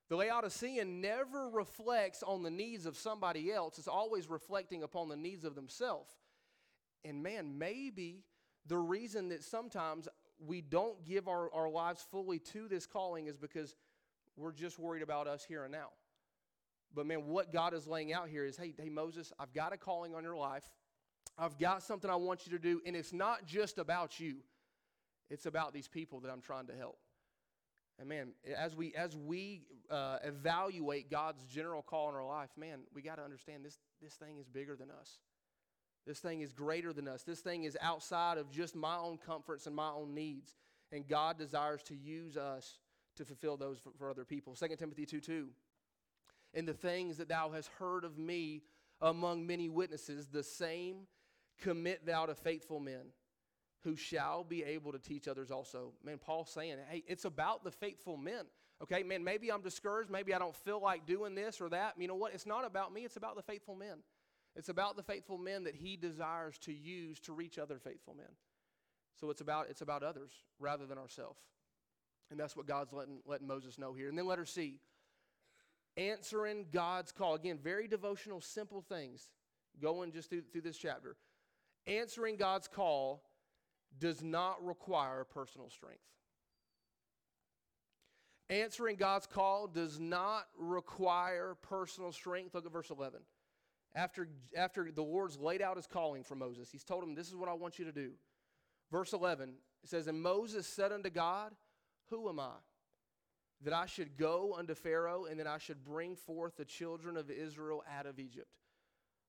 The 0.08 0.16
Laodicean 0.16 1.00
never 1.00 1.48
reflects 1.48 2.22
on 2.22 2.42
the 2.42 2.50
needs 2.50 2.86
of 2.86 2.96
somebody 2.96 3.50
else, 3.50 3.78
it's 3.78 3.88
always 3.88 4.28
reflecting 4.28 4.82
upon 4.82 5.08
the 5.08 5.16
needs 5.16 5.44
of 5.44 5.54
themselves. 5.54 6.12
And 7.04 7.22
man, 7.22 7.58
maybe 7.58 8.22
the 8.66 8.78
reason 8.78 9.28
that 9.30 9.42
sometimes 9.42 10.08
we 10.38 10.60
don't 10.60 11.04
give 11.04 11.28
our, 11.28 11.52
our 11.52 11.68
lives 11.68 12.04
fully 12.10 12.38
to 12.38 12.68
this 12.68 12.86
calling 12.86 13.26
is 13.26 13.36
because 13.36 13.74
we're 14.36 14.52
just 14.52 14.78
worried 14.78 15.02
about 15.02 15.26
us 15.26 15.44
here 15.44 15.64
and 15.64 15.72
now. 15.72 15.88
But 16.94 17.06
man, 17.06 17.26
what 17.26 17.52
God 17.52 17.74
is 17.74 17.86
laying 17.86 18.12
out 18.12 18.28
here 18.28 18.44
is 18.44 18.56
hey, 18.56 18.74
hey, 18.78 18.88
Moses, 18.88 19.32
I've 19.38 19.52
got 19.52 19.72
a 19.72 19.76
calling 19.76 20.14
on 20.14 20.22
your 20.22 20.36
life. 20.36 20.64
I've 21.38 21.58
got 21.58 21.82
something 21.82 22.10
I 22.10 22.16
want 22.16 22.46
you 22.46 22.52
to 22.52 22.58
do, 22.58 22.82
and 22.84 22.94
it's 22.94 23.12
not 23.12 23.46
just 23.46 23.78
about 23.78 24.20
you, 24.20 24.36
it's 25.30 25.46
about 25.46 25.72
these 25.72 25.88
people 25.88 26.20
that 26.20 26.30
I'm 26.30 26.42
trying 26.42 26.66
to 26.66 26.74
help. 26.74 26.98
And 27.98 28.08
man, 28.08 28.32
as 28.56 28.76
we 28.76 28.94
as 28.94 29.16
we 29.16 29.62
uh, 29.90 30.18
evaluate 30.24 31.10
God's 31.10 31.44
general 31.44 31.82
call 31.82 32.08
in 32.08 32.14
our 32.14 32.26
life, 32.26 32.50
man, 32.56 32.80
we 32.94 33.00
got 33.00 33.16
to 33.16 33.22
understand 33.22 33.64
this 33.64 33.78
this 34.02 34.14
thing 34.14 34.38
is 34.38 34.48
bigger 34.48 34.76
than 34.76 34.90
us. 34.90 35.18
This 36.06 36.18
thing 36.18 36.40
is 36.40 36.52
greater 36.52 36.92
than 36.92 37.06
us. 37.06 37.22
This 37.22 37.40
thing 37.40 37.64
is 37.64 37.76
outside 37.80 38.38
of 38.38 38.50
just 38.50 38.74
my 38.74 38.96
own 38.96 39.18
comforts 39.18 39.66
and 39.66 39.76
my 39.76 39.90
own 39.90 40.14
needs. 40.14 40.54
And 40.90 41.06
God 41.06 41.38
desires 41.38 41.82
to 41.84 41.94
use 41.94 42.36
us 42.36 42.78
to 43.16 43.24
fulfill 43.24 43.56
those 43.56 43.78
for, 43.78 43.92
for 43.98 44.10
other 44.10 44.24
people. 44.24 44.54
2 44.54 44.76
Timothy 44.76 45.06
2 45.06 45.20
2. 45.20 45.48
And 46.54 46.68
the 46.68 46.74
things 46.74 47.16
that 47.16 47.28
thou 47.28 47.50
hast 47.50 47.68
heard 47.78 48.04
of 48.04 48.18
me 48.18 48.62
among 49.00 49.46
many 49.46 49.68
witnesses, 49.68 50.28
the 50.28 50.42
same 50.42 51.06
commit 51.60 52.04
thou 52.04 52.26
to 52.26 52.34
faithful 52.34 52.80
men 52.80 53.12
who 53.84 53.96
shall 53.96 54.44
be 54.44 54.62
able 54.62 54.92
to 54.92 54.98
teach 54.98 55.26
others 55.26 55.50
also. 55.50 55.92
Man, 56.04 56.18
Paul's 56.18 56.50
saying, 56.50 56.76
hey, 56.88 57.02
it's 57.06 57.24
about 57.24 57.64
the 57.64 57.70
faithful 57.70 58.16
men. 58.16 58.44
Okay, 58.82 59.02
man, 59.02 59.24
maybe 59.24 59.50
I'm 59.50 59.62
discouraged. 59.62 60.10
Maybe 60.10 60.34
I 60.34 60.38
don't 60.38 60.54
feel 60.54 60.80
like 60.80 61.06
doing 61.06 61.34
this 61.34 61.60
or 61.60 61.68
that. 61.70 61.94
You 61.98 62.08
know 62.08 62.14
what? 62.14 62.34
It's 62.34 62.46
not 62.46 62.64
about 62.64 62.92
me, 62.92 63.04
it's 63.04 63.16
about 63.16 63.36
the 63.36 63.42
faithful 63.42 63.74
men. 63.74 63.98
It's 64.54 64.68
about 64.68 64.96
the 64.96 65.02
faithful 65.02 65.38
men 65.38 65.64
that 65.64 65.74
he 65.74 65.96
desires 65.96 66.58
to 66.58 66.72
use 66.72 67.18
to 67.20 67.32
reach 67.32 67.58
other 67.58 67.78
faithful 67.78 68.14
men. 68.14 68.26
So 69.18 69.30
it's 69.30 69.40
about, 69.40 69.66
it's 69.70 69.80
about 69.80 70.02
others 70.02 70.32
rather 70.58 70.86
than 70.86 70.98
ourselves. 70.98 71.40
And 72.30 72.38
that's 72.38 72.56
what 72.56 72.66
God's 72.66 72.92
letting, 72.92 73.20
letting 73.26 73.46
Moses 73.46 73.78
know 73.78 73.92
here. 73.92 74.08
And 74.08 74.16
then 74.16 74.26
letter 74.26 74.44
C 74.44 74.80
answering 75.96 76.66
God's 76.72 77.12
call. 77.12 77.34
Again, 77.34 77.58
very 77.62 77.88
devotional, 77.88 78.40
simple 78.40 78.82
things 78.88 79.28
going 79.80 80.12
just 80.12 80.30
through, 80.30 80.42
through 80.52 80.62
this 80.62 80.78
chapter. 80.78 81.16
Answering 81.86 82.36
God's 82.36 82.68
call 82.68 83.22
does 83.98 84.22
not 84.22 84.64
require 84.64 85.24
personal 85.24 85.68
strength. 85.68 86.00
Answering 88.48 88.96
God's 88.96 89.26
call 89.26 89.66
does 89.66 89.98
not 89.98 90.46
require 90.58 91.56
personal 91.62 92.12
strength. 92.12 92.54
Look 92.54 92.66
at 92.66 92.72
verse 92.72 92.90
11. 92.90 93.20
After, 93.94 94.28
after 94.56 94.90
the 94.90 95.02
Lord's 95.02 95.38
laid 95.38 95.60
out 95.60 95.76
his 95.76 95.86
calling 95.86 96.24
for 96.24 96.34
Moses, 96.34 96.70
he's 96.72 96.84
told 96.84 97.02
him, 97.04 97.14
This 97.14 97.28
is 97.28 97.36
what 97.36 97.48
I 97.48 97.52
want 97.52 97.78
you 97.78 97.84
to 97.84 97.92
do. 97.92 98.12
Verse 98.90 99.12
11 99.12 99.54
it 99.82 99.90
says, 99.90 100.06
And 100.06 100.22
Moses 100.22 100.66
said 100.66 100.92
unto 100.92 101.10
God, 101.10 101.52
Who 102.10 102.28
am 102.28 102.40
I? 102.40 102.52
That 103.64 103.74
I 103.74 103.86
should 103.86 104.16
go 104.16 104.54
unto 104.58 104.74
Pharaoh 104.74 105.26
and 105.26 105.38
that 105.40 105.46
I 105.46 105.58
should 105.58 105.84
bring 105.84 106.16
forth 106.16 106.56
the 106.56 106.64
children 106.64 107.16
of 107.16 107.30
Israel 107.30 107.84
out 107.98 108.06
of 108.06 108.18
Egypt. 108.18 108.48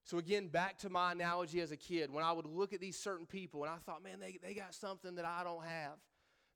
So, 0.04 0.18
again, 0.18 0.48
back 0.48 0.78
to 0.78 0.90
my 0.90 1.12
analogy 1.12 1.60
as 1.60 1.70
a 1.70 1.76
kid, 1.76 2.12
when 2.12 2.24
I 2.24 2.32
would 2.32 2.44
look 2.44 2.74
at 2.74 2.80
these 2.80 2.98
certain 2.98 3.26
people 3.26 3.64
and 3.64 3.72
I 3.72 3.76
thought, 3.86 4.02
man, 4.02 4.20
they, 4.20 4.38
they 4.42 4.52
got 4.52 4.74
something 4.74 5.14
that 5.14 5.24
I 5.24 5.42
don't 5.44 5.64
have. 5.64 5.92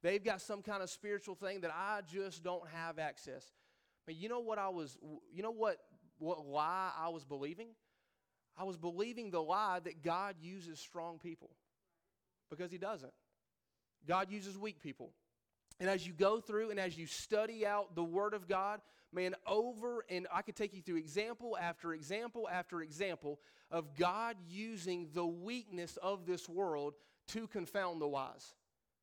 They've 0.02 0.22
got 0.22 0.42
some 0.42 0.62
kind 0.62 0.82
of 0.82 0.90
spiritual 0.90 1.34
thing 1.34 1.62
that 1.62 1.72
I 1.74 2.00
just 2.06 2.44
don't 2.44 2.66
have 2.68 2.98
access. 2.98 3.44
But 4.06 4.16
you 4.16 4.28
know 4.28 4.40
what 4.40 4.58
I 4.58 4.68
was, 4.68 4.96
you 5.32 5.42
know 5.42 5.50
what, 5.50 5.78
what 6.18 6.46
lie 6.46 6.90
I 6.98 7.08
was 7.08 7.24
believing? 7.24 7.68
I 8.58 8.64
was 8.64 8.76
believing 8.76 9.30
the 9.30 9.42
lie 9.42 9.80
that 9.84 10.02
God 10.02 10.36
uses 10.40 10.80
strong 10.80 11.18
people 11.18 11.50
because 12.50 12.70
He 12.70 12.78
doesn't. 12.78 13.12
God 14.06 14.30
uses 14.30 14.58
weak 14.58 14.80
people. 14.82 15.12
And 15.80 15.88
as 15.88 16.06
you 16.06 16.12
go 16.12 16.40
through 16.40 16.70
and 16.70 16.80
as 16.80 16.98
you 16.98 17.06
study 17.06 17.64
out 17.64 17.94
the 17.94 18.02
Word 18.02 18.34
of 18.34 18.48
God, 18.48 18.80
man, 19.12 19.34
over 19.46 20.04
and 20.10 20.26
I 20.32 20.42
could 20.42 20.56
take 20.56 20.74
you 20.74 20.82
through 20.82 20.96
example 20.96 21.56
after 21.60 21.92
example 21.92 22.48
after 22.50 22.82
example 22.82 23.38
of 23.70 23.94
God 23.96 24.36
using 24.48 25.08
the 25.12 25.26
weakness 25.26 25.96
of 26.02 26.26
this 26.26 26.48
world 26.48 26.94
to 27.28 27.46
confound 27.46 28.00
the 28.00 28.08
wise. 28.08 28.54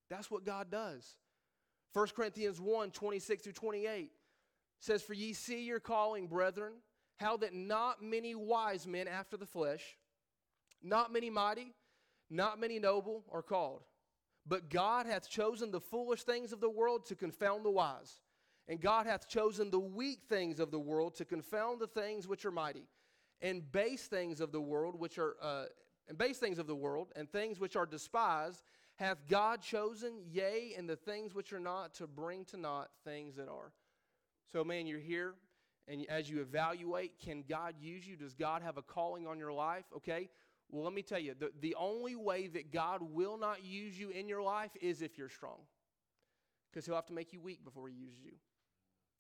That's 0.10 0.30
what 0.30 0.44
God 0.44 0.70
does. 0.70 1.16
1 1.94 2.08
Corinthians 2.16 2.60
1 2.60 2.92
26 2.92 3.44
through 3.44 3.54
28 3.54 4.12
says, 4.80 5.02
For 5.02 5.14
ye 5.14 5.34
see 5.34 5.64
your 5.64 5.80
calling, 5.80 6.28
brethren, 6.28 6.74
how 7.18 7.38
that 7.38 7.54
not 7.54 8.02
many 8.02 8.36
wise 8.36 8.88
men 8.88 9.08
after 9.08 9.38
the 9.38 9.46
flesh, 9.46 9.98
not 10.84 11.12
many 11.12 11.30
mighty, 11.30 11.74
not 12.30 12.60
many 12.60 12.80
noble 12.80 13.24
are 13.32 13.42
called. 13.42 13.84
But 14.48 14.70
God 14.70 15.06
hath 15.06 15.30
chosen 15.30 15.72
the 15.72 15.80
foolish 15.80 16.24
things 16.24 16.52
of 16.52 16.62
the 16.62 16.70
world 16.70 17.06
to 17.08 17.16
confound 17.16 17.66
the 17.66 17.72
wise. 17.72 18.22
And 18.68 18.80
God 18.80 19.06
hath 19.06 19.28
chosen 19.28 19.70
the 19.70 19.80
weak 19.80 20.22
things 20.28 20.60
of 20.60 20.72
the 20.72 20.80
world 20.80 21.16
to 21.16 21.26
confound 21.26 21.80
the 21.80 21.88
things 21.88 22.28
which 22.28 22.46
are 22.46 22.52
mighty, 22.52 22.88
and 23.42 23.72
base 23.72 24.08
things 24.08 24.42
of 24.42 24.52
the 24.52 24.62
world 24.62 25.00
which 25.00 25.18
are 25.18 25.36
uh, 25.42 25.66
and 26.08 26.18
base 26.18 26.38
things 26.38 26.60
of 26.60 26.68
the 26.68 26.76
world 26.76 27.12
and 27.16 27.32
things 27.32 27.60
which 27.60 27.76
are 27.76 27.86
despised 27.86 28.64
hath 28.96 29.28
God 29.28 29.62
chosen, 29.62 30.22
yea, 30.32 30.74
and 30.78 30.90
the 30.90 30.96
things 30.96 31.34
which 31.36 31.52
are 31.52 31.60
not 31.60 31.94
to 31.96 32.08
bring 32.08 32.46
to 32.46 32.58
naught 32.58 32.90
things 33.04 33.36
that 33.36 33.50
are. 33.50 33.74
So, 34.52 34.64
man, 34.64 34.88
you're 34.88 35.00
here, 35.00 35.34
and 35.88 36.06
as 36.10 36.30
you 36.30 36.42
evaluate, 36.42 37.20
can 37.24 37.44
God 37.48 37.76
use 37.80 38.08
you? 38.08 38.16
Does 38.16 38.34
God 38.34 38.62
have 38.62 38.78
a 38.78 38.82
calling 38.82 39.28
on 39.28 39.38
your 39.38 39.54
life? 39.54 39.86
Okay. 39.96 40.30
Well, 40.70 40.84
let 40.84 40.94
me 40.94 41.04
tell 41.04 41.20
you, 41.20 41.36
the, 41.38 41.52
the 41.62 41.76
only 41.76 42.16
way 42.16 42.48
that 42.48 42.72
God 42.72 43.02
will 43.02 43.38
not 43.38 43.64
use 43.64 44.00
you 44.00 44.10
in 44.10 44.28
your 44.28 44.42
life 44.42 44.72
is 44.82 45.02
if 45.02 45.18
you're 45.18 45.30
strong. 45.30 45.60
Because 46.72 46.86
he'll 46.86 46.96
have 46.96 47.06
to 47.08 47.14
make 47.14 47.34
you 47.34 47.40
weak 47.40 47.64
before 47.64 47.88
he 47.88 47.94
uses 47.94 48.20
you. 48.24 48.34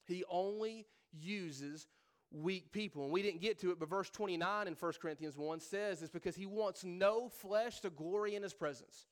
He 0.05 0.23
only 0.29 0.87
uses 1.11 1.87
weak 2.31 2.71
people. 2.71 3.03
And 3.03 3.11
we 3.11 3.21
didn't 3.21 3.41
get 3.41 3.59
to 3.61 3.71
it, 3.71 3.79
but 3.79 3.89
verse 3.89 4.09
29 4.09 4.67
in 4.67 4.73
1 4.73 4.93
Corinthians 5.01 5.37
1 5.37 5.59
says 5.59 6.01
it's 6.01 6.11
because 6.11 6.35
he 6.35 6.45
wants 6.45 6.83
no 6.83 7.29
flesh 7.29 7.79
to 7.81 7.89
glory 7.89 8.35
in 8.35 8.43
his 8.43 8.53
presence. 8.53 9.05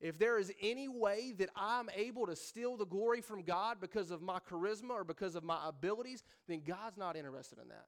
If 0.00 0.18
there 0.18 0.38
is 0.38 0.52
any 0.62 0.88
way 0.88 1.32
that 1.38 1.50
I'm 1.56 1.88
able 1.94 2.26
to 2.26 2.36
steal 2.36 2.76
the 2.76 2.86
glory 2.86 3.20
from 3.20 3.42
God 3.42 3.78
because 3.80 4.10
of 4.10 4.22
my 4.22 4.38
charisma 4.38 4.90
or 4.90 5.04
because 5.04 5.34
of 5.34 5.42
my 5.42 5.58
abilities, 5.66 6.22
then 6.46 6.62
God's 6.64 6.96
not 6.96 7.16
interested 7.16 7.58
in 7.58 7.68
that. 7.68 7.86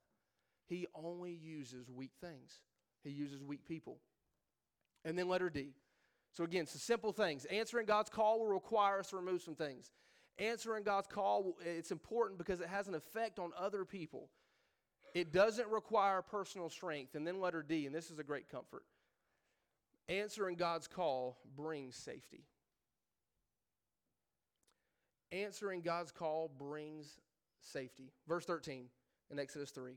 He 0.66 0.86
only 0.94 1.32
uses 1.32 1.88
weak 1.90 2.12
things, 2.20 2.60
He 3.04 3.10
uses 3.10 3.42
weak 3.42 3.66
people. 3.66 3.98
And 5.04 5.18
then 5.18 5.28
letter 5.28 5.50
D. 5.50 5.74
So, 6.32 6.44
again, 6.44 6.66
some 6.66 6.78
simple 6.78 7.12
things. 7.12 7.44
Answering 7.46 7.86
God's 7.86 8.10
call 8.10 8.40
will 8.40 8.48
require 8.48 9.00
us 9.00 9.10
to 9.10 9.16
remove 9.16 9.42
some 9.42 9.56
things 9.56 9.90
answering 10.40 10.82
God's 10.82 11.06
call, 11.06 11.56
it's 11.64 11.92
important 11.92 12.38
because 12.38 12.60
it 12.60 12.68
has 12.68 12.88
an 12.88 12.94
effect 12.94 13.38
on 13.38 13.50
other 13.58 13.84
people. 13.84 14.28
It 15.14 15.32
doesn't 15.32 15.68
require 15.68 16.22
personal 16.22 16.70
strength. 16.70 17.14
And 17.14 17.26
then 17.26 17.40
letter 17.40 17.62
D, 17.62 17.86
and 17.86 17.94
this 17.94 18.10
is 18.10 18.18
a 18.18 18.24
great 18.24 18.48
comfort. 18.48 18.84
Answering 20.10 20.56
God's 20.56 20.88
call 20.88 21.38
brings 21.56 21.94
safety. 21.94 22.42
Answering 25.30 25.82
God's 25.82 26.10
call 26.10 26.50
brings 26.58 27.20
safety. 27.60 28.10
Verse 28.26 28.44
13 28.44 28.86
in 29.30 29.38
Exodus 29.38 29.70
3. 29.70 29.92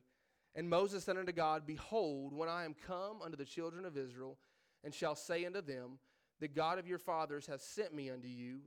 And 0.55 0.69
Moses 0.69 1.03
said 1.03 1.17
unto 1.17 1.31
God, 1.31 1.65
Behold, 1.65 2.31
when 2.31 2.47
I 2.47 2.63
am 2.63 2.75
come 2.85 3.23
unto 3.23 3.35
the 3.35 3.43
children 3.43 3.85
of 3.85 3.97
Israel, 3.97 4.37
and 4.83 4.93
shall 4.93 5.15
say 5.15 5.45
unto 5.45 5.61
them, 5.61 5.97
The 6.39 6.47
God 6.47 6.77
of 6.77 6.87
your 6.87 6.99
fathers 6.99 7.47
hath 7.47 7.63
sent 7.63 7.91
me 7.95 8.11
unto 8.11 8.27
you, 8.27 8.59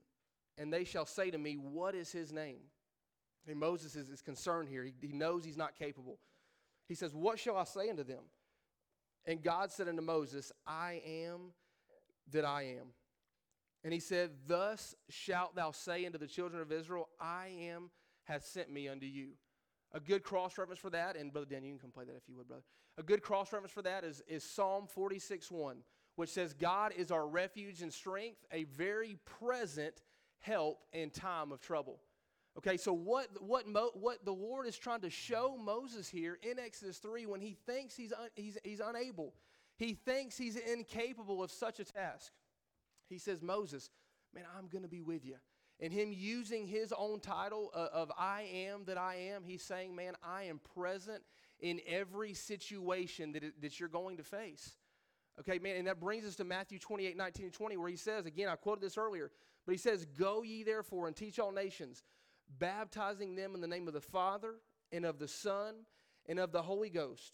and 0.59 0.73
they 0.73 0.83
shall 0.83 1.07
say 1.07 1.31
to 1.31 1.39
me, 1.39 1.55
What 1.55 1.95
is 1.95 2.11
his 2.11 2.33
name? 2.33 2.63
And 3.47 3.61
Moses 3.61 3.95
is, 3.95 4.09
is 4.09 4.21
concerned 4.21 4.69
here. 4.69 4.83
He, 4.83 4.95
he 5.01 5.13
knows 5.13 5.45
he's 5.45 5.57
not 5.57 5.79
capable. 5.79 6.19
He 6.89 6.97
says, 6.97 7.15
What 7.15 7.39
shall 7.39 7.57
I 7.57 7.63
say 7.63 7.89
unto 7.89 8.03
them? 8.03 8.25
And 9.27 9.43
God 9.43 9.73
said 9.73 9.89
unto 9.89 10.03
Moses, 10.03 10.53
I 10.67 11.03
am 11.07 11.53
that 12.31 12.45
I 12.45 12.63
am. 12.63 12.89
And 13.83 13.93
he 13.93 14.01
said, 14.01 14.31
Thus 14.47 14.95
shalt 15.09 15.55
thou 15.55 15.71
say 15.71 16.07
unto 16.07 16.19
the 16.19 16.27
children 16.27 16.63
of 16.63 16.73
Israel, 16.73 17.09
I 17.21 17.49
am 17.61 17.91
hath 18.25 18.45
sent 18.45 18.71
me 18.71 18.89
unto 18.89 19.07
you. 19.07 19.31
A 19.93 20.01
good 20.01 20.23
cross 20.23 20.59
reference 20.59 20.81
for 20.81 20.91
that, 20.91 21.17
and 21.17 21.33
Brother 21.33 21.47
Dan, 21.49 21.65
you 21.65 21.71
can 21.71 21.79
come 21.79 21.91
play 21.93 22.05
that 22.05 22.17
if 22.17 22.29
you 22.29 22.37
would, 22.37 22.49
brother. 22.49 22.65
A 22.99 23.03
good 23.03 23.23
cross 23.23 23.53
reference 23.53 23.73
for 23.73 23.83
that 23.83 24.05
is, 24.05 24.23
is 24.27 24.43
Psalm 24.43 24.87
46 24.87 25.51
1, 25.51 25.79
which 26.17 26.31
says, 26.31 26.55
God 26.55 26.93
is 26.97 27.11
our 27.11 27.27
refuge 27.27 27.83
and 27.83 27.93
strength, 27.93 28.45
a 28.53 28.65
very 28.65 29.19
present 29.25 30.03
help 30.41 30.81
in 30.93 31.11
time 31.11 31.53
of 31.53 31.61
trouble. 31.61 32.01
Okay, 32.59 32.77
so 32.79 32.93
what, 32.93 33.29
what, 33.43 33.69
Mo, 33.69 33.91
what 33.95 34.25
the 34.25 34.33
Lord 34.33 34.67
is 34.67 34.79
trying 34.79 35.03
to 35.03 35.11
show 35.11 35.59
Moses 35.63 36.09
here 36.09 36.39
in 36.43 36.59
Exodus 36.59 36.99
3 36.99 37.27
when 37.27 37.41
he 37.41 37.57
thinks 37.67 37.95
he's, 37.95 38.13
un, 38.13 38.29
he's, 38.35 38.57
he's 38.65 38.81
unable, 38.81 39.35
he 39.77 39.93
thinks 39.93 40.39
he's 40.39 40.57
incapable 40.57 41.43
of 41.43 41.51
such 41.51 41.81
a 41.81 41.85
task. 41.85 42.33
He 43.09 43.19
says, 43.19 43.43
Moses, 43.43 43.91
man, 44.35 44.45
I'm 44.57 44.69
going 44.69 44.83
to 44.83 44.89
be 44.89 45.03
with 45.03 45.25
you. 45.25 45.37
And 45.81 45.93
him 45.93 46.13
using 46.13 46.67
his 46.67 46.95
own 46.97 47.21
title 47.21 47.71
of, 47.75 47.89
of 47.89 48.13
I 48.19 48.49
am 48.51 48.85
that 48.87 48.97
I 48.97 49.17
am, 49.33 49.45
he's 49.45 49.63
saying, 49.63 49.95
man, 49.95 50.15
I 50.25 50.45
am 50.45 50.61
present 50.75 51.23
in 51.61 51.81
every 51.87 52.33
situation 52.33 53.33
that, 53.33 53.45
it, 53.45 53.61
that 53.61 53.79
you're 53.79 53.91
going 53.91 54.17
to 54.17 54.23
face. 54.23 54.77
Okay, 55.39 55.59
man, 55.59 55.77
and 55.77 55.87
that 55.87 56.01
brings 56.01 56.25
us 56.25 56.37
to 56.37 56.45
Matthew 56.45 56.79
28, 56.79 57.15
19, 57.17 57.45
and 57.45 57.53
20, 57.53 57.77
where 57.77 57.91
he 57.91 57.97
says, 57.97 58.25
again, 58.25 58.49
I 58.49 58.57
quoted 58.57 58.83
this 58.83 58.97
earlier, 58.97 59.31
but 59.67 59.73
he 59.73 59.79
says, 59.79 60.07
Go 60.19 60.43
ye 60.43 60.63
therefore 60.63 61.07
and 61.07 61.15
teach 61.15 61.39
all 61.39 61.53
nations, 61.53 62.03
baptizing 62.59 63.35
them 63.35 63.55
in 63.55 63.61
the 63.61 63.67
name 63.67 63.89
of 63.89 63.95
the 63.95 64.01
Father 64.01 64.55
and 64.93 65.05
of 65.05 65.19
the 65.19 65.29
Son 65.29 65.75
and 66.27 66.39
of 66.39 66.53
the 66.53 66.63
Holy 66.63 66.91
Ghost, 66.91 67.33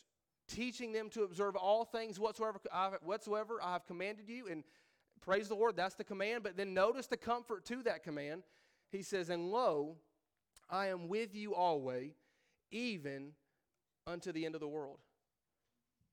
teaching 0.49 0.93
them 0.93 1.09
to 1.11 1.23
observe 1.23 1.57
all 1.57 1.85
things 1.85 2.19
whatsoever 2.19 2.61
I, 2.73 2.91
whatsoever 3.03 3.59
I 3.63 3.73
have 3.73 3.87
commanded 3.87 4.29
you. 4.29 4.49
And 4.49 4.65
praise 5.21 5.49
the 5.49 5.55
Lord, 5.55 5.77
that's 5.77 5.95
the 5.95 6.05
command. 6.05 6.43
But 6.43 6.57
then 6.57 6.75
notice 6.75 7.07
the 7.07 7.17
comfort 7.17 7.65
to 7.67 7.83
that 7.85 8.03
command. 8.03 8.43
He 8.91 9.03
says, 9.03 9.31
And 9.31 9.51
lo, 9.51 9.97
I 10.69 10.89
am 10.89 11.09
with 11.09 11.35
you 11.35 11.55
always, 11.55 12.15
even 12.71 13.33
unto 14.07 14.33
the 14.33 14.45
end 14.45 14.55
of 14.55 14.61
the 14.61 14.69
world. 14.69 14.99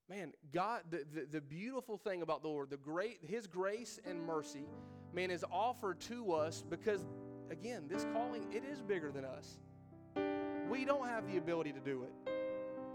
Man, 0.10 0.34
God, 0.52 0.82
the, 0.90 1.06
the, 1.14 1.28
the, 1.34 1.42
beautiful 1.42 1.96
thing 1.98 2.24
about 2.24 2.42
the 2.42 2.48
Lord, 2.48 2.72
the 2.72 2.78
great, 2.78 3.20
His 3.22 3.46
grace 3.46 4.00
and 4.06 4.26
mercy, 4.26 4.66
man, 5.14 5.30
is 5.30 5.46
offered 5.52 6.00
to 6.02 6.34
us 6.34 6.64
because, 6.68 7.06
again, 7.50 7.86
this 7.88 8.06
calling, 8.14 8.46
it 8.52 8.64
is 8.64 8.82
bigger 8.82 9.12
than 9.12 9.26
us. 9.26 9.58
We 10.70 10.86
don't 10.86 11.08
have 11.08 11.30
the 11.32 11.38
ability 11.38 11.74
to 11.74 11.80
do 11.80 12.04
it. 12.04 12.32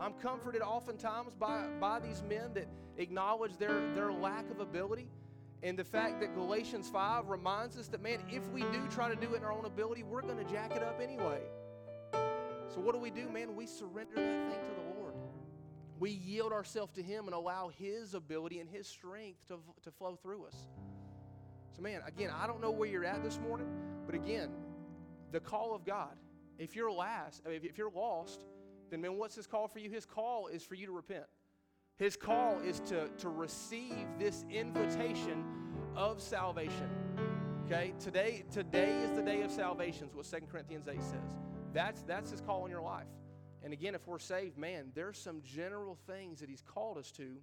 I'm 0.00 0.12
comforted 0.14 0.62
oftentimes 0.62 1.32
by, 1.38 1.66
by 1.80 2.00
these 2.00 2.22
men 2.28 2.52
that 2.54 2.68
acknowledge 2.96 3.56
their, 3.56 3.94
their 3.94 4.12
lack 4.12 4.50
of 4.50 4.60
ability 4.60 5.08
and 5.64 5.78
the 5.78 5.84
fact 5.84 6.20
that 6.20 6.34
Galatians 6.34 6.90
5 6.90 7.30
reminds 7.30 7.78
us 7.78 7.88
that, 7.88 8.02
man, 8.02 8.18
if 8.30 8.46
we 8.50 8.60
do 8.60 8.86
try 8.90 9.08
to 9.08 9.16
do 9.16 9.32
it 9.32 9.38
in 9.38 9.44
our 9.44 9.52
own 9.52 9.64
ability, 9.64 10.02
we're 10.02 10.20
going 10.20 10.36
to 10.36 10.44
jack 10.44 10.76
it 10.76 10.82
up 10.82 11.00
anyway. 11.02 11.40
So, 12.12 12.80
what 12.80 12.92
do 12.92 12.98
we 12.98 13.10
do, 13.10 13.30
man? 13.30 13.56
We 13.56 13.66
surrender 13.66 14.16
that 14.16 14.50
thing 14.50 14.60
to 14.60 14.74
the 14.74 15.00
Lord. 15.00 15.14
We 15.98 16.10
yield 16.10 16.52
ourselves 16.52 16.92
to 16.94 17.02
Him 17.02 17.24
and 17.24 17.34
allow 17.34 17.70
His 17.78 18.12
ability 18.12 18.60
and 18.60 18.68
His 18.68 18.86
strength 18.86 19.38
to, 19.48 19.58
to 19.84 19.90
flow 19.90 20.18
through 20.22 20.44
us. 20.44 20.68
So, 21.74 21.80
man, 21.80 22.02
again, 22.06 22.30
I 22.30 22.46
don't 22.46 22.60
know 22.60 22.70
where 22.70 22.88
you're 22.88 23.06
at 23.06 23.24
this 23.24 23.38
morning, 23.40 23.66
but 24.06 24.14
again, 24.14 24.50
the 25.32 25.40
call 25.40 25.74
of 25.74 25.84
God. 25.84 26.16
If 26.58 26.76
you're 26.76 26.92
last, 26.92 27.42
if 27.46 27.76
you're 27.76 27.90
lost, 27.90 28.44
then 28.90 29.00
man, 29.00 29.18
what's 29.18 29.34
His 29.34 29.46
call 29.46 29.66
for 29.66 29.80
you? 29.80 29.90
His 29.90 30.06
call 30.06 30.46
is 30.46 30.62
for 30.62 30.74
you 30.74 30.86
to 30.86 30.92
repent. 30.92 31.24
His 31.96 32.16
call 32.16 32.60
is 32.60 32.80
to, 32.80 33.08
to 33.18 33.28
receive 33.28 34.06
this 34.18 34.44
invitation 34.50 35.44
of 35.96 36.20
salvation. 36.20 36.88
Okay? 37.66 37.94
Today, 38.00 38.44
today 38.52 38.90
is 39.02 39.16
the 39.16 39.22
day 39.22 39.42
of 39.42 39.50
salvation, 39.50 40.08
is 40.08 40.14
what 40.14 40.26
2 40.26 40.46
Corinthians 40.50 40.88
8 40.88 41.02
says. 41.02 41.36
That's, 41.72 42.02
that's 42.02 42.30
his 42.30 42.40
call 42.40 42.64
in 42.64 42.70
your 42.70 42.82
life. 42.82 43.06
And 43.62 43.72
again, 43.72 43.94
if 43.94 44.06
we're 44.06 44.18
saved, 44.18 44.58
man, 44.58 44.90
there's 44.94 45.18
some 45.18 45.40
general 45.42 45.96
things 46.06 46.40
that 46.40 46.50
he's 46.50 46.62
called 46.62 46.98
us 46.98 47.10
to. 47.12 47.36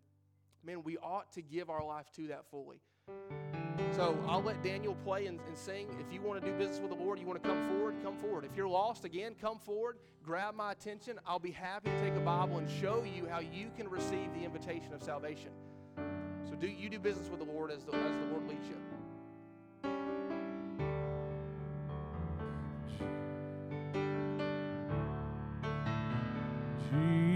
Man, 0.63 0.83
we 0.83 0.97
ought 0.97 1.31
to 1.33 1.41
give 1.41 1.69
our 1.69 1.83
life 1.83 2.11
to 2.17 2.27
that 2.27 2.45
fully. 2.51 2.81
So 3.95 4.17
I'll 4.27 4.41
let 4.41 4.61
Daniel 4.63 4.95
play 5.03 5.27
and, 5.27 5.39
and, 5.47 5.57
sing. 5.57 5.87
If 5.99 6.13
you 6.13 6.21
want 6.21 6.41
to 6.41 6.49
do 6.49 6.57
business 6.57 6.79
with 6.79 6.89
the 6.89 6.95
Lord, 6.95 7.19
you 7.19 7.25
want 7.25 7.41
to 7.41 7.47
come 7.47 7.67
forward, 7.69 7.95
come 8.03 8.17
forward. 8.17 8.45
If 8.45 8.55
you're 8.55 8.67
lost, 8.67 9.05
again, 9.05 9.35
come 9.39 9.59
forward, 9.59 9.97
grab 10.23 10.55
my 10.55 10.71
attention. 10.71 11.19
I'll 11.25 11.39
be 11.39 11.51
happy 11.51 11.89
to 11.89 12.01
take 12.01 12.15
a 12.15 12.19
Bible 12.19 12.57
and 12.57 12.69
show 12.69 13.03
you 13.03 13.27
how 13.27 13.39
you 13.39 13.71
can 13.75 13.87
receive 13.89 14.33
the 14.33 14.43
invitation 14.43 14.93
of 14.93 15.03
salvation. 15.03 15.51
So 16.49 16.55
do 16.55 16.67
you 16.67 16.89
do 16.89 16.99
business 16.99 17.29
with 17.29 17.39
the 17.39 17.45
Lord 17.45 17.71
as 17.71 17.83
the, 17.83 17.95
as 17.95 18.17
the 18.17 18.25
Lord 18.31 18.47
leads 18.47 18.67
you. 18.67 18.75